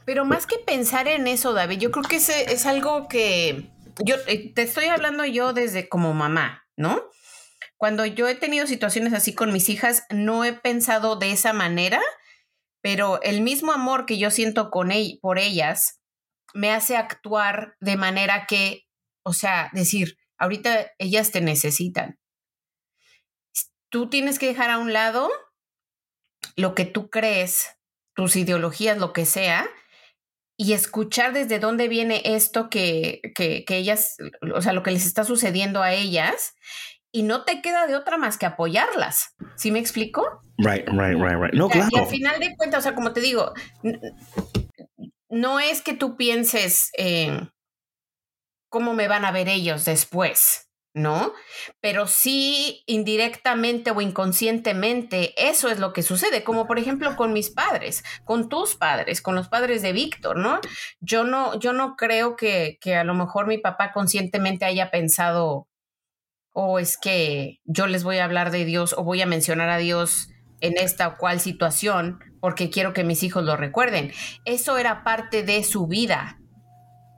Pero 0.05 0.25
más 0.25 0.47
que 0.47 0.59
pensar 0.59 1.09
en 1.09 1.27
eso, 1.27 1.53
David, 1.53 1.79
yo 1.79 1.91
creo 1.91 2.05
que 2.05 2.17
ese 2.17 2.53
es 2.53 2.67
algo 2.67 3.09
que 3.09 3.71
yo 4.05 4.17
eh, 4.27 4.53
te 4.55 4.63
estoy 4.63 4.87
hablando 4.87 5.25
yo 5.25 5.53
desde 5.53 5.89
como 5.89 6.13
mamá, 6.15 6.65
¿no? 6.77 7.03
Cuando 7.77 8.07
yo 8.07 8.29
he 8.29 8.35
tenido 8.35 8.67
situaciones 8.67 9.13
así 9.13 9.35
con 9.35 9.53
mis 9.53 9.69
hijas, 9.69 10.05
no 10.11 10.45
he 10.45 10.53
pensado 10.53 11.17
de 11.17 11.33
esa 11.33 11.53
manera, 11.53 12.01
pero 12.85 13.19
el 13.23 13.41
mismo 13.41 13.73
amor 13.73 14.05
que 14.05 14.19
yo 14.19 14.31
siento 14.31 14.71
con 14.71 14.93
por 15.23 15.39
ellas 15.39 16.03
me 16.53 16.71
hace 16.71 16.99
actuar 16.99 17.77
de 17.81 17.97
manera 17.97 18.45
que, 18.47 18.87
o 19.25 19.33
sea, 19.33 19.71
decir, 19.73 20.19
ahorita 20.37 20.93
ellas 20.99 21.31
te 21.31 21.41
necesitan. 21.41 22.21
Tú 23.89 24.11
tienes 24.11 24.39
que 24.39 24.49
dejar 24.49 24.69
a 24.69 24.77
un 24.77 24.93
lado 24.93 25.31
lo 26.57 26.75
que 26.75 26.85
tú 26.85 27.09
crees, 27.09 27.75
tus 28.15 28.37
ideologías, 28.37 28.99
lo 28.99 29.15
que 29.15 29.25
sea, 29.25 29.67
y 30.59 30.75
escuchar 30.75 31.33
desde 31.33 31.59
dónde 31.59 31.89
viene 31.89 32.21
esto 32.27 32.69
que, 32.69 33.23
que, 33.35 33.65
que, 33.65 33.79
ellas, 33.79 34.19
o 34.55 34.61
sea, 34.61 34.75
lo 34.75 34.83
que 34.83 34.91
les 34.91 35.07
está 35.07 35.25
sucediendo 35.25 35.81
a 35.81 35.95
ellas, 35.95 36.55
y 37.15 37.23
no 37.23 37.45
te 37.45 37.63
queda 37.63 37.87
de 37.87 37.95
otra 37.95 38.19
más 38.19 38.37
que 38.37 38.45
apoyarlas. 38.45 39.37
¿Sí 39.55 39.71
me 39.71 39.79
explico? 39.79 40.41
Right, 40.59 40.85
right, 40.89 41.17
right, 41.17 41.41
right. 41.41 41.55
No, 41.55 41.69
claro. 41.69 41.89
Y 41.93 41.99
al 41.99 42.07
final 42.09 42.41
de 42.41 42.57
cuentas, 42.57 42.81
o 42.81 42.83
sea, 42.83 42.97
como 42.97 43.13
te 43.13 43.21
digo, 43.21 43.53
no 45.29 45.61
es 45.61 45.81
que 45.81 45.95
tú 45.95 46.17
pienses 46.17 46.91
en 46.95 47.53
cómo 48.69 48.95
me 48.95 49.07
van 49.07 49.25
a 49.25 49.31
ver 49.31 49.49
ellos 49.49 49.85
después. 49.85 50.69
¿no? 50.97 51.33
Pero 51.81 52.07
sí 52.07 52.85
indirectamente 52.87 53.91
o 53.91 54.01
inconscientemente 54.01 55.35
eso 55.37 55.69
es 55.69 55.81
lo 55.81 55.93
que 55.93 56.05
sucede, 56.05 56.45
como 56.45 56.69
por 56.69 56.79
ejemplo 56.79 57.17
con 57.17 57.33
mis 57.33 57.51
padres, 57.51 58.05
con 58.25 58.49
tus 58.49 58.77
padres, 58.77 59.21
con 59.21 59.35
los 59.35 59.49
padres 59.49 59.83
de 59.83 59.93
Víctor, 59.93 60.37
¿no? 60.37 60.61
Yo 61.01 61.25
no, 61.25 61.59
yo 61.59 61.73
no 61.73 61.97
creo 61.97 62.37
que, 62.37 62.79
que 62.81 62.95
a 62.95 63.03
lo 63.03 63.15
mejor 63.15 63.49
mi 63.49 63.59
papá 63.59 63.93
conscientemente 63.93 64.67
haya 64.67 64.93
pensado, 64.93 65.67
o 66.55 66.79
es 66.79 66.97
que 66.97 67.61
yo 67.67 67.87
les 67.87 68.05
voy 68.05 68.19
a 68.19 68.25
hablar 68.25 68.51
de 68.51 68.65
Dios 68.65 68.95
o 68.97 69.05
voy 69.05 69.21
a 69.21 69.27
mencionar 69.27 69.69
a 69.69 69.77
Dios 69.77 70.31
en 70.61 70.79
esta 70.79 71.09
o 71.09 71.17
cual 71.19 71.41
situación 71.41 72.21
porque 72.41 72.71
quiero 72.71 72.93
que 72.95 73.05
mis 73.05 73.23
hijos 73.23 73.45
lo 73.45 73.57
recuerden. 73.57 74.13
Eso 74.45 74.79
era 74.79 75.05
parte 75.05 75.43
de 75.43 75.63
su 75.65 75.87
vida, 75.87 76.39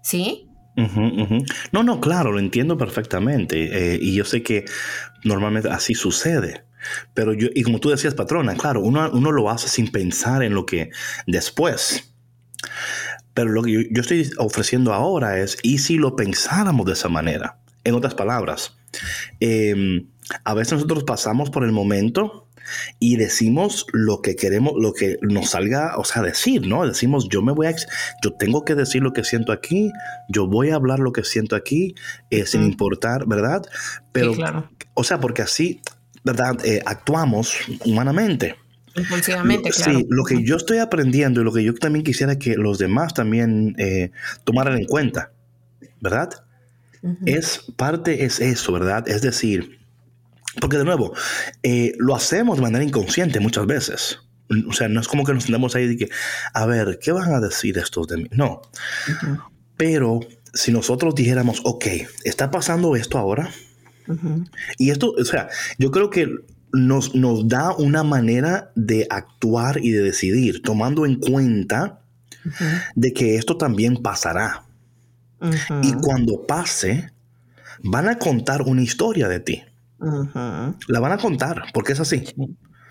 ¿sí? 0.02 0.48
No, 1.72 1.82
no, 1.82 2.00
claro, 2.00 2.32
lo 2.32 2.38
entiendo 2.38 2.76
perfectamente. 2.76 3.94
Eh, 3.94 3.98
y 4.00 4.14
yo 4.14 4.24
sé 4.24 4.42
que 4.42 4.64
normalmente 5.24 5.70
así 5.70 5.94
sucede. 5.94 6.64
Pero 7.14 7.32
yo, 7.32 7.48
y 7.54 7.62
como 7.62 7.80
tú 7.80 7.90
decías, 7.90 8.14
patrona, 8.14 8.54
claro, 8.54 8.82
uno, 8.82 9.10
uno 9.12 9.32
lo 9.32 9.50
hace 9.50 9.68
sin 9.68 9.90
pensar 9.90 10.42
en 10.42 10.54
lo 10.54 10.66
que 10.66 10.90
después. 11.26 12.12
Pero 13.34 13.50
lo 13.50 13.62
que 13.62 13.88
yo, 13.90 14.00
estoy 14.00 14.30
ofreciendo 14.38 14.92
ahora 14.92 15.38
es, 15.38 15.58
¿y 15.62 15.78
si 15.78 15.96
lo 15.96 16.16
pensáramos 16.16 16.86
de 16.86 16.92
esa 16.92 17.08
manera? 17.08 17.58
En 17.84 17.94
otras 17.94 18.14
palabras, 18.14 18.76
em, 19.40 20.06
a 20.44 20.54
veces 20.54 20.74
nosotros 20.74 21.04
pasamos 21.04 21.50
por 21.50 21.64
el 21.64 21.72
momento 21.72 22.46
y 22.98 23.16
decimos 23.16 23.86
lo 23.92 24.22
que 24.22 24.36
queremos, 24.36 24.74
lo 24.76 24.92
que 24.92 25.18
nos 25.22 25.50
salga, 25.50 25.96
o 25.98 26.04
sea, 26.04 26.22
decir, 26.22 26.66
¿no? 26.66 26.86
Decimos, 26.86 27.28
yo 27.28 27.42
me 27.42 27.52
voy 27.52 27.66
a, 27.66 27.74
yo 28.22 28.32
tengo 28.32 28.64
que 28.64 28.74
decir 28.74 29.02
lo 29.02 29.12
que 29.12 29.24
siento 29.24 29.52
aquí, 29.52 29.92
yo 30.28 30.46
voy 30.46 30.70
a 30.70 30.76
hablar 30.76 30.98
lo 30.98 31.12
que 31.12 31.24
siento 31.24 31.56
aquí, 31.56 31.94
eh, 32.30 32.46
sin 32.46 32.62
importar, 32.62 33.26
¿verdad? 33.26 33.62
Pero, 34.12 34.34
claro. 34.34 34.70
o 34.94 35.04
sea, 35.04 35.20
porque 35.20 35.42
así, 35.42 35.80
¿verdad? 36.24 36.56
Eh, 36.64 36.80
actuamos 36.84 37.56
humanamente. 37.84 38.56
Impulsivamente, 38.96 39.70
claro. 39.70 39.98
Sí, 39.98 40.06
lo 40.08 40.24
que 40.24 40.42
yo 40.42 40.56
estoy 40.56 40.78
aprendiendo 40.78 41.40
y 41.40 41.44
lo 41.44 41.52
que 41.52 41.62
yo 41.62 41.74
también 41.74 42.02
quisiera 42.02 42.38
que 42.38 42.56
los 42.56 42.78
demás 42.78 43.12
también 43.12 43.74
eh, 43.78 44.10
tomaran 44.44 44.78
en 44.78 44.86
cuenta, 44.86 45.32
¿verdad? 46.00 46.30
Es 47.24 47.64
parte, 47.76 48.24
es 48.24 48.40
eso, 48.40 48.72
¿verdad? 48.72 49.08
Es 49.08 49.22
decir, 49.22 49.78
porque 50.60 50.78
de 50.78 50.84
nuevo, 50.84 51.14
eh, 51.62 51.92
lo 51.98 52.14
hacemos 52.14 52.56
de 52.56 52.62
manera 52.62 52.84
inconsciente 52.84 53.40
muchas 53.40 53.66
veces. 53.66 54.18
O 54.68 54.72
sea, 54.72 54.88
no 54.88 55.00
es 55.00 55.08
como 55.08 55.24
que 55.24 55.34
nos 55.34 55.44
sentamos 55.44 55.74
ahí 55.74 55.84
y 55.84 55.96
que, 55.96 56.08
a 56.54 56.66
ver, 56.66 56.98
¿qué 57.00 57.12
van 57.12 57.34
a 57.34 57.40
decir 57.40 57.78
estos 57.78 58.06
de 58.06 58.16
mí? 58.18 58.28
No. 58.30 58.62
Pero 59.76 60.20
si 60.54 60.72
nosotros 60.72 61.14
dijéramos, 61.14 61.60
ok, 61.64 61.86
está 62.24 62.50
pasando 62.50 62.96
esto 62.96 63.18
ahora. 63.18 63.50
Y 64.78 64.90
esto, 64.90 65.14
o 65.18 65.24
sea, 65.24 65.48
yo 65.78 65.90
creo 65.90 66.10
que 66.10 66.28
nos, 66.72 67.14
nos 67.14 67.48
da 67.48 67.74
una 67.74 68.04
manera 68.04 68.70
de 68.76 69.06
actuar 69.10 69.78
y 69.82 69.90
de 69.90 70.02
decidir, 70.02 70.62
tomando 70.62 71.06
en 71.06 71.16
cuenta 71.16 72.00
de 72.94 73.12
que 73.12 73.36
esto 73.36 73.56
también 73.56 73.96
pasará. 73.96 74.65
Y 75.82 75.92
cuando 75.94 76.46
pase, 76.46 77.12
van 77.82 78.08
a 78.08 78.18
contar 78.18 78.62
una 78.62 78.82
historia 78.82 79.28
de 79.28 79.40
ti. 79.40 79.64
La 79.98 81.00
van 81.00 81.12
a 81.12 81.18
contar, 81.18 81.64
porque 81.72 81.92
es 81.92 82.00
así. 82.00 82.24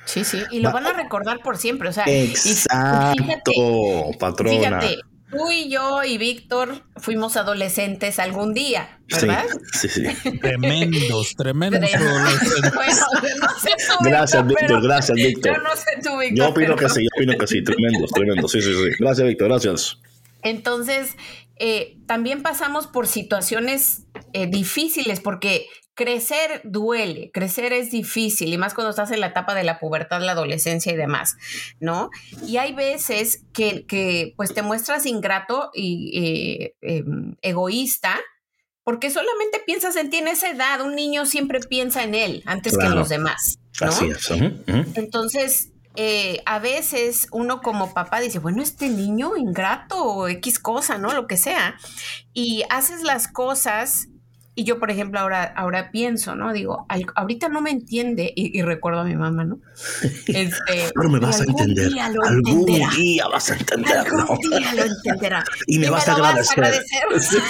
Sí, 0.05 0.23
sí, 0.23 0.43
y 0.51 0.59
lo 0.59 0.71
van 0.71 0.85
a 0.85 0.93
recordar 0.93 1.41
por 1.41 1.57
siempre. 1.57 1.89
O 1.89 1.93
sea, 1.93 2.05
exacto, 2.07 3.51
patrona. 4.19 4.79
Fíjate, 4.79 4.99
tú 5.31 5.51
y 5.51 5.69
yo 5.69 6.03
y 6.03 6.17
Víctor 6.17 6.83
fuimos 6.97 7.37
adolescentes 7.37 8.19
algún 8.19 8.53
día, 8.53 8.99
¿verdad? 9.09 9.45
Sí, 9.73 9.89
sí. 9.89 10.03
tremendos, 10.41 11.35
tremendos 11.35 11.89
gracias, 14.01 14.47
Víctor, 14.47 14.81
gracias, 14.81 15.15
Víctor. 15.15 15.55
Yo 15.57 15.63
no 15.63 15.75
sé 15.75 15.91
tú, 16.03 16.17
Víctor. 16.19 16.37
Yo 16.37 16.49
opino 16.49 16.75
que 16.75 16.89
sí, 16.89 17.01
yo 17.03 17.09
opino 17.15 17.37
que 17.37 17.47
sí, 17.47 17.63
tremendos, 17.63 18.11
tremendos. 18.11 18.51
Sí, 18.51 18.61
sí, 18.61 18.73
sí. 18.73 18.89
Gracias, 18.99 19.27
Víctor, 19.27 19.47
gracias. 19.49 19.97
Entonces, 20.43 21.15
eh, 21.57 21.97
también 22.05 22.41
pasamos 22.41 22.87
por 22.87 23.07
situaciones 23.07 24.03
eh, 24.33 24.47
difíciles 24.47 25.19
porque 25.19 25.67
crecer 25.93 26.61
duele, 26.65 27.31
crecer 27.33 27.71
es 27.71 27.89
difícil 27.89 28.53
y 28.53 28.57
más 28.57 28.73
cuando 28.73 28.89
estás 28.89 29.11
en 29.11 29.21
la 29.21 29.27
etapa 29.27 29.53
de 29.55 29.63
la 29.63 29.79
pubertad, 29.79 30.21
la 30.21 30.33
adolescencia 30.33 30.91
y 30.91 30.97
demás, 30.97 31.37
¿no? 31.79 32.09
Y 32.45 32.57
hay 32.57 32.73
veces 32.73 33.45
que, 33.53 34.33
pues 34.35 34.53
te 34.53 34.61
muestras 34.61 35.05
ingrato 35.05 35.71
y 35.73 36.11
eh, 36.13 36.75
em, 36.81 37.35
egoísta 37.41 38.19
porque 38.83 39.09
solamente 39.09 39.61
piensas 39.65 39.95
en 39.95 40.09
ti 40.09 40.17
en 40.17 40.27
esa 40.27 40.49
edad, 40.49 40.81
un 40.81 40.95
niño 40.95 41.25
siempre 41.25 41.59
piensa 41.61 42.03
en 42.03 42.13
él 42.13 42.43
antes 42.45 42.77
que 42.77 42.85
en 42.85 42.95
los 42.95 43.09
demás. 43.09 43.57
¿no? 43.81 43.87
Así 43.87 44.05
es. 44.07 44.29
Entonces, 44.95 45.71
eh, 45.95 46.41
a 46.45 46.59
veces 46.59 47.27
uno 47.31 47.61
como 47.61 47.93
papá 47.93 48.19
dice, 48.19 48.39
bueno, 48.39 48.61
este 48.61 48.89
niño 48.89 49.37
ingrato 49.37 50.03
o 50.03 50.27
X 50.27 50.59
cosa, 50.59 50.97
¿no? 50.97 51.13
Lo 51.13 51.27
que 51.27 51.37
sea. 51.37 51.75
Y 52.33 52.63
haces 52.69 53.03
las 53.03 53.27
cosas 53.27 54.09
y 54.57 54.63
yo, 54.63 54.79
por 54.79 54.89
ejemplo, 54.89 55.19
ahora, 55.19 55.43
ahora 55.43 55.91
pienso, 55.91 56.33
¿no? 56.35 56.53
Digo, 56.53 56.87
ahorita 57.15 57.49
no 57.49 57.59
me 57.59 57.71
entiende, 57.71 58.31
y, 58.33 58.61
recuerdo 58.61 59.01
a 59.01 59.03
mi 59.03 59.15
mamá, 59.15 59.43
¿no? 59.43 59.59
Este, 60.27 60.91
Pero 60.95 61.09
me 61.09 61.19
vas 61.19 61.41
a 61.41 61.43
entender. 61.43 61.91
algún 61.99 62.65
día 62.65 63.27
vas 63.27 63.51
a 63.51 63.55
entenderlo. 63.55 64.21
Algún 64.21 64.39
día 64.39 64.73
lo 64.73 64.83
entenderá. 64.83 65.43
y 65.67 65.77
me, 65.77 65.89
vas, 65.89 66.07
a 66.07 66.13
agradecer. 66.13 66.63
Vas 66.63 66.81
a 66.93 66.93
agradecer. 67.03 67.43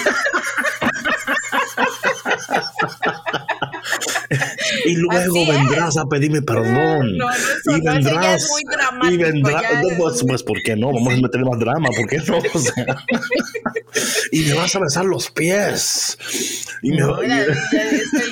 y 4.86 4.96
luego 4.96 5.46
vendrás 5.48 5.98
a 5.98 6.06
pedirme 6.06 6.42
perdón. 6.42 7.18
No, 7.18 7.28
no, 7.28 7.78
y 7.78 7.82
vendrás, 7.82 8.44
es 8.44 8.50
muy 8.50 8.64
dramático, 8.64 9.14
y 9.14 9.18
vendrás, 9.18 9.64
pues, 9.98 10.24
pues, 10.28 10.44
¿por 10.44 10.62
qué 10.64 10.76
no? 10.76 10.88
Vamos 10.88 11.14
a 11.14 11.18
meterle 11.18 11.50
más 11.50 11.60
drama, 11.60 11.90
¿por 11.96 12.08
qué 12.08 12.18
no? 12.18 12.38
O 12.56 12.60
sea, 12.60 12.86
y 14.32 14.42
me 14.42 14.54
vas 14.54 14.76
a 14.76 14.80
besar 14.80 15.06
los 15.06 15.30
pies. 15.32 16.18
Y 16.82 16.92
me 16.92 16.98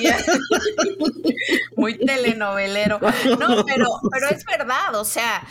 ya, 0.02 0.16
muy 1.76 1.98
telenovelero. 1.98 3.00
No, 3.38 3.64
pero, 3.64 3.86
pero 4.10 4.28
es 4.30 4.44
verdad, 4.44 4.94
o 4.94 5.04
sea, 5.04 5.42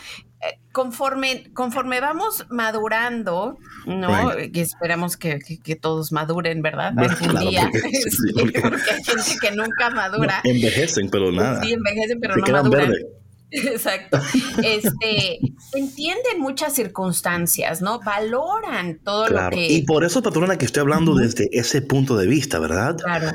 conforme, 0.72 1.50
conforme 1.52 2.00
vamos 2.00 2.46
madurando, 2.50 3.58
¿no? 3.86 4.32
Y 4.40 4.60
esperamos 4.60 5.16
que, 5.16 5.38
que, 5.38 5.76
todos 5.76 6.12
maduren, 6.12 6.62
¿verdad? 6.62 6.92
Algún 6.98 7.38
día. 7.40 7.70
Porque, 8.34 8.58
hay 8.90 9.04
gente 9.04 9.36
que 9.40 9.50
nunca 9.52 9.90
madura. 9.90 10.40
envejecen, 10.44 11.10
pero 11.10 11.30
nada. 11.32 11.62
Sí, 11.62 11.72
envejecen, 11.72 12.20
pero 12.20 12.36
no 12.36 12.46
maduran. 12.46 12.92
Exacto. 13.50 14.20
Este, 14.62 15.38
entienden 15.74 16.40
muchas 16.40 16.74
circunstancias, 16.74 17.82
¿no? 17.82 18.00
Valoran 18.00 18.98
todo 19.04 19.28
lo 19.28 19.50
que. 19.50 19.72
Y 19.72 19.82
por 19.82 20.04
eso, 20.04 20.22
patrona, 20.22 20.58
que 20.58 20.64
estoy 20.64 20.80
hablando 20.80 21.14
desde 21.14 21.48
ese 21.52 21.80
punto 21.82 22.16
de 22.16 22.26
vista, 22.26 22.58
¿verdad? 22.58 22.96
Claro. 22.96 23.30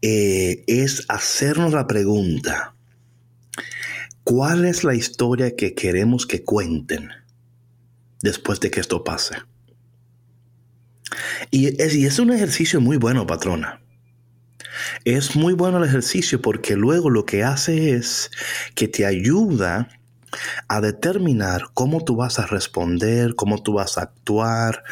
Eh, 0.00 0.64
es 0.66 1.04
hacernos 1.08 1.72
la 1.72 1.86
pregunta: 1.86 2.74
¿cuál 4.28 4.66
es 4.66 4.84
la 4.84 4.94
historia 4.94 5.56
que 5.56 5.74
queremos 5.74 6.26
que 6.26 6.44
cuenten 6.44 7.08
después 8.20 8.60
de 8.60 8.70
que 8.70 8.80
esto 8.80 9.02
pase? 9.02 9.36
Y 11.50 11.82
es, 11.82 11.94
y 11.94 12.04
es 12.04 12.18
un 12.18 12.30
ejercicio 12.30 12.78
muy 12.82 12.98
bueno, 12.98 13.26
patrona. 13.26 13.80
Es 15.06 15.34
muy 15.34 15.54
bueno 15.54 15.78
el 15.78 15.84
ejercicio 15.84 16.42
porque 16.42 16.76
luego 16.76 17.08
lo 17.08 17.24
que 17.24 17.42
hace 17.42 17.94
es 17.94 18.30
que 18.74 18.86
te 18.86 19.06
ayuda 19.06 19.88
a 20.68 20.82
determinar 20.82 21.62
cómo 21.72 22.04
tú 22.04 22.14
vas 22.16 22.38
a 22.38 22.46
responder, 22.46 23.34
cómo 23.34 23.62
tú 23.62 23.72
vas 23.72 23.96
a 23.96 24.02
actuar, 24.02 24.84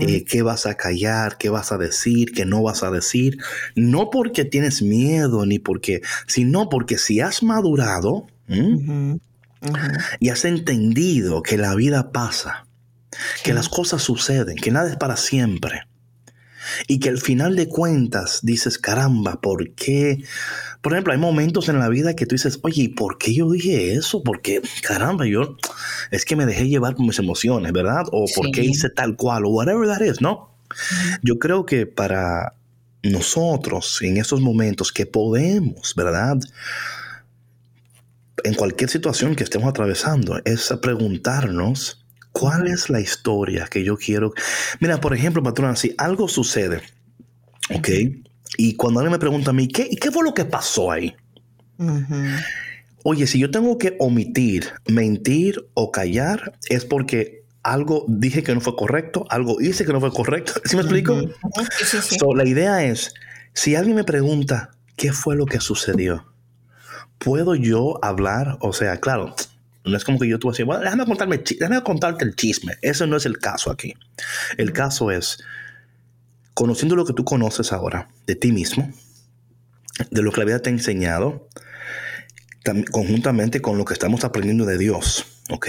eh, 0.00 0.24
qué 0.24 0.40
vas 0.40 0.64
a 0.64 0.76
callar, 0.76 1.36
qué 1.36 1.50
vas 1.50 1.72
a 1.72 1.76
decir, 1.76 2.32
qué 2.32 2.46
no 2.46 2.62
vas 2.62 2.82
a 2.82 2.90
decir. 2.90 3.36
No 3.74 4.08
porque 4.08 4.46
tienes 4.46 4.80
miedo 4.80 5.44
ni 5.44 5.58
porque, 5.58 6.00
sino 6.26 6.70
porque 6.70 6.96
si 6.96 7.20
has 7.20 7.42
madurado 7.42 8.26
y 8.48 10.28
has 10.28 10.44
entendido 10.44 11.42
que 11.42 11.56
la 11.56 11.74
vida 11.74 12.12
pasa, 12.12 12.66
que 13.44 13.54
las 13.54 13.68
cosas 13.68 14.02
suceden, 14.02 14.56
que 14.56 14.70
nada 14.70 14.90
es 14.90 14.96
para 14.96 15.16
siempre. 15.16 15.82
Y 16.86 17.00
que 17.00 17.08
al 17.08 17.18
final 17.18 17.56
de 17.56 17.66
cuentas 17.66 18.40
dices, 18.42 18.78
caramba, 18.78 19.40
¿por 19.40 19.74
qué? 19.74 20.22
Por 20.82 20.92
ejemplo, 20.92 21.14
hay 21.14 21.18
momentos 21.18 21.70
en 21.70 21.78
la 21.78 21.88
vida 21.88 22.14
que 22.14 22.26
tú 22.26 22.34
dices, 22.34 22.58
oye, 22.62 22.92
¿por 22.94 23.16
qué 23.16 23.32
yo 23.32 23.50
dije 23.50 23.94
eso? 23.94 24.22
Porque, 24.22 24.60
caramba, 24.82 25.24
yo 25.26 25.56
es 26.10 26.26
que 26.26 26.36
me 26.36 26.44
dejé 26.44 26.68
llevar 26.68 26.94
por 26.94 27.06
mis 27.06 27.18
emociones, 27.18 27.72
¿verdad? 27.72 28.04
O 28.12 28.26
por 28.34 28.50
qué 28.50 28.64
hice 28.64 28.90
tal 28.90 29.16
cual, 29.16 29.46
o 29.46 29.48
whatever 29.48 29.88
that 29.88 30.02
is, 30.02 30.20
¿no? 30.20 30.50
Yo 31.22 31.38
creo 31.38 31.64
que 31.64 31.86
para 31.86 32.52
nosotros 33.02 34.00
en 34.02 34.18
estos 34.18 34.40
momentos 34.40 34.92
que 34.92 35.06
podemos, 35.06 35.94
¿verdad? 35.94 36.38
En 38.44 38.54
cualquier 38.54 38.90
situación 38.90 39.34
que 39.34 39.44
estemos 39.44 39.68
atravesando, 39.68 40.40
es 40.44 40.72
preguntarnos 40.80 42.04
cuál 42.32 42.68
es 42.68 42.90
la 42.90 43.00
historia 43.00 43.66
que 43.70 43.84
yo 43.84 43.96
quiero. 43.96 44.32
Mira, 44.80 45.00
por 45.00 45.14
ejemplo, 45.14 45.42
patrona, 45.42 45.76
si 45.76 45.94
algo 45.98 46.28
sucede, 46.28 46.82
¿ok? 47.74 47.88
Y 48.56 48.74
cuando 48.76 49.00
alguien 49.00 49.12
me 49.12 49.18
pregunta 49.18 49.50
a 49.50 49.54
mí, 49.54 49.68
¿qué, 49.68 49.90
¿qué 49.90 50.10
fue 50.10 50.24
lo 50.24 50.34
que 50.34 50.44
pasó 50.44 50.90
ahí? 50.90 51.14
Oye, 53.04 53.26
si 53.26 53.38
yo 53.38 53.50
tengo 53.50 53.78
que 53.78 53.96
omitir, 53.98 54.68
mentir 54.86 55.68
o 55.74 55.90
callar, 55.92 56.58
es 56.68 56.84
porque 56.84 57.44
algo 57.62 58.04
dije 58.08 58.42
que 58.42 58.54
no 58.54 58.60
fue 58.60 58.76
correcto, 58.76 59.26
algo 59.30 59.60
hice 59.60 59.84
que 59.84 59.92
no 59.92 60.00
fue 60.00 60.12
correcto. 60.12 60.52
¿Sí 60.64 60.76
me 60.76 60.82
explico? 60.82 61.20
la 62.34 62.46
idea 62.46 62.84
es, 62.84 63.14
si 63.52 63.76
alguien 63.76 63.96
me 63.96 64.04
pregunta, 64.04 64.70
¿qué 64.96 65.12
fue 65.12 65.36
lo 65.36 65.46
que 65.46 65.60
sucedió? 65.60 66.26
¿Puedo 67.18 67.54
yo 67.54 67.98
hablar? 68.02 68.58
O 68.60 68.72
sea, 68.72 68.98
claro, 68.98 69.34
no 69.84 69.96
es 69.96 70.04
como 70.04 70.18
que 70.18 70.28
yo 70.28 70.38
tú 70.38 70.50
así, 70.50 70.62
bueno, 70.62 70.82
déjame, 70.82 71.04
contarme, 71.04 71.38
déjame 71.38 71.82
contarte 71.82 72.24
el 72.24 72.36
chisme. 72.36 72.74
Eso 72.82 73.06
no 73.06 73.16
es 73.16 73.26
el 73.26 73.38
caso 73.38 73.70
aquí. 73.70 73.94
El 74.56 74.72
caso 74.72 75.10
es, 75.10 75.38
conociendo 76.54 76.96
lo 76.96 77.04
que 77.04 77.12
tú 77.12 77.24
conoces 77.24 77.72
ahora 77.72 78.08
de 78.26 78.36
ti 78.36 78.52
mismo, 78.52 78.92
de 80.10 80.22
lo 80.22 80.30
que 80.30 80.40
la 80.40 80.46
vida 80.46 80.60
te 80.60 80.70
ha 80.70 80.72
enseñado, 80.72 81.48
conjuntamente 82.90 83.62
con 83.62 83.78
lo 83.78 83.84
que 83.84 83.94
estamos 83.94 84.24
aprendiendo 84.24 84.66
de 84.66 84.78
Dios, 84.78 85.26
¿ok? 85.50 85.68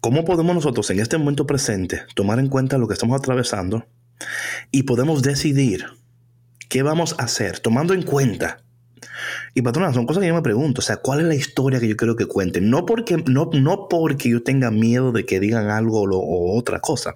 ¿Cómo 0.00 0.24
podemos 0.24 0.54
nosotros 0.54 0.90
en 0.90 1.00
este 1.00 1.18
momento 1.18 1.46
presente 1.46 2.02
tomar 2.14 2.38
en 2.38 2.48
cuenta 2.48 2.78
lo 2.78 2.86
que 2.86 2.94
estamos 2.94 3.18
atravesando 3.18 3.86
y 4.70 4.84
podemos 4.84 5.22
decidir 5.22 5.86
qué 6.68 6.82
vamos 6.82 7.14
a 7.18 7.24
hacer 7.24 7.58
tomando 7.60 7.94
en 7.94 8.02
cuenta 8.02 8.63
y 9.54 9.62
patrona, 9.62 9.92
son 9.92 10.06
cosas 10.06 10.20
que 10.20 10.28
yo 10.28 10.34
me 10.34 10.42
pregunto, 10.42 10.80
o 10.80 10.82
sea, 10.82 10.96
¿cuál 10.96 11.20
es 11.20 11.26
la 11.26 11.34
historia 11.34 11.80
que 11.80 11.88
yo 11.88 11.96
quiero 11.96 12.16
que 12.16 12.26
cuenten? 12.26 12.70
No 12.70 12.86
porque, 12.86 13.16
no, 13.26 13.50
no 13.52 13.88
porque 13.88 14.30
yo 14.30 14.42
tenga 14.42 14.70
miedo 14.70 15.12
de 15.12 15.24
que 15.24 15.40
digan 15.40 15.70
algo 15.70 16.02
o, 16.02 16.58
otra 16.58 16.80
cosa, 16.80 17.14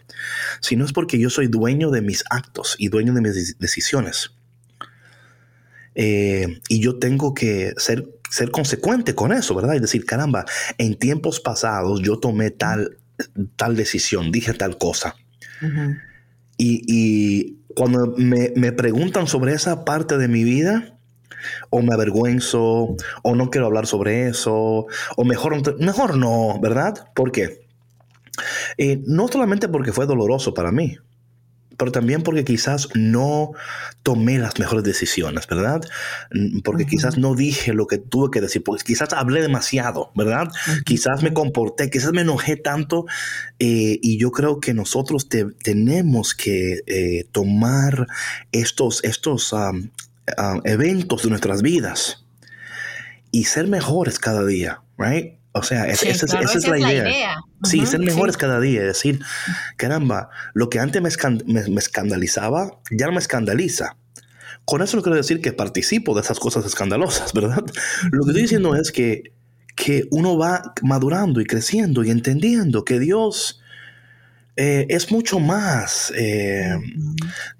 sino 0.61 0.85
es 0.85 0.93
porque 0.93 1.19
yo 1.19 1.31
soy 1.31 1.49
dueño 1.49 1.91
de 1.91 2.03
mis 2.03 2.25
actos 2.31 2.77
y 2.79 2.89
dueño 2.89 3.13
de 3.15 3.21
mis 3.21 3.59
decisiones. 3.59 4.31
Eh, 5.95 6.61
y 6.69 6.81
yo 6.81 6.99
tengo 6.99 7.35
que 7.35 7.73
ser, 7.77 8.09
ser 8.31 8.51
consecuente 8.51 9.15
con 9.15 9.33
eso, 9.33 9.55
¿verdad? 9.55 9.75
Y 9.75 9.81
decir, 9.81 10.05
caramba, 10.05 10.45
en 10.79 10.97
tiempos 10.97 11.41
pasados 11.41 12.01
yo 12.03 12.19
tomé 12.19 12.51
tal, 12.51 12.99
tal 13.57 13.75
decisión, 13.77 14.31
dije 14.31 14.53
tal 14.55 14.79
cosa. 14.79 15.17
y, 16.57 16.83
y, 16.87 17.59
cuando 17.75 18.15
me, 18.17 18.53
me 18.57 18.73
preguntan 18.73 19.29
sobre 19.29 19.53
esa 19.55 19.85
parte 19.85 20.19
de 20.19 20.27
mi 20.27 20.43
vida, 20.43 20.98
o 21.71 21.83
me 21.83 21.95
avergüenzo, 21.95 22.97
o 23.23 23.35
no 23.35 23.51
quiero 23.51 23.67
hablar 23.67 23.87
sobre 23.87 24.29
eso, 24.29 24.87
o 25.17 25.25
mejor, 25.25 25.79
mejor 25.81 26.17
no, 26.17 26.59
¿verdad? 26.61 27.09
¿Por 27.15 27.33
qué? 27.33 27.67
Eh, 28.77 29.03
no 29.07 29.29
solamente 29.29 29.69
porque 29.69 29.93
fue 29.93 30.07
doloroso 30.07 30.55
para 30.55 30.71
mí, 30.71 30.99
pero 31.79 31.93
también 31.93 32.23
porque 32.23 32.45
quizás 32.45 32.89
no 32.95 33.53
tomé 34.03 34.39
las 34.39 34.59
mejores 34.59 34.85
decisiones, 34.85 35.47
¿verdad? 35.47 35.81
Mm, 36.33 36.61
porque 36.61 36.87
quizás 36.87 37.17
no 37.19 37.35
dije 37.35 37.73
lo 37.73 37.87
que 37.87 37.99
tuve 37.99 38.31
que 38.33 38.41
decir, 38.41 38.63
porque 38.65 38.85
quizás 38.85 39.13
hablé 39.13 39.41
demasiado, 39.41 40.11
¿verdad? 40.15 40.49
Quizás 40.85 41.23
me 41.23 41.33
comporté, 41.33 41.89
quizás 41.89 42.13
me 42.13 42.23
enojé 42.23 42.57
tanto 42.57 43.07
eh, 43.61 43.99
y 44.03 44.19
yo 44.19 44.33
creo 44.33 44.61
que 44.61 44.75
nosotros 44.75 45.29
tenemos 45.29 46.35
que 46.35 46.81
eh, 46.87 47.25
tomar 47.31 48.09
estos, 48.51 49.03
estos 49.05 49.53
Um, 49.53 49.89
eventos 50.65 51.23
de 51.23 51.31
nuestras 51.31 51.63
vidas 51.63 52.25
y 53.31 53.45
ser 53.45 53.69
mejores 53.69 54.19
cada 54.19 54.45
día, 54.45 54.83
right? 54.97 55.39
O 55.53 55.63
sea, 55.63 55.87
esa, 55.87 56.09
es, 56.09 56.69
la 56.69 56.79
idea. 56.79 57.37
sí, 57.65 57.85
ser 57.87 58.01
mejores 58.01 58.37
cada 58.37 58.61
día. 58.61 58.83
Es 58.83 58.87
decir, 58.87 59.21
caramba, 59.77 60.31
lo 60.55 60.71
que 60.71 60.79
antes 60.79 61.03
me, 61.03 61.69
me, 61.69 61.81
escandalizaba, 61.81 62.79
ya 62.91 63.07
no 63.07 63.13
me 63.13 63.19
escandaliza. 63.19 63.97
Con 64.65 64.83
eso 64.83 64.97
no 64.97 65.03
quiero 65.03 65.17
decir 65.17 65.41
que 65.41 65.53
participo 65.53 66.15
de 66.15 66.21
esas 66.21 66.39
cosas 66.39 66.65
escandalosas, 66.65 67.33
¿verdad? 67.35 67.65
Lo 68.13 68.25
que 68.25 68.31
estoy 68.31 68.43
diciendo 68.43 68.77
es 68.77 68.93
que, 68.93 69.33
que 69.75 70.05
uno 70.11 70.39
va 70.39 70.75
madurando 70.83 71.41
y 71.41 71.45
creciendo 71.45 72.05
y 72.05 72.11
entendiendo 72.11 72.85
que 72.85 73.01
Dios 73.01 73.61
eh, 74.61 74.87
es 74.89 75.13
mucho 75.13 75.39
más. 75.39 76.13
Eh, 76.17 76.77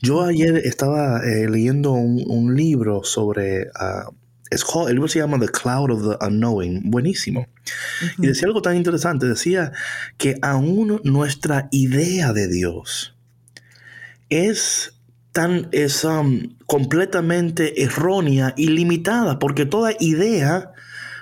yo 0.01 0.25
ayer 0.25 0.57
estaba 0.65 1.21
eh, 1.25 1.49
leyendo 1.49 1.93
un, 1.93 2.57
libro 2.57 3.05
sobre... 3.05 3.69
Uh, 3.69 4.89
el 4.89 4.95
libro 4.95 5.07
se 5.07 5.21
llama 5.21 5.39
The 5.39 5.47
Cloud 5.47 5.93
of 5.93 6.03
the 6.03 6.27
Unknowing, 6.27 6.91
buenísimo. 6.91 7.47
Y 8.19 8.27
decía 8.27 8.49
algo 8.49 8.63
tan 8.63 8.77
interesante, 8.77 9.27
decía 9.27 9.71
que 10.17 10.39
aún 10.43 11.01
nuestra 11.05 11.69
idea 11.71 12.33
de 12.33 12.49
Dios 12.49 13.15
es 14.29 14.95
tan 15.31 15.69
es 15.71 16.03
um, 16.03 16.57
completamente 16.67 17.83
errónea 17.83 18.55
y 18.57 18.69
limitada, 18.69 19.39
porque 19.39 19.67
toda 19.67 19.93
idea 20.01 20.73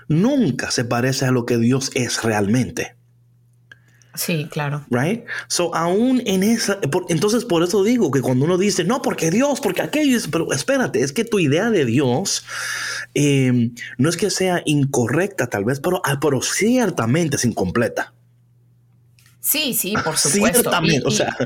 nunca 0.08 0.70
se 0.70 0.84
parece 0.84 1.26
a 1.26 1.32
lo 1.32 1.44
que 1.44 1.58
Dios 1.58 1.90
es 1.94 2.22
realmente. 2.22 2.96
Sí, 4.16 4.48
claro. 4.50 4.84
Right? 4.90 5.24
So, 5.48 5.74
aún 5.74 6.22
en 6.26 6.42
esa. 6.42 6.78
entonces, 7.08 7.44
por 7.44 7.62
eso 7.62 7.84
digo 7.84 8.10
que 8.10 8.20
cuando 8.20 8.44
uno 8.44 8.58
dice, 8.58 8.84
no, 8.84 9.02
porque 9.02 9.30
Dios, 9.30 9.60
porque 9.60 9.82
aquello 9.82 10.16
es. 10.16 10.28
Pero 10.28 10.52
espérate, 10.52 11.02
es 11.02 11.12
que 11.12 11.24
tu 11.24 11.38
idea 11.38 11.70
de 11.70 11.84
Dios 11.84 12.44
em, 13.14 13.74
no 13.98 14.08
es 14.08 14.16
que 14.16 14.30
sea 14.30 14.62
incorrecta, 14.64 15.48
tal 15.48 15.64
vez, 15.64 15.80
pero, 15.80 16.00
ah, 16.04 16.18
pero 16.20 16.42
ciertamente 16.42 17.36
es 17.36 17.44
incompleta. 17.44 18.12
Sí, 19.46 19.74
sí, 19.74 19.94
por 20.04 20.16
supuesto. 20.18 20.70
También, 20.70 21.02
o 21.06 21.10
sea, 21.10 21.36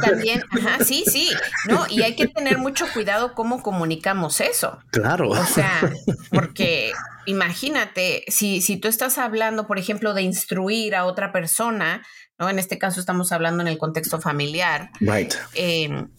también, 0.00 0.42
ajá, 0.50 0.84
sí, 0.84 1.04
sí, 1.06 1.30
no, 1.68 1.86
y 1.88 2.02
hay 2.02 2.16
que 2.16 2.26
tener 2.26 2.58
mucho 2.58 2.86
cuidado 2.92 3.34
cómo 3.34 3.62
comunicamos 3.62 4.40
eso. 4.40 4.78
Claro. 4.90 5.30
O 5.30 5.46
sea, 5.46 5.92
porque 6.30 6.92
imagínate, 7.30 8.24
si, 8.28 8.60
si 8.60 8.76
tú 8.76 8.88
estás 8.88 9.18
hablando, 9.18 9.66
por 9.66 9.78
ejemplo, 9.78 10.14
de 10.14 10.22
instruir 10.22 10.94
a 10.94 11.04
otra 11.04 11.32
persona, 11.32 12.02
¿no? 12.38 12.48
En 12.48 12.58
este 12.58 12.78
caso 12.78 13.00
estamos 13.00 13.32
hablando 13.32 13.62
en 13.62 13.68
el 13.68 13.78
contexto 13.78 14.20
familiar. 14.20 14.90
Right. 15.00 15.34
Em, 15.54 16.10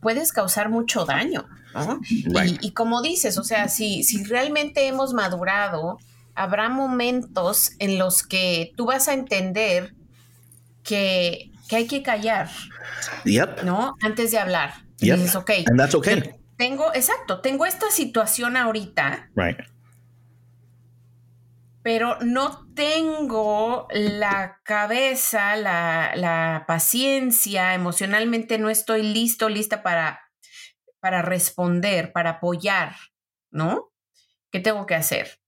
puedes 0.00 0.32
causar 0.32 0.68
mucho 0.68 1.04
daño, 1.04 1.48
¿no? 1.74 2.00
Y, 2.08 2.66
y, 2.66 2.72
como 2.72 3.02
dices, 3.02 3.38
o 3.38 3.44
sea, 3.44 3.68
si, 3.68 4.04
si 4.04 4.24
realmente 4.24 4.86
hemos 4.86 5.14
madurado, 5.14 5.98
habrá 6.34 6.68
momentos 6.68 7.72
en 7.78 7.98
los 7.98 8.22
que 8.22 8.72
tú 8.76 8.86
vas 8.86 9.08
a 9.08 9.14
entender 9.14 9.94
que, 10.84 11.50
hay 11.70 11.86
que 11.86 12.02
callar. 12.02 12.48
¿No? 13.64 13.94
Antes 14.00 14.30
de 14.30 14.38
hablar. 14.38 14.74
Y 15.00 15.10
dices, 15.10 15.36
ok. 15.36 15.50
And 15.66 15.78
that's 15.78 15.94
okay. 15.94 16.22
Tengo, 16.56 16.92
exacto, 16.94 17.40
tengo 17.40 17.66
esta 17.66 17.90
situación 17.90 18.56
ahorita. 18.56 19.30
Right. 19.36 19.58
Pero 21.88 22.18
no 22.20 22.70
tengo 22.74 23.88
la 23.90 24.60
cabeza, 24.62 25.56
la, 25.56 26.12
la, 26.16 26.64
paciencia, 26.66 27.72
emocionalmente 27.72 28.58
no 28.58 28.68
estoy 28.68 29.02
listo, 29.02 29.48
lista 29.48 29.82
para, 29.82 30.20
para 31.00 31.22
responder, 31.22 32.12
para 32.12 32.32
apoyar, 32.32 32.94
¿no? 33.50 33.90
¿Qué 34.52 34.60
tengo 34.60 34.84
que 34.84 34.96
hacer? 34.96 35.40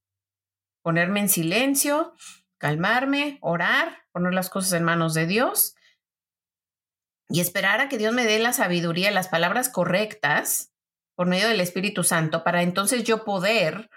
Ponerme 0.80 1.20
en 1.20 1.28
silencio, 1.28 2.14
calmarme, 2.56 3.36
orar, 3.42 3.98
poner 4.10 4.32
las 4.32 4.48
cosas 4.48 4.72
en 4.72 4.84
manos 4.84 5.12
de 5.12 5.26
Dios 5.26 5.74
y 7.28 7.40
esperar 7.40 7.82
a 7.82 7.90
que 7.90 7.98
Dios 7.98 8.14
me 8.14 8.24
dé 8.24 8.38
la 8.38 8.54
sabiduría, 8.54 9.10
las 9.10 9.28
palabras 9.28 9.68
correctas 9.68 10.72
por 11.14 11.26
medio 11.26 11.48
del 11.48 11.60
Espíritu 11.60 12.02
Santo 12.02 12.44
para 12.44 12.62
entonces 12.62 13.04
yo 13.04 13.26
poder 13.26 13.90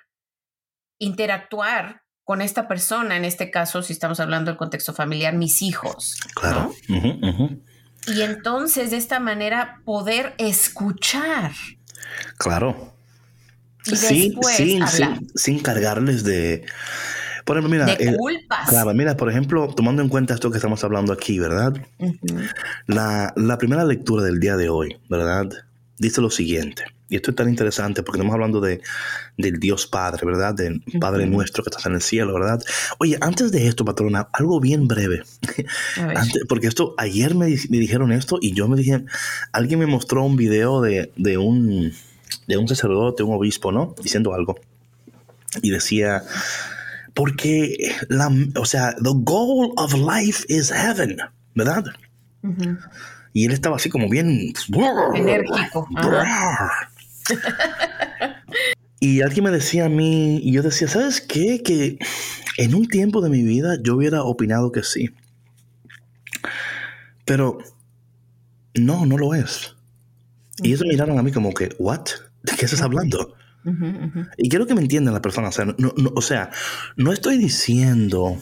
interactuar 0.99 2.02
con 2.23 2.41
esta 2.41 2.67
persona, 2.67 3.17
en 3.17 3.25
este 3.25 3.51
caso, 3.51 3.81
si 3.81 3.93
estamos 3.93 4.19
hablando 4.19 4.51
del 4.51 4.57
contexto 4.57 4.93
familiar, 4.93 5.33
mis 5.35 5.61
hijos. 5.61 6.19
Claro. 6.35 6.73
Y 8.07 8.21
entonces, 8.21 8.91
de 8.91 8.97
esta 8.97 9.19
manera, 9.19 9.81
poder 9.85 10.33
escuchar. 10.37 11.51
Claro. 12.37 12.95
sí, 13.83 14.33
sin 15.35 15.59
cargarles 15.59 16.23
de 16.23 16.65
por 17.45 17.57
ejemplo, 17.57 17.77
mira, 17.77 17.85
de 17.95 18.15
culpas. 18.15 18.69
claro, 18.69 18.93
mira, 18.93 19.17
por 19.17 19.29
ejemplo, 19.29 19.67
tomando 19.75 20.01
en 20.01 20.09
cuenta 20.09 20.33
esto 20.33 20.49
que 20.49 20.57
estamos 20.57 20.83
hablando 20.83 21.11
aquí, 21.11 21.39
¿verdad? 21.39 21.73
la, 22.87 23.33
la, 23.35 23.57
primera 23.57 23.83
lectura 23.83 24.23
del 24.23 24.39
día 24.39 24.55
de 24.55 24.69
hoy, 24.69 24.97
¿verdad? 25.09 25.49
Dice 25.97 26.21
lo 26.21 26.29
siguiente, 26.29 26.85
y 27.09 27.15
esto 27.17 27.31
es 27.31 27.35
tan 27.35 27.49
interesante 27.49 28.01
porque 28.01 28.17
estamos 28.17 28.33
hablando 28.33 28.61
de, 28.61 28.81
del 29.37 29.59
Dios 29.59 29.87
Padre, 29.87 30.25
¿verdad? 30.25 30.55
Del 30.55 30.81
Padre 30.99 31.25
nuestro 31.25 31.63
que 31.63 31.69
está 31.69 31.87
en 31.89 31.95
el 31.95 32.01
cielo, 32.01 32.33
¿verdad? 32.33 32.61
Oye, 32.99 33.17
antes 33.21 33.51
de 33.51 33.67
esto, 33.67 33.85
patrona, 33.85 34.29
algo 34.33 34.59
bien 34.59 34.87
breve. 34.87 35.23
porque 36.49 36.67
esto, 36.67 36.95
ayer 36.97 37.35
me, 37.35 37.47
me, 37.69 37.77
dijeron 37.77 38.11
esto 38.11 38.39
y 38.41 38.53
yo 38.53 38.67
me 38.67 38.77
dije, 38.77 39.03
alguien 39.51 39.79
me 39.79 39.85
mostró 39.85 40.23
un 40.23 40.37
video 40.37 40.81
de, 40.81 41.11
de, 41.15 41.37
un, 41.37 41.93
de 42.47 42.57
un 42.57 42.67
sacerdote, 42.67 43.23
un 43.23 43.35
obispo, 43.35 43.71
¿no? 43.71 43.95
Diciendo 44.01 44.33
algo. 44.33 44.59
Y 45.61 45.69
decía, 45.69 46.23
porque 47.13 47.95
la, 48.09 48.31
o 48.55 48.65
sea, 48.65 48.95
the 48.95 49.11
goal 49.13 49.71
of 49.77 49.93
life 49.93 50.45
is 50.47 50.71
heaven, 50.71 51.17
¿verdad? 51.53 51.83
Y 53.33 53.45
él 53.45 53.51
estaba 53.51 53.75
así 53.75 53.89
como 53.89 54.09
bien 54.09 54.53
enérgico. 55.15 55.87
Y 58.99 59.21
alguien 59.21 59.45
me 59.45 59.51
decía 59.51 59.85
a 59.85 59.89
mí, 59.89 60.39
y 60.43 60.51
yo 60.51 60.61
decía, 60.61 60.87
¿sabes 60.87 61.21
qué? 61.21 61.61
Que 61.63 61.97
en 62.57 62.75
un 62.75 62.87
tiempo 62.87 63.21
de 63.21 63.29
mi 63.29 63.43
vida 63.43 63.77
yo 63.81 63.95
hubiera 63.95 64.23
opinado 64.23 64.71
que 64.71 64.83
sí. 64.83 65.09
Pero 67.25 67.59
no, 68.73 69.05
no 69.05 69.17
lo 69.17 69.33
es. 69.33 69.75
Y 70.61 70.69
ellos 70.69 70.83
miraron 70.87 71.17
a 71.17 71.23
mí 71.23 71.31
como 71.31 71.53
que, 71.53 71.69
¿what? 71.79 72.05
¿De 72.43 72.53
qué 72.57 72.65
estás 72.65 72.81
hablando? 72.81 73.35
Y 74.37 74.49
quiero 74.49 74.67
que 74.67 74.75
me 74.75 74.81
entiendan 74.81 75.13
la 75.13 75.21
persona. 75.21 75.47
O 75.47 75.51
sea 75.51 75.65
no, 75.65 75.93
o 76.15 76.21
sea, 76.21 76.51
no 76.97 77.13
estoy 77.13 77.37
diciendo 77.37 78.37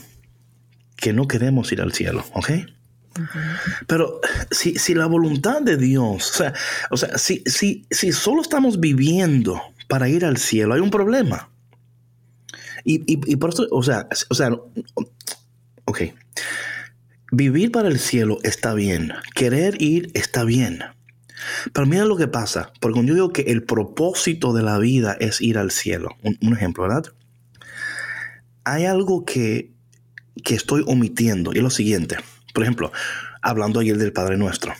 que 0.95 1.13
no 1.13 1.27
queremos 1.27 1.71
ir 1.71 1.81
al 1.81 1.93
cielo, 1.93 2.25
¿ok? 2.33 2.49
Pero 3.87 4.21
si, 4.51 4.75
si, 4.79 4.93
la 4.93 5.05
voluntad 5.05 5.61
de 5.61 5.77
Dios, 5.77 6.31
o 6.31 6.33
sea, 6.33 6.53
o 6.89 6.97
sea 6.97 7.17
si, 7.17 7.43
si, 7.45 7.85
si 7.91 8.11
solo 8.11 8.41
estamos 8.41 8.79
viviendo 8.79 9.61
para 9.87 10.07
ir 10.07 10.25
al 10.25 10.37
cielo, 10.37 10.73
hay 10.73 10.81
un 10.81 10.91
problema. 10.91 11.49
Y, 12.83 13.03
y, 13.05 13.35
por 13.35 13.51
eso, 13.51 13.67
o 13.69 13.83
sea, 13.83 14.07
o 14.29 14.33
sea, 14.33 14.49
ok. 15.85 16.01
Vivir 17.31 17.71
para 17.71 17.87
el 17.87 17.99
cielo 17.99 18.39
está 18.43 18.73
bien. 18.73 19.13
Querer 19.35 19.81
ir 19.81 20.11
está 20.13 20.43
bien. 20.43 20.83
Pero 21.73 21.87
mira 21.87 22.05
lo 22.05 22.17
que 22.17 22.27
pasa, 22.27 22.71
porque 22.79 22.93
cuando 22.93 23.09
yo 23.09 23.15
digo 23.15 23.33
que 23.33 23.43
el 23.43 23.63
propósito 23.63 24.53
de 24.53 24.63
la 24.63 24.77
vida 24.77 25.15
es 25.19 25.41
ir 25.41 25.57
al 25.57 25.71
cielo, 25.71 26.15
un, 26.23 26.53
ejemplo, 26.53 26.83
¿verdad? 26.83 27.05
Hay 28.63 28.85
algo 28.85 29.25
que, 29.25 29.71
que 30.43 30.55
estoy 30.55 30.83
omitiendo 30.85 31.51
y 31.53 31.57
es 31.57 31.63
lo 31.63 31.69
siguiente. 31.69 32.17
Por 32.53 32.63
ejemplo, 32.63 32.91
hablando 33.41 33.79
ayer 33.79 33.97
del 33.97 34.13
Padre 34.13 34.37
Nuestro. 34.37 34.73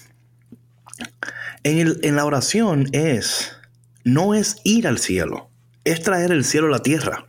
En, 1.64 1.78
el, 1.80 2.00
en 2.04 2.16
la 2.16 2.26
oración 2.26 2.88
es, 2.92 3.56
no 4.04 4.34
es 4.34 4.58
ir 4.64 4.88
al 4.88 4.98
cielo, 4.98 5.50
es 5.84 6.02
traer 6.02 6.32
el 6.32 6.44
cielo 6.44 6.68
a 6.68 6.72
la 6.72 6.80
tierra. 6.80 7.28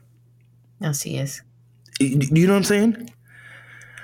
Así 0.81 1.19
es. 1.19 1.45
You 1.99 2.19
know 2.47 2.55
what 2.55 2.63
I'm 2.63 2.65
saying? 2.65 3.13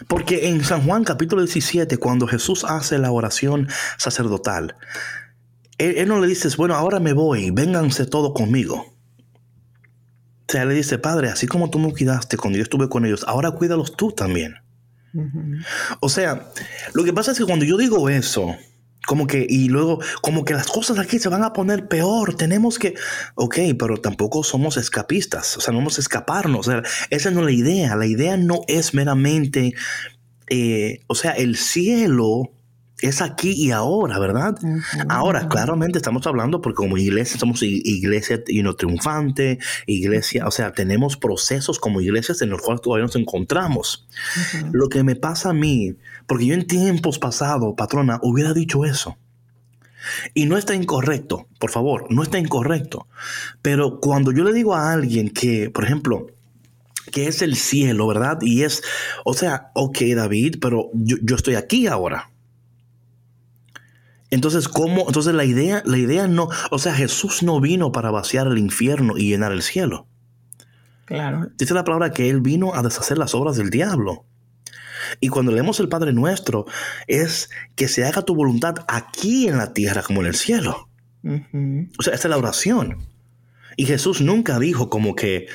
Porque 0.07 0.49
en 0.49 0.63
San 0.65 0.83
Juan 0.85 1.03
capítulo 1.03 1.43
17, 1.43 1.97
cuando 1.97 2.27
Jesús 2.29 2.65
hace 2.65 2.99
la 2.99 3.11
oración 3.11 3.69
sacerdotal, 3.97 4.77
él, 5.79 6.09
no 6.09 6.21
le 6.21 6.29
dice, 6.29 6.49
bueno, 6.57 6.75
ahora 6.75 7.01
me 7.01 7.13
voy, 7.13 7.51
vénganse 7.51 8.07
todos 8.07 8.33
conmigo. 8.33 8.95
O 10.49 10.53
sea, 10.53 10.65
le 10.65 10.75
dice, 10.75 10.99
Padre, 10.99 11.29
así 11.29 11.47
como 11.47 11.71
tú 11.71 11.79
me 11.79 11.93
cuidaste 11.93 12.37
cuando 12.37 12.59
yo 12.59 12.63
estuve 12.63 12.89
con 12.89 13.05
ellos, 13.05 13.25
ahora 13.27 13.51
cuídalos 13.51 13.97
tú 13.97 14.13
también. 14.13 14.57
O 16.01 16.09
sea, 16.09 16.49
lo 16.95 17.05
que 17.05 17.13
pasa 17.13 17.33
es 17.33 17.39
que 17.39 17.45
cuando 17.45 17.65
yo 17.65 17.77
digo 17.77 18.09
eso, 18.09 18.57
como 19.07 19.27
que, 19.27 19.47
y 19.49 19.69
luego, 19.69 20.01
como 20.21 20.45
que 20.45 20.53
las 20.53 20.67
cosas 20.67 20.99
aquí 20.99 21.19
se 21.19 21.31
van 21.31 21.43
a 21.43 21.55
poner 21.55 21.89
peor, 21.89 22.35
tenemos 22.35 22.79
que, 22.79 22.95
ok, 23.37 23.57
pero 23.79 23.97
tampoco 23.97 24.45
somos 24.45 24.77
escapistas, 24.77 25.57
o 25.57 25.61
sea, 25.61 25.73
no 25.73 25.79
vamos 25.79 25.97
a 25.97 26.03
escaparnos, 26.03 26.69
o 26.69 26.71
sea, 26.71 26.83
esa 27.09 27.31
no 27.31 27.41
es 27.41 27.47
la 27.47 27.53
idea, 27.53 27.97
la 27.97 28.07
idea 28.07 28.37
no 28.37 28.61
es 28.69 28.93
meramente, 28.93 29.73
eh, 30.51 31.01
o 31.07 31.15
sea, 31.15 31.33
el 31.33 31.57
cielo 31.57 32.53
es 33.01 33.23
aquí 33.23 33.53
y 33.53 33.71
ahora, 33.71 34.19
¿verdad? 34.19 34.57
Ahora, 35.09 35.49
claramente 35.49 35.99
estamos 35.99 36.27
hablando 36.27 36.61
porque 36.61 36.77
como 36.77 36.99
iglesia 36.99 37.39
somos 37.39 37.63
iglesia 37.63 38.43
y 38.49 38.63
no 38.63 38.75
triunfante, 38.75 39.59
iglesia, 39.87 40.47
o 40.47 40.51
sea, 40.51 40.73
tenemos 40.73 41.17
procesos 41.17 41.79
como 41.79 42.01
iglesias 42.01 42.43
en 42.43 42.51
los 42.51 42.61
cuales 42.61 42.83
todavía 42.83 43.07
nos 43.07 43.17
encontramos. 43.17 44.09
Lo 44.73 44.89
que 44.89 45.05
me 45.05 45.15
pasa 45.15 45.51
a 45.51 45.55
mí, 45.55 45.95
porque 46.27 46.47
yo 46.47 46.55
en 46.55 46.67
tiempos 46.67 47.19
pasados, 47.19 47.75
patrona, 47.77 48.19
hubiera 48.23 48.53
dicho 48.53 48.85
eso. 48.85 49.17
Y 50.35 50.47
no 50.47 50.57
está 50.57 50.75
incorrecto, 50.75 51.47
por 51.59 51.71
favor, 51.71 52.07
no 52.11 52.23
está 52.23 52.39
incorrecto. 52.39 53.07
Pero 53.63 54.01
cuando 54.01 54.33
yo 54.33 54.43
le 54.43 54.53
digo 54.53 54.75
a 54.75 54.93
alguien 54.93 55.31
que, 55.31 55.71
por 55.71 55.85
ejemplo, 55.85 56.27
que 57.13 57.29
es 57.29 57.43
el 57.43 57.57
cielo, 57.57 58.07
¿verdad? 58.07 58.39
Y 58.41 58.63
es, 58.63 58.83
o 59.25 59.35
sea, 59.35 59.71
ok, 59.75 59.99
David, 60.17 60.57
pero 60.61 60.91
yo, 60.95 61.17
yo 61.23 61.37
estoy 61.37 61.55
aquí 61.55 61.87
ahora. 61.87 62.31
Entonces, 64.31 64.69
¿cómo? 64.69 65.05
Entonces 65.07 65.35
la 65.35 65.45
idea, 65.45 65.83
la 65.87 65.99
idea 65.99 66.27
no, 66.29 66.49
o 66.71 66.79
sea, 66.79 66.95
Jesús 66.95 67.43
no 67.43 67.61
vino 67.61 67.93
para 67.93 68.11
vaciar 68.11 68.47
el 68.47 68.59
infierno 68.59 69.17
y 69.17 69.31
llenar 69.31 69.53
el 69.53 69.63
cielo. 69.63 70.07
Claro. 71.07 71.49
Dice 71.57 71.73
la 71.73 71.85
palabra 71.85 72.13
que 72.13 72.29
Él 72.29 72.41
vino 72.41 72.75
a 72.75 72.83
deshacer 72.83 73.17
las 73.17 73.35
obras 73.35 73.57
del 73.57 73.71
diablo. 73.71 74.27
Y 75.21 75.29
cuando 75.29 75.53
leemos 75.53 75.81
el 75.81 75.89
Padre 75.89 76.13
Nuestro, 76.13 76.67
es 77.07 77.49
que 77.77 77.89
se 77.89 78.05
haga 78.05 78.23
tu 78.23 78.35
voluntad 78.35 78.85
aquí 78.89 79.49
en 79.49 79.57
la 79.57 79.73
tierra 79.73 80.03
como 80.03 80.21
en 80.21 80.27
el 80.27 80.35
cielo. 80.35 80.89
O 81.25 82.03
sea, 82.03 82.15
esta 82.15 82.29
es 82.29 82.31
la 82.31 82.37
oración. 82.37 83.07
Y 83.77 83.87
Jesús 83.87 84.21
nunca 84.21 84.59
dijo 84.59 84.91
como 84.91 85.15
que, 85.15 85.47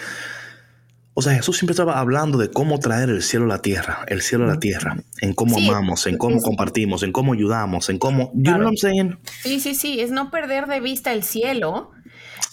o 1.15 1.21
sea, 1.21 1.33
Jesús 1.33 1.57
siempre 1.57 1.73
estaba 1.73 1.99
hablando 1.99 2.39
de 2.39 2.49
cómo 2.49 2.79
traer 2.79 3.09
el 3.09 3.21
cielo 3.21 3.45
a 3.45 3.49
la 3.49 3.61
tierra, 3.61 4.03
el 4.07 4.21
cielo 4.21 4.45
a 4.45 4.47
la 4.47 4.59
tierra, 4.59 4.97
en 5.21 5.33
cómo 5.33 5.57
amamos, 5.57 6.07
en 6.07 6.17
cómo 6.17 6.41
compartimos, 6.41 7.03
en 7.03 7.11
cómo 7.11 7.33
ayudamos, 7.33 7.89
en 7.89 7.99
cómo... 7.99 8.31
You 8.33 8.55
know 8.55 8.71
Sí, 9.43 9.59
sí, 9.59 9.75
sí, 9.75 9.99
es 9.99 10.09
no 10.09 10.31
perder 10.31 10.65
de 10.65 10.79
vista 10.79 11.13
el 11.13 11.23
cielo, 11.23 11.91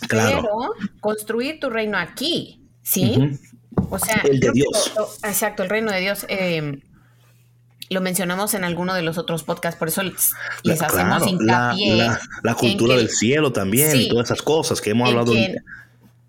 claro. 0.09 0.43
pero 0.43 0.91
construir 1.01 1.59
tu 1.59 1.71
reino 1.71 1.97
aquí, 1.97 2.69
¿sí? 2.83 3.39
O 3.89 3.99
sea, 3.99 4.23
el 4.25 4.41
de 4.41 4.51
Dios. 4.53 4.93
exacto, 5.25 5.63
el 5.63 5.71
reino 5.71 5.91
de 5.91 6.01
Dios. 6.01 6.27
Em, 6.29 6.83
lo 7.89 8.03
mencionamos 8.03 8.53
en 8.53 8.65
alguno 8.65 8.95
de 8.95 9.03
los 9.03 9.17
otros 9.17 9.43
podcasts, 9.43 9.79
por 9.79 9.89
eso 9.89 10.03
les, 10.03 10.35
hacemos 10.83 11.27
hincapié. 11.27 12.11
La, 12.43 12.55
cultura 12.55 12.95
del 12.97 13.09
cielo 13.09 13.53
también, 13.53 13.99
y 13.99 14.09
todas 14.09 14.27
esas 14.27 14.43
cosas 14.43 14.83
que 14.83 14.91
hemos 14.91 15.09
hablado. 15.09 15.33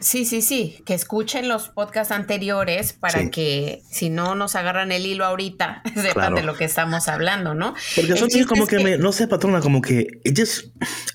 Sí, 0.01 0.25
sí, 0.25 0.41
sí, 0.41 0.81
que 0.83 0.95
escuchen 0.95 1.47
los 1.47 1.69
podcasts 1.69 2.11
anteriores 2.11 2.91
para 2.91 3.29
que 3.29 3.83
si 3.89 4.09
no 4.09 4.33
nos 4.33 4.55
agarran 4.55 4.91
el 4.91 5.05
hilo 5.05 5.25
ahorita, 5.25 5.83
sepan 5.95 6.33
de 6.33 6.41
lo 6.41 6.55
que 6.55 6.65
estamos 6.65 7.07
hablando, 7.07 7.53
¿no? 7.53 7.75
Porque 7.95 8.13
eso 8.13 8.25
es 8.27 8.47
como 8.47 8.65
que, 8.65 8.79
me, 8.79 8.97
no 8.97 9.11
sé, 9.11 9.27
patrona, 9.27 9.61
como 9.61 9.79
que, 9.81 10.07
it 10.23 10.37
just, 10.37 10.65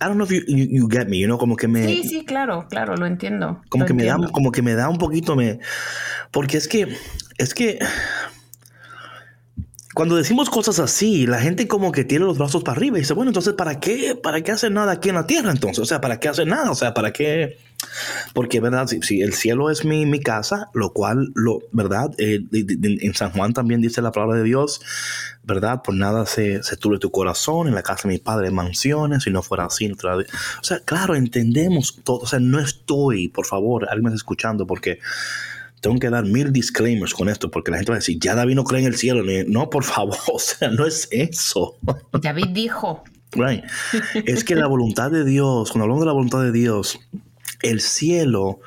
I 0.00 0.04
don't 0.04 0.14
know 0.14 0.24
if 0.24 0.30
you, 0.30 0.42
you, 0.46 0.88
get 0.88 1.08
me, 1.08 1.18
you 1.18 1.26
know, 1.26 1.36
como 1.36 1.56
que 1.56 1.66
me... 1.66 1.84
Sí, 1.84 2.04
sí, 2.04 2.24
claro, 2.24 2.68
claro, 2.70 2.96
lo 2.96 3.06
entiendo. 3.06 3.60
Como 3.68 3.84
que 3.86 3.92
me 3.92 4.04
da, 4.04 4.16
como 4.30 4.52
que 4.52 4.62
me 4.62 4.74
da 4.74 4.88
un 4.88 4.98
poquito, 4.98 5.34
me, 5.34 5.58
porque 6.30 6.56
es 6.56 6.68
que, 6.68 6.96
es 7.38 7.54
que, 7.54 7.80
cuando 9.96 10.16
decimos 10.16 10.50
cosas 10.50 10.78
así, 10.78 11.26
la 11.26 11.40
gente 11.40 11.66
como 11.66 11.90
que 11.90 12.04
tiene 12.04 12.26
los 12.26 12.36
brazos 12.36 12.62
para 12.62 12.76
arriba 12.76 12.98
y 12.98 13.00
dice, 13.00 13.14
bueno, 13.14 13.30
entonces, 13.30 13.54
¿para 13.54 13.80
qué, 13.80 14.14
para 14.14 14.42
qué 14.42 14.52
hacer 14.52 14.70
nada 14.70 14.92
aquí 14.92 15.08
en 15.08 15.14
la 15.14 15.26
tierra 15.26 15.50
entonces? 15.50 15.78
O 15.78 15.86
sea, 15.86 16.02
¿para 16.02 16.20
qué 16.20 16.28
hacer 16.28 16.46
nada? 16.46 16.70
O 16.70 16.74
sea, 16.74 16.92
¿para 16.92 17.14
qué? 17.14 17.56
Porque, 18.34 18.60
¿verdad? 18.60 18.88
Si, 18.88 19.22
el 19.22 19.32
cielo 19.32 19.70
es 19.70 19.86
mi, 19.86 20.04
mi, 20.04 20.20
casa, 20.20 20.68
lo 20.74 20.92
cual, 20.92 21.32
lo, 21.34 21.60
¿verdad? 21.72 22.10
Eh, 22.18 22.44
en 22.52 23.14
San 23.14 23.30
Juan 23.30 23.54
también 23.54 23.80
dice 23.80 24.02
la 24.02 24.12
palabra 24.12 24.36
de 24.36 24.44
Dios, 24.44 24.82
¿verdad? 25.44 25.80
Por 25.82 25.94
nada 25.94 26.26
se, 26.26 26.62
se 26.62 26.76
tuve 26.76 26.98
tu 26.98 27.10
corazón, 27.10 27.66
en 27.66 27.74
la 27.74 27.82
casa 27.82 28.06
de 28.06 28.16
mi 28.16 28.18
padre 28.18 28.50
mansiones, 28.50 29.22
si 29.22 29.30
no 29.30 29.40
fuera 29.40 29.64
así. 29.64 29.88
No 29.88 29.94
o 29.94 30.24
sea, 30.64 30.80
claro, 30.80 31.14
entendemos 31.14 32.00
todo. 32.04 32.18
O 32.18 32.26
sea, 32.26 32.38
no 32.38 32.60
estoy, 32.60 33.28
por 33.28 33.46
favor, 33.46 33.86
alguien 33.88 34.02
me 34.04 34.08
está 34.10 34.16
escuchando 34.16 34.66
porque 34.66 34.98
tengo 35.86 36.00
que 36.00 36.10
dar 36.10 36.24
mil 36.24 36.52
disclaimers 36.52 37.14
con 37.14 37.28
esto 37.28 37.48
porque 37.48 37.70
la 37.70 37.76
gente 37.76 37.92
va 37.92 37.96
a 37.96 38.00
decir, 38.00 38.18
ya 38.18 38.34
David 38.34 38.56
no 38.56 38.64
cree 38.64 38.80
en 38.80 38.88
el 38.88 38.96
cielo. 38.96 39.22
No, 39.46 39.70
por 39.70 39.84
favor, 39.84 40.16
o 40.32 40.38
sea, 40.40 40.68
no 40.68 40.84
es 40.84 41.06
eso. 41.12 41.76
David 42.12 42.48
dijo. 42.48 43.04
Right. 43.30 43.62
Es 44.26 44.42
que 44.42 44.56
la 44.56 44.66
voluntad 44.66 45.12
de 45.12 45.24
Dios, 45.24 45.70
cuando 45.70 45.84
hablamos 45.84 46.00
de 46.00 46.06
la 46.06 46.12
voluntad 46.12 46.42
de 46.42 46.50
Dios, 46.50 46.98
el 47.62 47.80
cielo, 47.80 48.58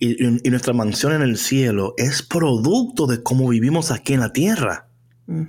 y, 0.00 0.24
y 0.26 0.50
nuestra 0.50 0.72
mansión 0.72 1.12
en 1.12 1.22
el 1.22 1.38
cielo 1.38 1.94
es 1.98 2.22
producto 2.22 3.06
de 3.06 3.22
cómo 3.22 3.48
vivimos 3.48 3.92
aquí 3.92 4.14
en 4.14 4.20
la 4.20 4.32
tierra. 4.32 4.88
You 5.28 5.46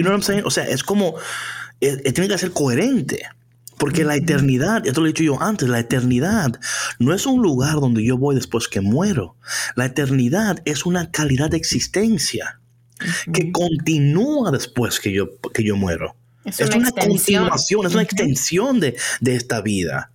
know 0.00 0.12
what 0.12 0.12
I'm 0.12 0.22
saying? 0.22 0.44
O 0.46 0.50
sea, 0.50 0.64
es 0.64 0.82
como, 0.82 1.16
eh, 1.82 2.00
eh, 2.04 2.12
tiene 2.12 2.28
que 2.28 2.38
ser 2.38 2.52
coherente. 2.52 3.20
Porque 3.78 4.04
la 4.04 4.16
eternidad, 4.16 4.86
esto 4.86 5.00
lo 5.00 5.06
he 5.06 5.10
dicho 5.10 5.22
yo 5.22 5.42
antes, 5.42 5.68
la 5.68 5.78
eternidad 5.78 6.58
no 6.98 7.12
es 7.12 7.26
un 7.26 7.42
lugar 7.42 7.74
donde 7.74 8.04
yo 8.04 8.16
voy 8.16 8.34
después 8.34 8.68
que 8.68 8.80
muero. 8.80 9.36
La 9.74 9.86
eternidad 9.86 10.62
es 10.64 10.86
una 10.86 11.10
calidad 11.10 11.50
de 11.50 11.58
existencia 11.58 12.60
que 13.32 13.52
continúa 13.52 14.50
después 14.50 14.98
que 15.00 15.12
yo, 15.12 15.28
que 15.52 15.62
yo 15.62 15.76
muero. 15.76 16.16
Es, 16.44 16.60
una, 16.60 16.90
continuación, 16.90 17.86
es 17.86 17.92
una 17.92 18.02
extensión 18.02 18.80
de, 18.80 18.96
de 19.20 19.34
esta 19.34 19.60
vida. 19.60 20.10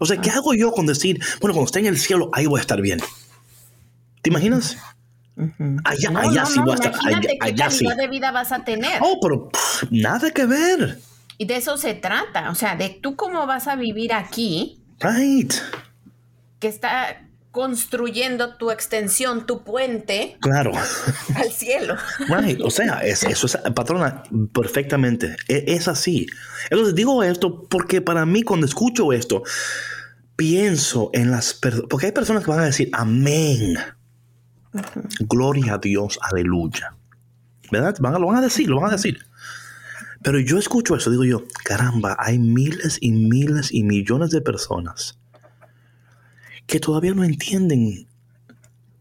O 0.00 0.06
sea, 0.06 0.20
¿qué 0.20 0.30
hago 0.30 0.54
yo 0.54 0.72
con 0.72 0.86
decir, 0.86 1.20
bueno, 1.40 1.54
cuando 1.54 1.66
esté 1.66 1.80
en 1.80 1.86
el 1.86 1.98
cielo, 1.98 2.30
ahí 2.32 2.46
voy 2.46 2.58
a 2.58 2.62
estar 2.62 2.80
bien? 2.80 2.98
¿Te 4.22 4.30
imaginas? 4.30 4.76
Allá, 5.84 6.10
allá 6.18 6.46
sí 6.46 6.58
voy 6.60 6.72
a 6.72 6.74
estar. 6.74 6.94
Allá, 7.04 7.20
qué 7.20 7.38
calidad 7.38 7.96
de 7.96 8.08
vida 8.08 8.32
vas 8.32 8.52
a 8.52 8.64
tener. 8.64 9.00
Oh, 9.02 9.18
pero 9.20 9.50
nada 9.90 10.30
que 10.30 10.46
ver. 10.46 10.98
Y 11.38 11.46
de 11.46 11.56
eso 11.56 11.76
se 11.76 11.94
trata. 11.94 12.50
O 12.50 12.54
sea, 12.54 12.76
de 12.76 12.88
tú 12.88 13.16
cómo 13.16 13.46
vas 13.46 13.66
a 13.68 13.76
vivir 13.76 14.12
aquí. 14.12 14.82
Right. 15.00 15.52
Que 16.58 16.68
está 16.68 17.22
construyendo 17.50 18.56
tu 18.56 18.70
extensión, 18.70 19.46
tu 19.46 19.64
puente. 19.64 20.36
Claro. 20.40 20.72
Al 21.34 21.50
cielo. 21.50 21.96
Right. 22.28 22.60
O 22.60 22.70
sea, 22.70 23.00
eso 23.00 23.46
es, 23.46 23.56
patrona, 23.74 24.24
perfectamente. 24.52 25.36
Es, 25.48 25.64
es 25.66 25.88
así. 25.88 26.26
Entonces 26.70 26.94
digo 26.94 27.22
esto 27.22 27.66
porque 27.68 28.00
para 28.00 28.26
mí, 28.26 28.42
cuando 28.42 28.66
escucho 28.66 29.12
esto, 29.12 29.42
pienso 30.36 31.10
en 31.14 31.30
las 31.30 31.54
personas. 31.54 31.88
Porque 31.88 32.06
hay 32.06 32.12
personas 32.12 32.44
que 32.44 32.50
van 32.50 32.60
a 32.60 32.66
decir, 32.66 32.90
amén. 32.92 33.78
Gloria 35.20 35.74
a 35.74 35.78
Dios, 35.78 36.18
aleluya. 36.22 36.94
¿Verdad? 37.72 37.96
Van 38.00 38.14
a, 38.14 38.18
lo 38.18 38.26
van 38.26 38.36
a 38.36 38.42
decir, 38.42 38.68
lo 38.68 38.80
van 38.80 38.90
a 38.90 38.96
decir. 38.96 39.18
Pero 40.26 40.40
yo 40.40 40.58
escucho 40.58 40.96
eso, 40.96 41.08
digo 41.08 41.22
yo, 41.22 41.44
caramba, 41.62 42.16
hay 42.18 42.40
miles 42.40 42.98
y 43.00 43.12
miles 43.12 43.72
y 43.72 43.84
millones 43.84 44.30
de 44.30 44.40
personas 44.40 45.20
que 46.66 46.80
todavía 46.80 47.14
no 47.14 47.22
entienden 47.22 48.08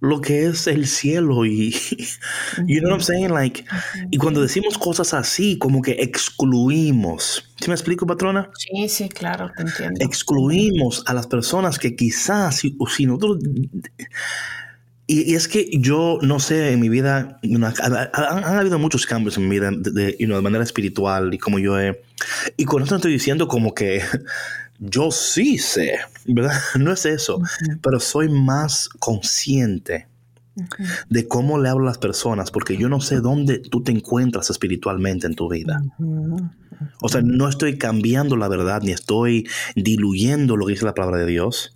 lo 0.02 0.22
que 0.22 0.46
es 0.46 0.68
el 0.68 0.86
cielo 0.86 1.44
y 1.48 1.72
you 2.68 2.80
know 2.80 2.92
what 2.92 3.00
I'm 3.00 3.02
saying 3.02 3.34
like 3.34 3.66
y 4.12 4.20
cuando 4.20 4.40
decimos 4.40 4.78
cosas 4.78 5.16
así 5.16 5.58
como 5.58 5.82
que 5.82 5.94
excluimos 5.94 7.44
¿sí 7.60 7.70
me 7.70 7.74
explico 7.74 8.06
patrona? 8.06 8.52
Sí, 8.56 8.88
sí, 8.88 9.10
claro, 9.10 9.52
te 9.58 9.64
entiendo. 9.64 10.06
Excluimos 10.06 11.04
a 11.08 11.16
las 11.16 11.26
personas 11.26 11.80
que 11.80 11.96
quizás 11.96 12.58
si, 12.58 12.78
si 12.96 13.08
nosotros 13.08 13.40
y, 15.08 15.36
es 15.36 15.48
que 15.48 15.70
yo 15.72 16.18
no 16.22 16.40
sé, 16.40 16.72
en 16.72 16.80
mi 16.80 16.90
vida 16.90 17.40
han, 17.44 18.44
habido 18.44 18.80
muchos 18.80 19.06
cambios 19.06 19.38
en 19.38 19.48
mi 19.48 19.60
vida 19.60 19.72
de, 19.72 20.16
de 20.18 20.42
manera 20.42 20.64
espiritual 20.64 21.34
y 21.34 21.38
como 21.38 21.60
yo 21.60 21.80
he... 21.80 22.02
Y 22.58 22.66
con 22.66 22.82
esto 22.82 22.96
estoy 22.96 23.12
diciendo 23.12 23.48
como 23.48 23.76
que 23.76 24.02
yo 24.80 25.12
sí 25.12 25.58
sé, 25.58 26.00
¿verdad? 26.26 26.60
No 26.80 26.92
es 26.92 27.06
eso, 27.06 27.40
pero 27.82 28.00
soy 28.00 28.30
más 28.30 28.90
consciente 29.00 30.08
de 31.10 31.28
cómo 31.28 31.60
le 31.60 31.68
hablo 31.70 31.84
a 31.84 31.90
las 31.90 31.98
personas 31.98 32.50
porque 32.50 32.78
yo 32.78 32.88
no 32.88 33.02
sé 33.02 33.20
dónde 33.20 33.60
tú 33.60 33.84
te 33.84 33.92
encuentras 33.92 34.50
espiritualmente 34.50 35.28
en 35.28 35.36
tu 35.36 35.50
vida. 35.50 35.84
O 37.02 37.10
sea, 37.10 37.22
no 37.22 37.48
estoy 37.48 37.78
cambiando 37.78 38.38
la 38.38 38.48
verdad 38.48 38.82
ni 38.82 38.92
estoy 38.92 39.48
diluyendo 39.76 40.58
lo 40.58 40.66
que 40.66 40.74
dice 40.74 40.86
la 40.86 40.96
palabra 40.96 41.20
de 41.20 41.26
Dios 41.28 41.75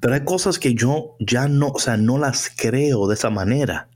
pero 0.00 0.14
hay 0.14 0.24
cosas 0.24 0.58
que 0.58 0.74
yo 0.74 1.16
ya 1.20 1.48
no, 1.48 1.68
o 1.68 1.78
sea, 1.78 1.96
no 1.96 2.18
las 2.18 2.50
creo 2.54 3.06
de 3.08 3.14
esa 3.14 3.30
manera. 3.30 3.88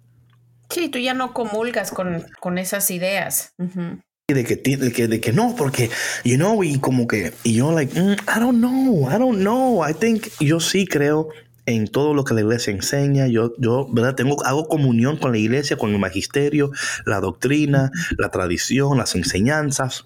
Sí, 0.71 0.89
tú 0.89 0.99
ya 0.99 1.15
no 1.15 1.33
comulgas 1.33 1.91
con, 1.91 2.25
con 2.41 2.59
esas 2.59 2.91
ideas. 2.91 3.55
de, 3.57 4.45
que, 4.45 4.57
de, 4.57 4.93
que, 4.93 5.09
de 5.09 5.21
que 5.21 5.33
no, 5.33 5.55
porque, 5.57 5.91
you 6.25 6.37
know, 6.37 6.63
y 6.63 6.79
como 6.79 7.07
que, 7.07 7.33
y 7.43 7.55
yo, 7.55 7.73
like, 7.73 7.99
mm, 7.99 8.13
I 8.13 8.41
don't 8.41 8.59
know, 8.59 9.11
I 9.11 9.19
don't 9.19 9.39
know. 9.39 9.87
I 9.87 9.95
think, 9.95 10.29
yo 10.41 10.61
sí 10.61 10.87
creo 10.87 11.29
en 11.65 11.87
todo 11.87 12.15
lo 12.15 12.25
que 12.25 12.35
la 12.35 12.43
iglesia 12.43 12.73
enseña. 12.73 13.27
Yo, 13.27 13.53
yo, 13.59 13.89
¿verdad? 13.91 14.15
Tengo, 14.15 14.45
hago 14.45 14.69
comunión 14.69 15.17
con 15.17 15.33
la 15.33 15.39
iglesia, 15.39 15.77
con 15.77 15.91
el 15.91 15.99
magisterio, 15.99 16.71
la 17.07 17.21
doctrina, 17.21 17.91
la 18.17 18.31
tradición, 18.31 18.99
las 18.99 19.15
enseñanzas. 19.15 20.05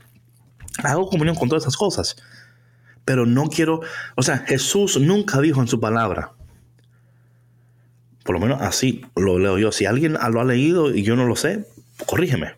Hago 0.83 1.09
comunión 1.09 1.37
con 1.37 1.49
todas 1.49 1.65
esas 1.65 1.77
cosas 1.77 2.17
pero 3.05 3.27
no 3.27 3.49
quiero, 3.49 3.81
o 4.15 4.23
sea, 4.23 4.39
Jesús 4.39 4.99
nunca 5.01 5.41
dijo 5.41 5.61
en 5.61 5.69
su 5.69 5.81
palabra, 5.81 6.33
por 8.25 8.35
lo 8.35 8.41
menos 8.41 8.61
así 8.63 9.05
lo 9.17 9.39
leo 9.39 9.59
yo, 9.59 9.73
si 9.73 9.87
alguien 9.87 10.13
lo 10.13 10.41
ha 10.41 10.45
leído 10.45 10.95
y 10.95 11.03
yo 11.03 11.17
no 11.17 11.27
lo 11.27 11.37
sé, 11.37 11.67
corrígeme. 12.07 12.55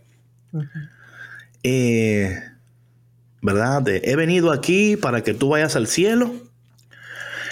Eh, 1.62 2.38
¿Verdad? 3.40 3.86
he 3.88 4.16
venido 4.16 4.52
aquí 4.52 4.96
para 4.96 5.22
que 5.22 5.34
tú 5.34 5.50
vayas 5.50 5.76
al 5.76 5.86
cielo 5.86 6.34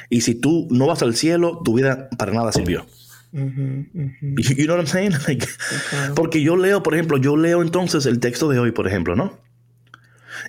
y 0.09 0.23
si 0.23 0.35
tú 0.35 0.69
no 0.71 0.87
vas 0.87 1.03
al 1.03 1.15
cielo, 1.15 1.61
tu 1.65 1.75
vida 1.75 2.09
para 2.19 2.33
nada 2.33 2.53
sirvió. 2.53 2.87
You 3.33 4.67
know 4.67 4.77
what 4.77 4.81
I'm 4.81 4.87
saying? 4.87 5.13
Porque 6.15 6.43
yo 6.43 6.57
leo, 6.57 6.83
por 6.83 6.95
ejemplo, 6.95 7.17
yo 7.17 7.37
leo 7.37 7.63
entonces 7.63 8.05
el 8.05 8.21
texto 8.21 8.51
de 8.51 8.59
hoy, 8.59 8.73
por 8.73 8.87
ejemplo, 8.87 9.17
¿no? 9.17 9.39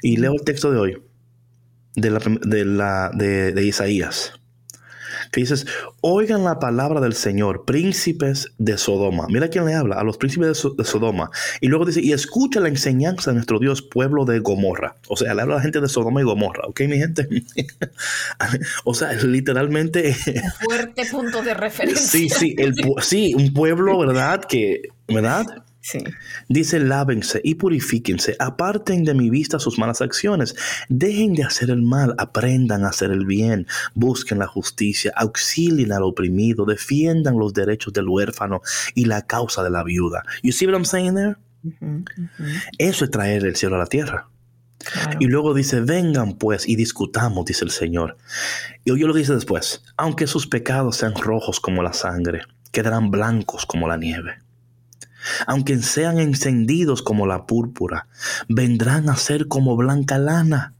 Y 0.02 0.18
leo 0.18 0.34
el 0.34 0.44
texto 0.44 0.70
de 0.72 0.78
hoy 0.78 0.98
de, 1.96 2.10
la, 2.10 2.20
de, 2.20 2.66
la, 2.66 3.12
de, 3.14 3.66
Isaías. 3.66 4.34
Que 5.32 5.42
dices, 5.42 5.66
oigan 6.02 6.44
la 6.44 6.60
palabra 6.60 7.00
del 7.02 7.14
Señor, 7.14 7.66
príncipes 7.66 8.52
de 8.58 8.78
Sodoma. 8.78 9.26
Mira 9.30 9.48
quién 9.48 9.66
le 9.66 9.74
habla, 9.74 9.96
a 9.96 10.04
los 10.04 10.18
príncipes 10.18 10.64
de, 10.78 10.84
Sodoma. 10.84 11.32
Y 11.62 11.68
luego 11.68 11.86
dice, 11.86 12.02
y 12.02 12.14
escucha 12.14 12.60
la 12.60 12.68
enseñanza 12.68 13.32
de 13.32 13.36
nuestro 13.36 13.60
Dios, 13.60 13.82
pueblo 13.82 14.26
de 14.26 14.40
Gomorra. 14.40 14.96
O 15.08 15.18
sea, 15.18 15.34
le 15.34 15.42
habla 15.42 15.56
a 15.56 15.58
la 15.58 15.64
gente 15.64 15.82
de 15.82 15.90
Sodoma 15.90 16.22
y 16.22 16.24
Gomorra, 16.24 16.68
¿ok, 16.68 16.82
mi 16.82 16.98
gente? 16.98 17.28
o 18.84 18.94
sea, 18.94 19.14
literalmente... 19.14 20.16
Fuerte 20.62 21.06
punto 21.06 21.42
de 21.42 21.54
referencia. 21.54 22.06
sí, 22.06 22.30
sí, 22.30 22.56
el, 22.58 22.76
sí, 23.02 23.34
un 23.36 23.54
pueblo, 23.54 24.00
¿verdad? 24.00 24.44
Que, 24.46 24.90
¿verdad? 25.08 25.64
Dice, 26.48 26.80
lávense 26.80 27.42
y 27.44 27.56
purifíquense, 27.56 28.36
aparten 28.40 29.04
de 29.04 29.14
mi 29.14 29.30
vista 29.30 29.60
sus 29.60 29.78
malas 29.78 30.02
acciones, 30.02 30.56
dejen 30.88 31.34
de 31.34 31.44
hacer 31.44 31.70
el 31.70 31.82
mal, 31.82 32.16
aprendan 32.18 32.86
a 32.86 32.90
hacer 32.90 33.12
el 33.12 33.26
bien, 33.26 33.68
busquen 33.94 34.40
la 34.40 34.48
justicia, 34.48 35.12
auxilien 35.16 35.92
al 35.92 36.04
oprimido, 36.04 36.66
defiendan 36.66 37.38
los 37.38 37.54
derechos 37.54 37.92
del 37.92 38.08
huérfano 38.08 38.62
y 38.96 39.06
la 39.06 39.24
causa 39.24 39.62
de 39.64 39.72
la 39.72 39.84
viuda. 39.84 40.24
You 40.42 40.54
see 40.54 40.66
what 40.66 40.74
I'm 40.74 40.86
saying 40.86 41.16
there? 41.16 41.36
Eso 42.78 43.06
es 43.06 43.12
traer 43.12 43.46
el 43.46 43.56
cielo 43.56 43.76
a 43.76 43.80
la 43.80 43.88
tierra. 43.88 44.30
Y 45.20 45.28
luego 45.28 45.54
dice, 45.54 45.82
vengan 45.82 46.34
pues 46.38 46.68
y 46.68 46.76
discutamos, 46.76 47.46
dice 47.46 47.64
el 47.66 47.72
Señor. 47.72 48.18
Y 48.84 48.92
oye 48.92 49.06
lo 49.06 49.14
que 49.14 49.20
dice 49.20 49.34
después, 49.34 49.84
aunque 49.98 50.28
sus 50.28 50.48
pecados 50.48 50.98
sean 50.98 51.14
rojos 51.16 51.60
como 51.60 51.84
la 51.84 51.94
sangre, 51.94 52.42
quedarán 52.72 53.12
blancos 53.12 53.66
como 53.66 53.88
la 53.88 53.98
nieve 53.98 54.43
aunque 55.48 55.78
sean 55.80 56.20
encendidos 56.20 57.02
como 57.02 57.28
la 57.28 57.46
púrpura, 57.46 58.08
vendrán 58.48 59.10
a 59.10 59.16
ser 59.16 59.48
como 59.48 59.76
blanca 59.76 60.18
lana. 60.18 60.74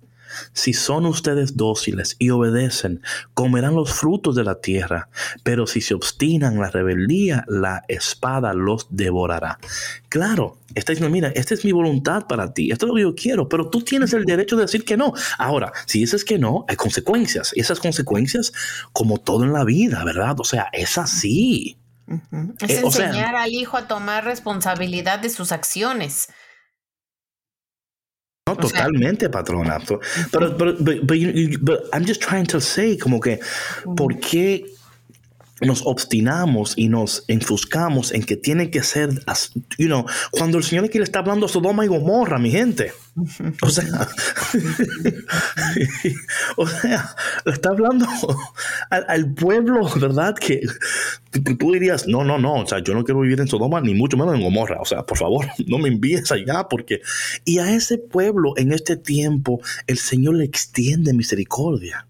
Si 0.54 0.74
son 0.74 1.06
ustedes 1.06 1.58
dóciles 1.58 2.16
y 2.20 2.30
obedecen, 2.32 3.02
comerán 3.34 3.76
los 3.76 3.94
frutos 3.94 4.36
de 4.36 4.44
la 4.44 4.62
tierra, 4.62 5.10
pero 5.44 5.68
si 5.68 5.82
se 5.82 5.94
obstinan 5.94 6.60
la 6.60 6.70
rebeldía, 6.70 7.46
la 7.48 7.84
espada 7.88 8.54
los 8.54 8.88
devorará. 8.90 9.60
Claro, 10.10 10.58
está 10.76 10.92
diciendo, 10.92 11.14
mira, 11.14 11.30
esta 11.30 11.54
es 11.54 11.64
mi 11.66 11.72
voluntad 11.72 12.26
para 12.28 12.54
ti, 12.54 12.72
esto 12.72 12.86
es 12.86 12.90
lo 12.90 12.96
que 12.96 13.02
yo 13.02 13.16
quiero, 13.16 13.50
pero 13.50 13.70
tú 13.70 13.82
tienes 13.82 14.14
el 14.14 14.26
derecho 14.26 14.56
de 14.56 14.64
decir 14.64 14.86
que 14.86 14.98
no. 14.98 15.14
Ahora, 15.38 15.72
si 15.86 16.00
dices 16.00 16.26
que 16.26 16.40
no, 16.40 16.66
hay 16.68 16.76
consecuencias, 16.76 17.52
y 17.56 17.62
esas 17.62 17.80
consecuencias, 17.80 18.54
como 18.92 19.20
todo 19.20 19.44
en 19.44 19.54
la 19.54 19.64
vida, 19.64 20.04
¿verdad? 20.04 20.40
O 20.40 20.44
sea, 20.44 20.70
es 20.74 20.98
así. 20.98 21.78
Es 22.60 22.70
eh, 22.70 22.82
enseñar 22.84 23.36
al 23.36 23.52
hijo 23.52 23.78
a 23.78 23.88
tomar 23.88 24.26
responsabilidad 24.26 25.20
de 25.20 25.30
sus 25.30 25.52
acciones. 25.52 26.30
No, 28.48 28.58
totalmente, 28.58 29.30
patrona. 29.30 29.80
Pero, 30.32 30.58
pero, 30.58 31.80
I'm 31.94 32.06
just 32.06 32.22
trying 32.22 32.46
to 32.48 32.60
say, 32.60 32.98
como 32.98 33.20
que, 33.20 33.40
¿por 33.96 34.20
qué 34.20 34.66
nos 35.66 35.86
obstinamos 35.86 36.74
y 36.78 36.90
nos 36.90 37.26
enfuscamos 37.28 38.14
en 38.14 38.24
que 38.24 38.36
tiene 38.36 38.70
que 38.70 38.84
ser, 38.84 39.10
you 39.78 39.88
know, 39.88 40.06
cuando 40.32 40.58
el 40.58 40.64
Señor 40.64 40.86
aquí 40.86 40.98
le 40.98 41.04
está 41.04 41.20
hablando 41.20 41.46
a 41.46 41.50
Sodoma 41.50 41.86
y 41.86 41.88
Gomorra, 41.88 42.40
mi 42.40 42.52
gente. 42.52 42.92
O 43.62 43.70
sea, 43.70 43.86
o 46.58 46.68
sea, 46.68 47.16
le 47.46 47.52
está 47.52 47.70
hablando 47.70 48.08
al, 48.90 49.34
pueblo, 49.34 49.88
¿verdad? 50.00 50.36
Que, 50.36 50.62
tú 51.60 51.72
dirías, 51.74 52.08
no, 52.08 52.24
no, 52.24 52.40
no, 52.40 52.56
o 52.56 52.66
sea, 52.66 52.80
yo 52.80 52.96
no 52.96 53.04
quiero 53.04 53.20
vivir 53.22 53.40
en 53.40 53.48
Sodoma, 53.48 53.82
ni 53.82 53.94
mucho 53.94 54.18
menos 54.18 54.34
en 54.34 54.42
Gomorra. 54.42 54.82
O 54.82 54.86
sea, 54.86 55.06
por 55.06 55.18
favor, 55.18 55.46
no 55.68 55.78
me 55.78 55.90
envíes 55.90 56.32
allá, 56.32 56.68
porque... 56.68 57.02
Y 57.46 57.60
a 57.60 57.74
ese 57.76 58.00
pueblo 58.00 58.54
en 58.58 58.72
este 58.72 58.98
tiempo, 58.98 59.62
el 59.86 60.00
Señor 60.00 60.36
le 60.36 60.46
extiende 60.46 61.14
misericordia. 61.14 62.08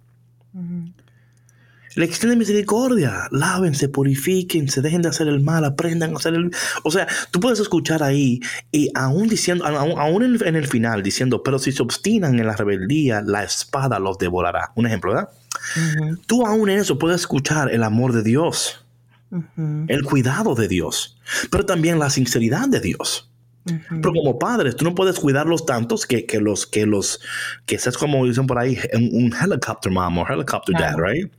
Le 1.95 2.05
extiende 2.05 2.35
misericordia. 2.35 3.27
Lávense, 3.31 3.89
purifiquen, 3.89 4.69
se 4.69 4.81
dejen 4.81 5.01
de 5.01 5.09
hacer 5.09 5.27
el 5.27 5.39
mal, 5.39 5.65
aprendan 5.65 6.13
a 6.13 6.17
hacer 6.17 6.33
el... 6.33 6.51
O 6.83 6.91
sea, 6.91 7.07
tú 7.31 7.39
puedes 7.39 7.59
escuchar 7.59 8.03
ahí 8.03 8.39
y 8.71 8.89
aún 8.95 9.27
diciendo, 9.27 9.65
aún, 9.65 9.99
aún 9.99 10.23
en, 10.23 10.35
el, 10.35 10.47
en 10.47 10.55
el 10.55 10.67
final 10.67 11.03
diciendo, 11.03 11.43
pero 11.43 11.59
si 11.59 11.71
se 11.71 11.83
obstinan 11.83 12.39
en 12.39 12.47
la 12.47 12.55
rebeldía, 12.55 13.21
la 13.21 13.43
espada 13.43 13.99
los 13.99 14.17
devorará. 14.17 14.71
Un 14.75 14.87
ejemplo, 14.87 15.13
¿verdad? 15.13 15.29
Tú 16.25 16.45
aún 16.45 16.69
en 16.69 16.79
eso 16.79 16.97
puedes 16.97 17.21
escuchar 17.21 17.71
el 17.71 17.83
amor 17.83 18.13
de 18.13 18.23
Dios, 18.23 18.85
el 19.87 20.03
cuidado 20.03 20.55
de 20.55 20.67
Dios, 20.67 21.17
pero 21.49 21.65
también 21.65 21.99
la 21.99 22.09
sinceridad 22.09 22.67
de 22.67 22.79
Dios. 22.79 23.32
Pero 23.65 24.13
como 24.13 24.37
padres, 24.37 24.75
tú 24.75 24.83
no 24.83 24.93
puedes 24.93 25.19
cuidarlos 25.19 25.65
tantos 25.65 26.05
que, 26.05 26.25
que 26.25 26.39
los 26.39 26.67
que 26.67 26.85
los 26.85 27.21
que 27.65 27.79
seas 27.79 27.97
como 27.97 28.25
dicen 28.25 28.45
por 28.45 28.59
ahí 28.59 28.77
un, 28.93 29.09
un 29.13 29.33
helicopter 29.33 29.91
mom 29.91 30.17
o 30.17 30.27
helicopter 30.27 30.75
dad, 30.77 30.95
right? 30.97 31.31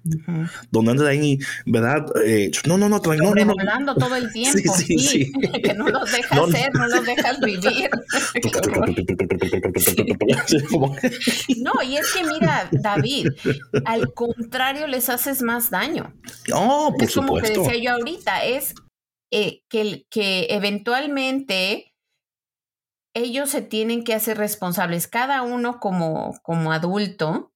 Donde 0.70 0.92
andas 0.92 1.06
ahí, 1.06 1.38
¿verdad? 1.66 2.06
Eh, 2.24 2.50
no, 2.66 2.78
no, 2.78 2.88
no, 2.88 2.98
no, 2.98 3.34
no, 3.34 3.80
no. 3.80 3.94
todo 3.94 4.16
el 4.16 4.32
tiempo, 4.32 4.74
sí, 4.74 4.86
sí, 4.86 4.98
sí. 4.98 5.32
que 5.62 5.74
no 5.74 5.88
los 5.88 6.10
dejas 6.10 6.40
hacer, 6.40 6.74
no 6.74 6.88
los 6.88 7.04
dejas 7.04 7.40
vivir. 7.40 7.90
no, 11.58 11.72
y 11.82 11.96
es 11.96 12.12
que 12.12 12.24
mira, 12.24 12.68
David, 12.72 13.28
al 13.84 14.12
contrario 14.14 14.86
les 14.86 15.08
haces 15.08 15.42
más 15.42 15.70
daño. 15.70 16.14
Oh, 16.54 16.94
por 16.96 17.04
es 17.04 17.14
como 17.14 17.36
que 17.36 17.50
decía 17.50 17.76
yo 17.76 17.92
ahorita, 17.92 18.44
es 18.44 18.74
eh, 19.30 19.62
que, 19.68 20.06
que 20.10 20.46
eventualmente 20.50 21.93
ellos 23.14 23.50
se 23.50 23.62
tienen 23.62 24.04
que 24.04 24.14
hacer 24.14 24.36
responsables, 24.36 25.08
cada 25.08 25.42
uno 25.42 25.78
como, 25.80 26.38
como 26.42 26.72
adulto, 26.72 27.52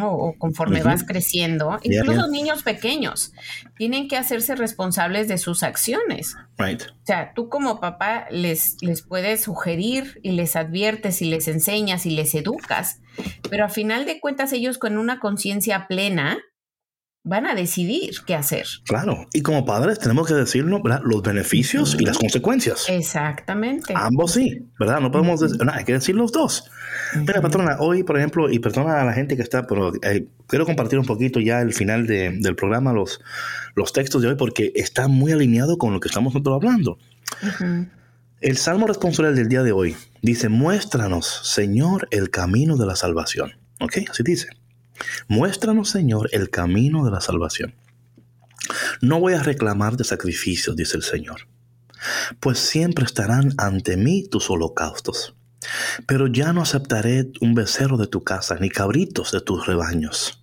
o 0.00 0.34
conforme 0.38 0.82
vas 0.82 1.02
creciendo, 1.02 1.78
incluso 1.82 2.28
niños 2.28 2.62
pequeños, 2.62 3.32
tienen 3.76 4.06
que 4.06 4.16
hacerse 4.16 4.54
responsables 4.54 5.26
de 5.26 5.38
sus 5.38 5.64
acciones. 5.64 6.36
Right. 6.56 6.82
O 6.82 7.04
sea, 7.04 7.32
tú 7.34 7.48
como 7.48 7.80
papá 7.80 8.26
les, 8.30 8.76
les 8.80 9.02
puedes 9.02 9.42
sugerir 9.42 10.20
y 10.22 10.32
les 10.32 10.54
adviertes 10.54 11.20
y 11.20 11.24
les 11.24 11.48
enseñas 11.48 12.06
y 12.06 12.10
les 12.10 12.34
educas, 12.36 13.00
pero 13.50 13.64
a 13.64 13.68
final 13.68 14.06
de 14.06 14.20
cuentas 14.20 14.52
ellos 14.52 14.78
con 14.78 14.98
una 14.98 15.18
conciencia 15.18 15.88
plena 15.88 16.38
van 17.24 17.46
a 17.46 17.54
decidir 17.54 18.14
qué 18.26 18.34
hacer. 18.34 18.66
Claro, 18.84 19.28
y 19.32 19.42
como 19.42 19.64
padres 19.64 19.98
tenemos 19.98 20.26
que 20.26 20.34
decirnos 20.34 20.82
¿verdad? 20.82 21.02
los 21.04 21.22
beneficios 21.22 21.96
y 21.98 22.04
las 22.04 22.18
consecuencias. 22.18 22.86
Exactamente. 22.88 23.94
Ambos 23.96 24.32
sí, 24.32 24.66
¿verdad? 24.78 25.00
No 25.00 25.10
podemos 25.10 25.40
decir, 25.40 25.64
no, 25.64 25.72
hay 25.72 25.84
que 25.84 25.92
decir 25.92 26.16
los 26.16 26.32
dos. 26.32 26.70
Mira, 27.14 27.40
patrona, 27.40 27.76
hoy, 27.78 28.02
por 28.02 28.18
ejemplo, 28.18 28.50
y 28.50 28.58
perdona 28.58 29.00
a 29.00 29.04
la 29.04 29.12
gente 29.12 29.36
que 29.36 29.42
está, 29.42 29.66
pero 29.66 29.92
eh, 30.02 30.26
quiero 30.46 30.66
compartir 30.66 30.98
un 30.98 31.06
poquito 31.06 31.40
ya 31.40 31.60
el 31.60 31.72
final 31.72 32.06
de, 32.06 32.36
del 32.40 32.56
programa, 32.56 32.92
los, 32.92 33.20
los 33.74 33.92
textos 33.92 34.20
de 34.22 34.28
hoy, 34.28 34.34
porque 34.34 34.72
está 34.74 35.08
muy 35.08 35.32
alineado 35.32 35.78
con 35.78 35.92
lo 35.92 36.00
que 36.00 36.08
estamos 36.08 36.34
nosotros 36.34 36.56
hablando. 36.56 36.98
El 38.40 38.56
salmo 38.56 38.86
responsorial 38.86 39.36
del 39.36 39.48
día 39.48 39.62
de 39.62 39.72
hoy 39.72 39.96
dice, 40.22 40.48
muéstranos, 40.48 41.40
Señor, 41.44 42.08
el 42.10 42.30
camino 42.30 42.76
de 42.76 42.86
la 42.86 42.96
salvación. 42.96 43.52
¿Ok? 43.80 43.98
Así 44.10 44.22
dice. 44.24 44.48
Muéstranos, 45.28 45.90
Señor, 45.90 46.28
el 46.32 46.50
camino 46.50 47.04
de 47.04 47.10
la 47.10 47.20
salvación. 47.20 47.74
No 49.00 49.20
voy 49.20 49.34
a 49.34 49.42
reclamar 49.42 49.96
de 49.96 50.04
sacrificios, 50.04 50.76
dice 50.76 50.96
el 50.96 51.02
Señor, 51.02 51.48
pues 52.40 52.58
siempre 52.58 53.04
estarán 53.04 53.54
ante 53.58 53.96
mí 53.96 54.26
tus 54.28 54.50
holocaustos. 54.50 55.34
Pero 56.06 56.26
ya 56.26 56.52
no 56.52 56.62
aceptaré 56.62 57.30
un 57.40 57.54
becerro 57.54 57.96
de 57.96 58.08
tu 58.08 58.22
casa, 58.24 58.56
ni 58.60 58.68
cabritos 58.68 59.32
de 59.32 59.40
tus 59.40 59.66
rebaños. 59.66 60.42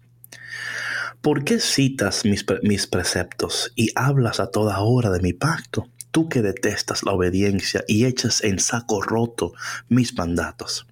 ¿Por 1.22 1.44
qué 1.44 1.60
citas 1.60 2.24
mis, 2.24 2.46
mis 2.64 2.88
preceptos 2.88 3.74
y 3.76 3.92
hablas 3.96 4.40
a 4.40 4.52
toda 4.52 4.80
hora 4.80 5.10
de 5.10 5.20
mi 5.20 5.34
pacto, 5.34 5.90
tú 6.12 6.30
que 6.30 6.42
detestas 6.42 7.04
la 7.04 7.12
obediencia 7.12 7.84
y 7.88 8.06
echas 8.06 8.42
en 8.44 8.60
saco 8.60 9.02
roto 9.02 9.52
mis 9.90 10.16
mandatos? 10.16 10.88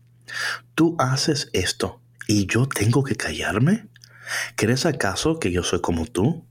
Tú 0.75 0.97
haces 0.99 1.49
esto 1.53 2.01
¿Y 2.27 2.45
yo 2.45 2.67
tengo 2.67 3.03
que 3.03 3.15
callarme? 3.15 3.87
¿Crees 4.55 4.85
acaso 4.85 5.39
que 5.39 5.51
yo 5.51 5.63
soy 5.63 5.81
como 5.81 6.05
tú? 6.05 6.45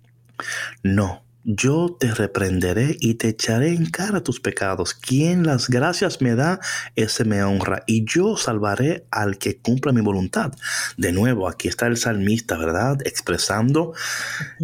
No, 0.82 1.26
yo 1.48 1.96
te 2.00 2.12
reprenderé 2.12 2.96
y 2.98 3.14
te 3.14 3.28
echaré 3.28 3.68
en 3.68 3.86
cara 3.86 4.24
tus 4.24 4.40
pecados. 4.40 4.94
Quien 4.94 5.46
las 5.46 5.68
gracias 5.68 6.20
me 6.20 6.34
da, 6.34 6.58
ese 6.96 7.24
me 7.24 7.44
honra. 7.44 7.84
Y 7.86 8.04
yo 8.04 8.36
salvaré 8.36 9.06
al 9.12 9.38
que 9.38 9.58
cumpla 9.58 9.92
mi 9.92 10.00
voluntad. 10.00 10.52
De 10.96 11.12
nuevo, 11.12 11.48
aquí 11.48 11.68
está 11.68 11.86
el 11.86 11.98
salmista, 11.98 12.58
¿verdad? 12.58 12.98
Expresando 13.04 13.94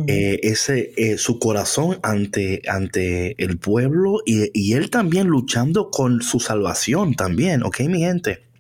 eh, 0.08 0.40
ese, 0.42 0.92
eh, 0.96 1.18
su 1.18 1.38
corazón 1.38 2.00
ante, 2.02 2.62
ante 2.66 3.40
el 3.42 3.58
pueblo 3.58 4.20
y, 4.26 4.50
y 4.52 4.72
él 4.72 4.90
también 4.90 5.28
luchando 5.28 5.88
con 5.88 6.20
su 6.20 6.40
salvación 6.40 7.14
también. 7.14 7.62
¿Ok, 7.62 7.80
mi 7.82 8.00
gente? 8.00 8.51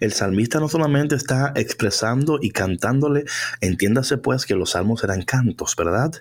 El 0.00 0.12
salmista 0.12 0.60
no 0.60 0.68
solamente 0.68 1.14
está 1.14 1.52
expresando 1.56 2.38
y 2.40 2.50
cantándole, 2.50 3.24
entiéndase 3.60 4.18
pues 4.18 4.46
que 4.46 4.54
los 4.54 4.70
salmos 4.70 5.04
eran 5.04 5.22
cantos, 5.22 5.74
¿verdad? 5.76 6.12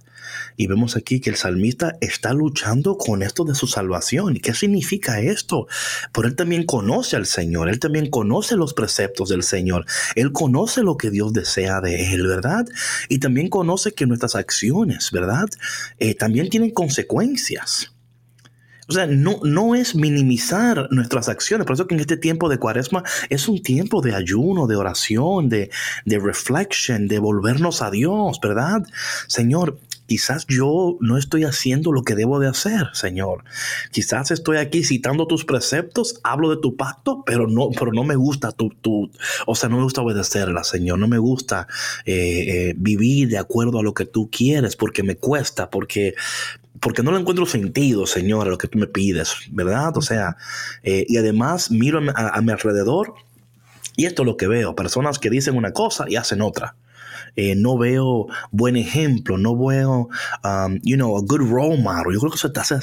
Y 0.57 0.67
vemos 0.67 0.95
aquí 0.95 1.19
que 1.21 1.29
el 1.29 1.35
salmista 1.35 1.95
está 2.01 2.33
luchando 2.33 2.97
con 2.97 3.23
esto 3.23 3.43
de 3.45 3.55
su 3.55 3.67
salvación. 3.67 4.35
¿Y 4.35 4.39
qué 4.39 4.53
significa 4.53 5.19
esto? 5.19 5.67
Por 6.11 6.25
él 6.25 6.35
también 6.35 6.65
conoce 6.65 7.15
al 7.15 7.25
Señor, 7.25 7.69
él 7.69 7.79
también 7.79 8.09
conoce 8.09 8.55
los 8.55 8.73
preceptos 8.73 9.29
del 9.29 9.43
Señor, 9.43 9.85
él 10.15 10.31
conoce 10.31 10.83
lo 10.83 10.97
que 10.97 11.09
Dios 11.09 11.33
desea 11.33 11.81
de 11.81 12.13
él, 12.13 12.27
¿verdad? 12.27 12.65
Y 13.07 13.19
también 13.19 13.49
conoce 13.49 13.93
que 13.93 14.05
nuestras 14.05 14.35
acciones, 14.35 15.11
¿verdad? 15.11 15.47
Eh, 15.99 16.15
también 16.15 16.49
tienen 16.49 16.71
consecuencias. 16.71 17.91
O 18.89 18.93
sea, 18.93 19.05
no, 19.05 19.39
no 19.43 19.75
es 19.75 19.95
minimizar 19.95 20.87
nuestras 20.91 21.29
acciones. 21.29 21.67
Por 21.67 21.75
eso 21.75 21.87
que 21.87 21.95
en 21.95 22.01
este 22.01 22.17
tiempo 22.17 22.49
de 22.49 22.57
cuaresma 22.57 23.03
es 23.29 23.47
un 23.47 23.61
tiempo 23.61 24.01
de 24.01 24.15
ayuno, 24.15 24.65
de 24.65 24.75
oración, 24.75 25.47
de, 25.47 25.69
de 26.05 26.19
reflection, 26.19 27.07
de 27.07 27.19
volvernos 27.19 27.81
a 27.83 27.91
Dios, 27.91 28.39
¿verdad? 28.41 28.83
Señor, 29.27 29.77
quizás 30.09 30.47
yo 30.47 30.97
no 30.99 31.17
estoy 31.17 31.43
haciendo 31.43 31.91
lo 31.91 32.01
que 32.01 32.15
debo 32.15 32.39
de 32.39 32.47
hacer, 32.47 32.87
Señor. 32.93 33.43
Quizás 33.91 34.31
estoy 34.31 34.57
aquí 34.57 34.83
citando 34.83 35.27
tus 35.27 35.45
preceptos, 35.45 36.19
hablo 36.23 36.49
de 36.49 36.57
tu 36.59 36.75
pacto, 36.75 37.23
pero 37.25 37.47
no, 37.47 37.69
pero 37.69 37.93
no 37.93 38.03
me 38.03 38.15
gusta 38.15 38.51
tu, 38.51 38.69
tu 38.69 39.11
o 39.45 39.55
sea, 39.55 39.69
no 39.69 39.77
me 39.77 39.83
gusta 39.83 40.01
obedecerla, 40.01 40.63
Señor. 40.63 40.97
No 40.97 41.07
me 41.07 41.19
gusta 41.19 41.67
eh, 42.05 42.69
eh, 42.69 42.73
vivir 42.75 43.29
de 43.29 43.37
acuerdo 43.37 43.79
a 43.79 43.83
lo 43.83 43.93
que 43.93 44.05
tú 44.05 44.29
quieres, 44.31 44.75
porque 44.75 45.03
me 45.03 45.15
cuesta, 45.15 45.69
porque 45.69 46.15
porque 46.79 47.03
no 47.03 47.11
le 47.11 47.19
encuentro 47.19 47.45
sentido, 47.45 48.05
Señor, 48.05 48.47
a 48.47 48.51
lo 48.51 48.57
que 48.57 48.67
tú 48.67 48.77
me 48.77 48.87
pides, 48.87 49.33
¿verdad? 49.51 49.95
O 49.97 50.01
sea, 50.01 50.37
eh, 50.83 51.05
y 51.07 51.17
además 51.17 51.71
miro 51.71 51.99
a, 52.15 52.41
mi 52.41 52.51
alrededor 52.51 53.13
y 53.95 54.05
esto 54.05 54.21
es 54.23 54.25
lo 54.25 54.37
que 54.37 54.47
veo, 54.47 54.75
personas 54.75 55.19
que 55.19 55.29
dicen 55.29 55.57
una 55.57 55.73
cosa 55.73 56.05
y 56.07 56.15
hacen 56.15 56.41
otra. 56.41 56.75
Eh, 57.35 57.53
no 57.55 57.77
veo 57.77 58.27
buen 58.51 58.75
ejemplo, 58.75 59.37
no 59.37 59.55
veo, 59.55 60.09
um, 60.43 60.79
you 60.83 60.95
know, 60.95 61.17
a 61.17 61.21
good 61.21 61.41
role 61.41 61.77
model. 61.77 62.13
Yo 62.13 62.19
creo 62.19 62.31
que 62.31 62.37
eso 62.37 62.51
te 62.51 62.59
hace 62.59 62.79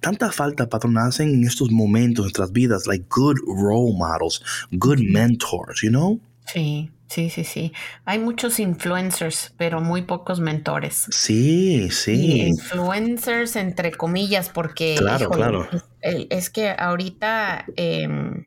tanta 0.00 0.30
falta, 0.30 0.68
patrón, 0.68 0.98
hacen 0.98 1.30
en 1.30 1.44
estos 1.44 1.70
momentos 1.70 2.22
en 2.22 2.26
nuestras 2.26 2.52
vidas, 2.52 2.86
like 2.86 3.06
good 3.08 3.38
role 3.46 3.94
models, 3.96 4.42
good 4.72 5.00
mentors, 5.00 5.80
you 5.82 5.90
know? 5.90 6.20
Sí. 6.46 6.90
Sí, 7.08 7.30
sí, 7.30 7.44
sí. 7.44 7.72
Hay 8.04 8.18
muchos 8.18 8.60
influencers, 8.60 9.54
pero 9.56 9.80
muy 9.80 10.02
pocos 10.02 10.40
mentores. 10.40 11.06
Sí, 11.10 11.90
sí. 11.90 12.42
influencers 12.48 13.56
entre 13.56 13.92
comillas, 13.92 14.50
porque 14.50 14.94
claro, 14.98 15.30
claro. 15.30 15.68
Es, 16.02 16.50
que 16.50 16.68
ahorita 16.68 17.64
em, 17.76 18.46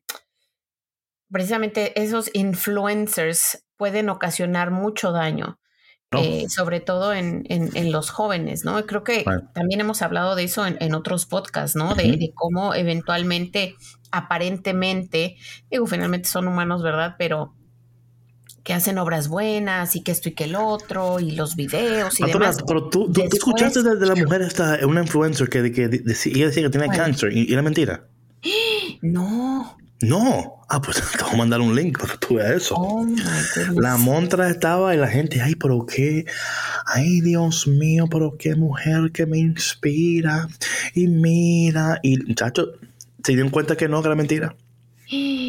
precisamente 1.31 1.99
esos 2.01 2.29
influencers 2.33 3.65
pueden 3.77 4.09
ocasionar 4.09 4.69
mucho 4.71 5.11
daño. 5.11 5.57
Eh, 6.13 6.49
sobre 6.49 6.81
todo 6.81 7.13
en, 7.13 7.45
en, 7.47 7.91
los 7.93 8.09
jóvenes, 8.09 8.65
¿no? 8.65 8.85
Creo 8.85 9.01
que 9.01 9.23
también 9.53 9.79
hemos 9.79 10.01
hablado 10.01 10.35
de 10.35 10.43
eso 10.43 10.65
en, 10.67 10.93
otros 10.93 11.25
podcasts, 11.25 11.77
¿no? 11.77 11.95
De, 11.95 12.03
de, 12.17 12.33
cómo 12.35 12.75
eventualmente, 12.75 13.75
aparentemente, 14.11 15.37
digo, 15.69 15.87
finalmente 15.87 16.27
son 16.27 16.49
humanos, 16.49 16.83
¿verdad? 16.83 17.15
Pero 17.17 17.55
que 18.63 18.73
hacen 18.73 18.97
obras 18.97 19.27
buenas 19.27 19.95
y 19.95 20.01
que 20.01 20.11
esto 20.11 20.29
y 20.29 20.33
que 20.33 20.43
el 20.43 20.55
otro 20.55 21.19
y 21.19 21.31
los 21.31 21.55
videos 21.55 22.19
y 22.19 22.25
demás. 22.25 22.57
Pero 22.65 22.89
tú, 22.89 23.11
tú, 23.11 23.21
escuchaste 23.21 23.81
de, 23.81 24.05
la 24.05 24.15
mujer 24.15 24.41
esta, 24.41 24.79
una 24.85 25.01
influencer 25.01 25.49
que, 25.49 25.71
que 25.71 25.87
decía, 25.87 26.33
ella 26.35 26.45
decía 26.47 26.63
que 26.63 26.69
tenía 26.69 26.89
cáncer 26.89 27.35
y, 27.35 27.51
era 27.51 27.61
mentira. 27.61 28.03
No. 29.01 29.77
No. 30.01 30.55
Ah, 30.69 30.81
pues 30.81 31.01
te 31.17 31.23
voy 31.23 31.33
a 31.33 31.37
mandar 31.37 31.61
un 31.61 31.75
link 31.75 31.99
para 31.99 32.13
que 32.13 32.25
tú 32.25 32.35
veas 32.35 32.51
eso. 32.51 32.75
Oh, 32.77 33.05
la 33.75 33.97
montra 33.97 34.49
estaba 34.49 34.93
y 34.93 34.97
la 34.97 35.07
gente, 35.07 35.41
ay, 35.41 35.55
pero 35.55 35.85
qué, 35.85 36.25
ay, 36.85 37.21
Dios 37.21 37.67
mío, 37.67 38.05
pero 38.09 38.35
qué 38.37 38.55
mujer 38.55 39.11
que 39.11 39.25
me 39.25 39.37
inspira. 39.37 40.47
Y 40.93 41.07
mira, 41.07 41.99
y 42.03 42.17
muchachos, 42.17 42.69
se 43.23 43.33
dieron 43.33 43.51
cuenta 43.51 43.75
que 43.75 43.87
no, 43.87 44.01
que 44.01 44.07
era 44.07 44.15
mentira. 44.15 44.55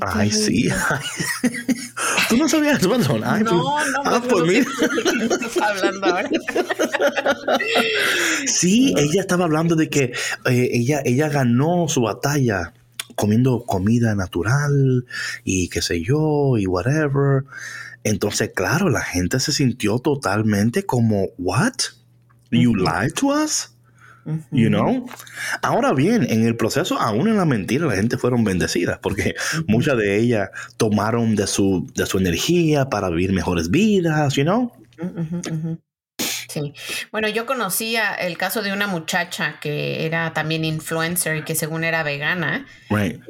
Ay, 0.00 0.30
sí. 0.30 0.68
Tú 2.28 2.36
no 2.36 2.48
sabías, 2.48 2.86
patrón. 2.86 3.20
no, 3.20 3.42
no, 3.42 3.76
ah, 4.04 4.22
pues, 4.28 4.44
mira. 4.46 4.66
estás 5.30 5.56
hablando 5.58 6.06
ahora. 6.06 6.30
sí, 8.46 8.94
ella 8.96 9.20
estaba 9.20 9.44
hablando 9.44 9.76
de 9.76 9.88
que 9.88 10.12
eh, 10.46 10.68
ella, 10.72 11.02
ella 11.04 11.28
ganó 11.28 11.88
su 11.88 12.02
batalla 12.02 12.72
comiendo 13.16 13.64
comida 13.64 14.14
natural 14.14 15.04
y 15.44 15.68
qué 15.68 15.82
sé 15.82 16.02
yo, 16.02 16.56
y 16.56 16.66
whatever. 16.66 17.44
Entonces, 18.04 18.52
claro, 18.54 18.88
la 18.88 19.02
gente 19.02 19.40
se 19.40 19.52
sintió 19.52 19.98
totalmente 19.98 20.86
como, 20.86 21.28
¿what? 21.36 21.74
You 22.50 22.74
lied 22.74 23.12
to 23.14 23.28
us? 23.28 23.74
You 24.50 24.68
know? 24.68 25.06
Ahora 25.62 25.92
bien, 25.92 26.26
en 26.28 26.44
el 26.46 26.56
proceso, 26.56 26.98
aún 26.98 27.28
en 27.28 27.36
la 27.36 27.44
mentira, 27.44 27.86
la 27.86 27.96
gente 27.96 28.18
fueron 28.18 28.44
bendecidas 28.44 28.98
porque 28.98 29.34
muchas 29.66 29.96
de 29.96 30.18
ellas 30.18 30.50
tomaron 30.76 31.36
de 31.36 31.46
su, 31.46 31.90
de 31.94 32.06
su 32.06 32.18
energía 32.18 32.88
para 32.88 33.08
vivir 33.10 33.32
mejores 33.32 33.70
vidas, 33.70 34.34
you 34.34 34.44
know? 34.44 34.72
Sí. 36.50 36.74
Bueno, 37.12 37.28
yo 37.28 37.46
conocía 37.46 38.12
el 38.14 38.36
caso 38.36 38.60
de 38.62 38.72
una 38.72 38.88
muchacha 38.88 39.60
que 39.60 40.04
era 40.04 40.32
también 40.32 40.64
influencer 40.64 41.36
y 41.36 41.44
que 41.44 41.54
según 41.54 41.84
era 41.84 42.02
vegana. 42.02 42.66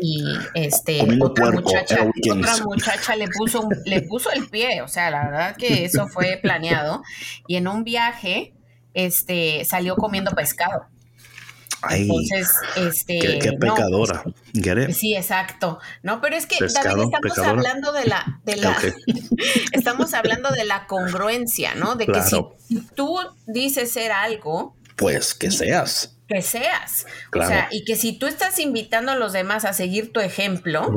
Y 0.01 0.24
este 0.55 1.07
otra 1.20 1.51
muchacha, 1.51 1.98
otra 2.03 2.57
muchacha 2.64 3.16
le 3.16 3.28
puso 3.28 3.68
le 3.84 4.03
puso 4.03 4.30
el 4.32 4.48
pie, 4.48 4.80
o 4.80 4.88
sea, 4.88 5.11
la 5.11 5.24
verdad 5.24 5.57
que 5.57 5.84
eso 5.84 6.09
fue 6.09 6.38
planeado 6.40 7.03
y 7.46 7.57
en 7.57 7.68
un 7.68 7.84
viaje 7.84 8.55
este 8.95 9.64
salió 9.64 9.97
comiendo 9.97 10.32
pescado. 10.32 10.86
Entonces, 11.88 12.51
este. 12.76 13.38
Qué, 13.38 13.53
pecadora. 13.53 14.24
sí, 14.93 15.14
exacto. 15.16 15.78
No, 16.03 16.20
pero 16.20 16.36
es 16.36 16.47
que 16.47 16.57
David, 16.61 17.05
estamos 17.24 17.38
hablando 17.38 17.93
de 17.93 18.05
la, 18.05 18.41
de 18.45 18.57
la 18.57 18.76
estamos 19.72 20.12
hablando 20.12 20.51
de 20.51 20.64
la 20.64 20.86
congruencia, 20.86 21.74
¿no? 21.74 21.97
De 21.97 22.07
que 22.07 22.22
si, 22.22 22.36
tú 22.95 23.16
dices 23.47 23.93
ser 23.93 24.12
algo. 24.12 24.76
Pues 24.97 25.34
que 25.34 25.51
seas. 25.51 26.16
Que 26.28 26.43
seas. 26.43 27.07
O 27.34 27.43
sea, 27.43 27.68
y 27.70 27.84
que 27.84 27.97
si 27.97 28.12
tú 28.12 28.26
estás 28.26 28.59
invitando 28.59 29.12
a 29.12 29.16
los 29.16 29.32
demás 29.32 29.64
a 29.64 29.72
seguir 29.72 30.12
tu 30.12 30.20
ejemplo. 30.20 30.95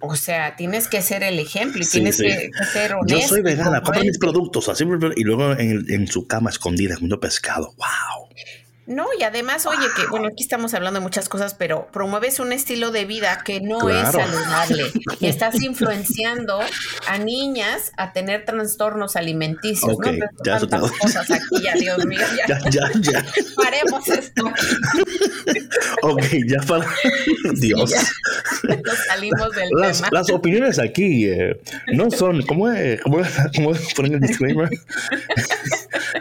O 0.00 0.14
sea, 0.14 0.56
tienes 0.56 0.88
que 0.88 1.00
ser 1.02 1.22
el 1.22 1.38
ejemplo 1.38 1.82
y 1.82 1.86
tienes 1.86 2.18
Que, 2.18 2.50
ser 2.72 2.94
honesto. 2.94 3.20
Yo 3.20 3.28
soy 3.28 3.42
vegana, 3.42 3.80
compra 3.80 4.02
mis 4.02 4.18
productos 4.18 4.68
así 4.68 4.84
y 5.16 5.24
luego 5.24 5.52
en, 5.52 5.84
en 5.88 6.06
su 6.06 6.26
cama 6.26 6.50
escondida 6.50 6.94
comiendo 6.94 7.18
pescado. 7.18 7.74
¡Wow! 7.76 8.28
No, 8.86 9.06
y 9.18 9.24
además, 9.24 9.66
oye, 9.66 9.86
que 9.96 10.06
bueno, 10.06 10.28
aquí 10.28 10.44
estamos 10.44 10.72
hablando 10.72 11.00
de 11.00 11.04
muchas 11.04 11.28
cosas, 11.28 11.54
pero 11.54 11.88
promueves 11.92 12.38
un 12.38 12.52
estilo 12.52 12.92
de 12.92 13.04
vida 13.04 13.42
que 13.44 13.60
no 13.60 13.88
es 13.90 14.12
saludable 14.12 14.84
y 15.20 15.26
estás 15.26 15.60
influenciando 15.60 16.60
a 17.08 17.18
niñas 17.18 17.90
a 17.96 18.12
tener 18.12 18.44
trastornos 18.44 19.16
alimenticios. 19.16 19.92
Okay, 19.92 20.18
¿no? 20.18 20.26
ya 20.44 20.60
tantas 20.60 20.92
cosas 20.92 21.28
aquí, 21.30 21.64
ya, 21.64 21.74
Dios 21.80 22.06
mío, 22.06 22.20
ya. 22.46 22.46
ya, 22.46 22.70
ya, 22.70 23.00
ya. 23.00 23.26
Paremos 23.56 24.06
esto. 24.08 24.44
ok, 26.02 26.22
ya 26.46 26.60
para. 26.62 26.86
Dios. 27.54 27.92
Nos 28.62 28.98
salimos 29.08 29.50
del 29.52 29.68
las, 29.76 29.96
tema. 29.98 30.08
Las 30.12 30.30
opiniones 30.30 30.78
aquí 30.78 31.26
eh, 31.26 31.60
no 31.92 32.10
son. 32.10 32.42
¿Cómo 32.42 32.68
es? 32.68 33.00
¿Cómo, 33.02 33.18
cómo 33.54 33.72
ponen 33.96 34.14
el 34.14 34.20
disclaimer? 34.20 34.70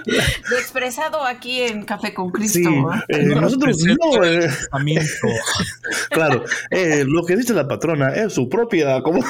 Lo 0.05 0.57
expresado 0.57 1.23
aquí 1.23 1.61
en 1.61 1.83
Café 1.83 2.13
con 2.13 2.31
Cristo. 2.31 2.54
Sí, 2.55 2.63
eh, 3.09 3.25
nosotros 3.25 3.77
no. 3.83 4.23
Eh, 4.23 4.47
claro, 6.09 6.45
eh, 6.71 7.03
lo 7.05 7.25
que 7.25 7.35
dice 7.35 7.53
la 7.53 7.67
patrona 7.67 8.15
es 8.15 8.33
su 8.33 8.47
propia. 8.47 9.01
Como 9.01 9.19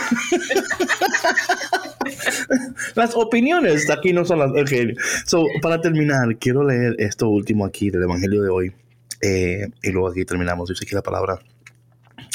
las 2.95 3.15
opiniones 3.15 3.89
aquí 3.89 4.13
no 4.13 4.25
son 4.25 4.39
las. 4.39 4.51
Okay. 4.51 4.93
So, 5.25 5.43
para 5.61 5.81
terminar, 5.81 6.37
quiero 6.37 6.63
leer 6.63 6.95
esto 6.99 7.29
último 7.29 7.65
aquí 7.65 7.89
del 7.89 8.03
Evangelio 8.03 8.43
de 8.43 8.49
hoy. 8.49 8.73
y 9.21 9.91
luego 9.91 10.09
aquí 10.09 10.25
terminamos. 10.25 10.69
Dice 10.69 10.85
aquí 10.85 10.93
la 10.93 11.01
palabra. 11.01 11.39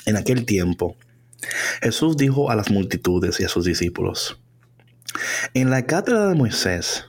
En 0.07 0.17
aquel 0.17 0.45
tiempo, 0.45 0.97
Jesús 1.83 2.17
dijo 2.17 2.51
a 2.51 2.57
las 2.57 2.71
multitudes 2.71 3.39
y 3.39 3.45
a 3.45 3.49
sus 3.49 3.65
discípulos: 3.65 4.41
En 5.55 5.71
la 5.71 5.87
cátedra 5.87 6.29
de 6.29 6.35
Moisés 6.35 7.05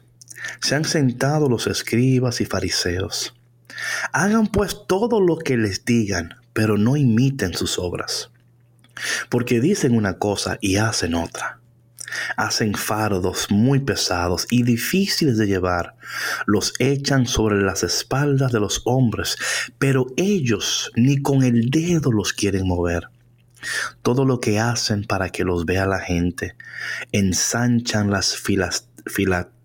se 0.60 0.76
han 0.76 0.86
sentado 0.86 1.50
los 1.50 1.68
escribas 1.68 2.42
y 2.42 2.46
fariseos. 2.46 3.34
Hagan 4.14 4.48
pues 4.48 4.86
todo 4.88 5.20
lo 5.22 5.38
que 5.38 5.58
les 5.58 5.86
digan, 5.86 6.36
pero 6.54 6.78
no 6.78 6.98
imiten 6.98 7.54
sus 7.54 7.80
obras. 7.80 8.32
Porque 9.30 9.60
dicen 9.60 9.96
una 9.96 10.18
cosa 10.18 10.58
y 10.62 10.78
hacen 10.78 11.16
otra. 11.16 11.60
Hacen 12.36 12.74
fardos 12.74 13.50
muy 13.50 13.80
pesados 13.80 14.46
y 14.50 14.64
difíciles 14.64 15.38
de 15.38 15.48
llevar. 15.48 15.96
Los 16.46 16.74
echan 16.80 17.26
sobre 17.26 17.62
las 17.62 17.84
espaldas 17.84 18.52
de 18.52 18.60
los 18.60 18.82
hombres, 18.86 19.38
pero 19.80 20.08
ellos 20.18 20.92
ni 20.96 21.22
con 21.22 21.44
el 21.44 21.70
dedo 21.70 22.12
los 22.12 22.34
quieren 22.34 22.68
mover. 22.68 23.08
Todo 24.02 24.26
lo 24.26 24.40
que 24.40 24.60
hacen 24.60 25.06
para 25.06 25.30
que 25.30 25.44
los 25.44 25.66
vea 25.66 25.86
la 25.86 26.00
gente, 26.00 26.56
ensanchan 27.12 28.10
las 28.10 28.36
filas 28.36 28.88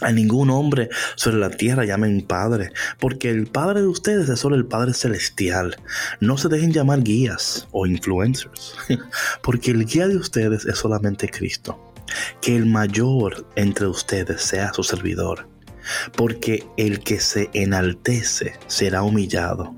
A 0.00 0.10
ningún 0.10 0.50
hombre 0.50 0.88
sobre 1.16 1.38
la 1.38 1.50
tierra 1.50 1.84
llamen 1.84 2.22
Padre, 2.22 2.72
porque 2.98 3.30
el 3.30 3.46
Padre 3.46 3.82
de 3.82 3.86
ustedes 3.86 4.28
es 4.28 4.40
solo 4.40 4.56
el 4.56 4.66
Padre 4.66 4.94
Celestial. 4.94 5.76
No 6.20 6.38
se 6.38 6.48
dejen 6.48 6.72
llamar 6.72 7.02
guías 7.02 7.68
o 7.72 7.86
influencers, 7.86 8.74
porque 9.42 9.70
el 9.70 9.84
guía 9.84 10.08
de 10.08 10.16
ustedes 10.16 10.64
es 10.64 10.78
solamente 10.78 11.28
Cristo. 11.28 11.92
Que 12.40 12.56
el 12.56 12.66
mayor 12.66 13.46
entre 13.54 13.86
ustedes 13.86 14.42
sea 14.42 14.72
su 14.72 14.82
servidor, 14.82 15.48
porque 16.16 16.66
el 16.76 17.00
que 17.00 17.20
se 17.20 17.50
enaltece 17.52 18.54
será 18.66 19.02
humillado, 19.02 19.74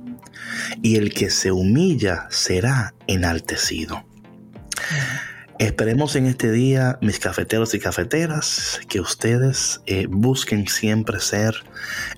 y 0.83 0.97
el 0.97 1.13
que 1.13 1.31
se 1.31 1.51
humilla 1.51 2.29
será 2.31 2.95
enaltecido. 3.07 4.05
Esperemos 5.59 6.17
en 6.17 6.27
este 6.27 6.51
día, 6.51 6.99
mis 7.01 7.21
cafeteros 7.21 7.75
y 7.75 7.79
cafeteras, 7.79 8.81
que 8.89 8.99
ustedes 8.99 9.81
eh, 9.87 10.07
busquen 10.11 10.67
siempre 10.67 11.21
ser 11.21 11.55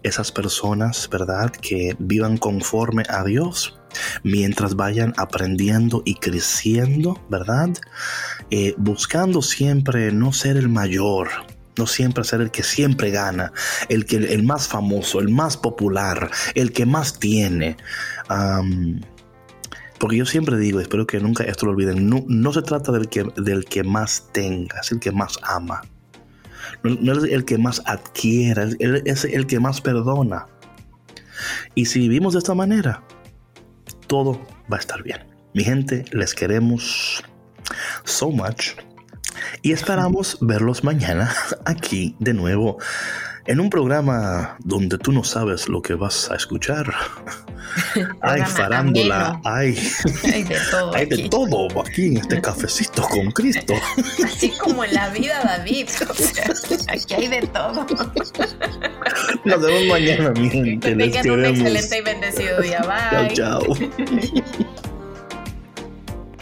esas 0.02 0.32
personas, 0.32 1.08
¿verdad?, 1.10 1.50
que 1.50 1.94
vivan 1.98 2.38
conforme 2.38 3.02
a 3.10 3.24
Dios 3.24 3.78
mientras 4.22 4.74
vayan 4.74 5.12
aprendiendo 5.18 6.02
y 6.06 6.14
creciendo, 6.14 7.22
¿verdad? 7.28 7.70
Eh, 8.50 8.74
buscando 8.78 9.42
siempre 9.42 10.12
no 10.12 10.32
ser 10.32 10.56
el 10.56 10.70
mayor, 10.70 11.28
no 11.76 11.86
siempre 11.86 12.24
ser 12.24 12.40
el 12.40 12.50
que 12.50 12.62
siempre 12.62 13.10
gana, 13.10 13.52
el, 13.90 14.06
que, 14.06 14.16
el 14.16 14.44
más 14.44 14.66
famoso, 14.66 15.20
el 15.20 15.28
más 15.28 15.58
popular, 15.58 16.30
el 16.54 16.72
que 16.72 16.86
más 16.86 17.18
tiene. 17.18 17.76
Porque 19.98 20.16
yo 20.16 20.26
siempre 20.26 20.58
digo, 20.58 20.80
espero 20.80 21.06
que 21.06 21.20
nunca 21.20 21.44
esto 21.44 21.66
lo 21.66 21.72
olviden, 21.72 22.08
no, 22.08 22.52
se 22.52 22.62
trata 22.62 22.92
del 22.92 23.08
que, 23.08 23.24
del 23.36 23.64
que 23.64 23.82
más 23.82 24.28
tenga, 24.32 24.80
es 24.80 24.92
el 24.92 25.00
que 25.00 25.10
más 25.10 25.38
ama. 25.42 25.82
No, 26.82 27.12
es 27.12 27.24
el 27.32 27.44
que 27.44 27.58
más 27.58 27.82
adquiera, 27.86 28.68
es 28.78 29.24
el 29.24 29.46
que 29.46 29.60
más 29.60 29.80
perdona. 29.80 30.46
Y 31.74 31.86
si 31.86 32.00
vivimos 32.00 32.34
de 32.34 32.40
esta 32.40 32.54
manera, 32.54 33.02
todo 34.06 34.40
va 34.70 34.76
a 34.76 34.80
estar 34.80 35.02
bien. 35.02 35.24
Mi 35.54 35.64
gente, 35.64 36.04
les 36.12 36.34
queremos 36.34 37.22
so 38.04 38.30
much. 38.30 38.72
Y 39.62 39.72
esperamos 39.72 40.38
verlos 40.40 40.84
mañana 40.84 41.34
aquí 41.64 42.16
de 42.18 42.34
nuevo 42.34 42.78
en 43.46 43.60
un 43.60 43.70
programa 43.70 44.56
donde 44.64 44.98
tú 44.98 45.12
no 45.12 45.24
sabes 45.24 45.68
lo 45.68 45.80
que 45.80 45.94
vas 45.94 46.30
a 46.30 46.36
escuchar. 46.36 46.92
hay 48.20 48.42
farándula, 48.42 49.40
hay, 49.44 49.78
hay 50.24 50.42
de 50.42 50.58
todo. 50.70 50.94
hay 50.94 51.06
de 51.06 51.28
todo 51.28 51.80
aquí 51.80 52.06
en 52.06 52.16
este 52.18 52.40
cafecito 52.40 53.02
con 53.02 53.30
Cristo. 53.30 53.74
Así 54.24 54.50
como 54.58 54.84
en 54.84 54.94
la 54.94 55.10
vida, 55.10 55.40
David. 55.44 55.88
O 56.08 56.14
sea, 56.14 56.46
aquí 56.88 57.14
hay 57.14 57.28
de 57.28 57.46
todo. 57.48 57.86
Nos 59.44 59.62
vemos 59.62 59.86
mañana, 59.88 60.30
mi 60.30 60.50
gente. 60.50 60.94
Tengan 60.94 61.30
un 61.30 61.44
excelente 61.44 61.98
y 61.98 62.02
bendecido 62.02 62.60
día. 62.60 62.80
Bye. 62.80 63.34
Chao, 63.34 63.60
chao. 63.60 64.95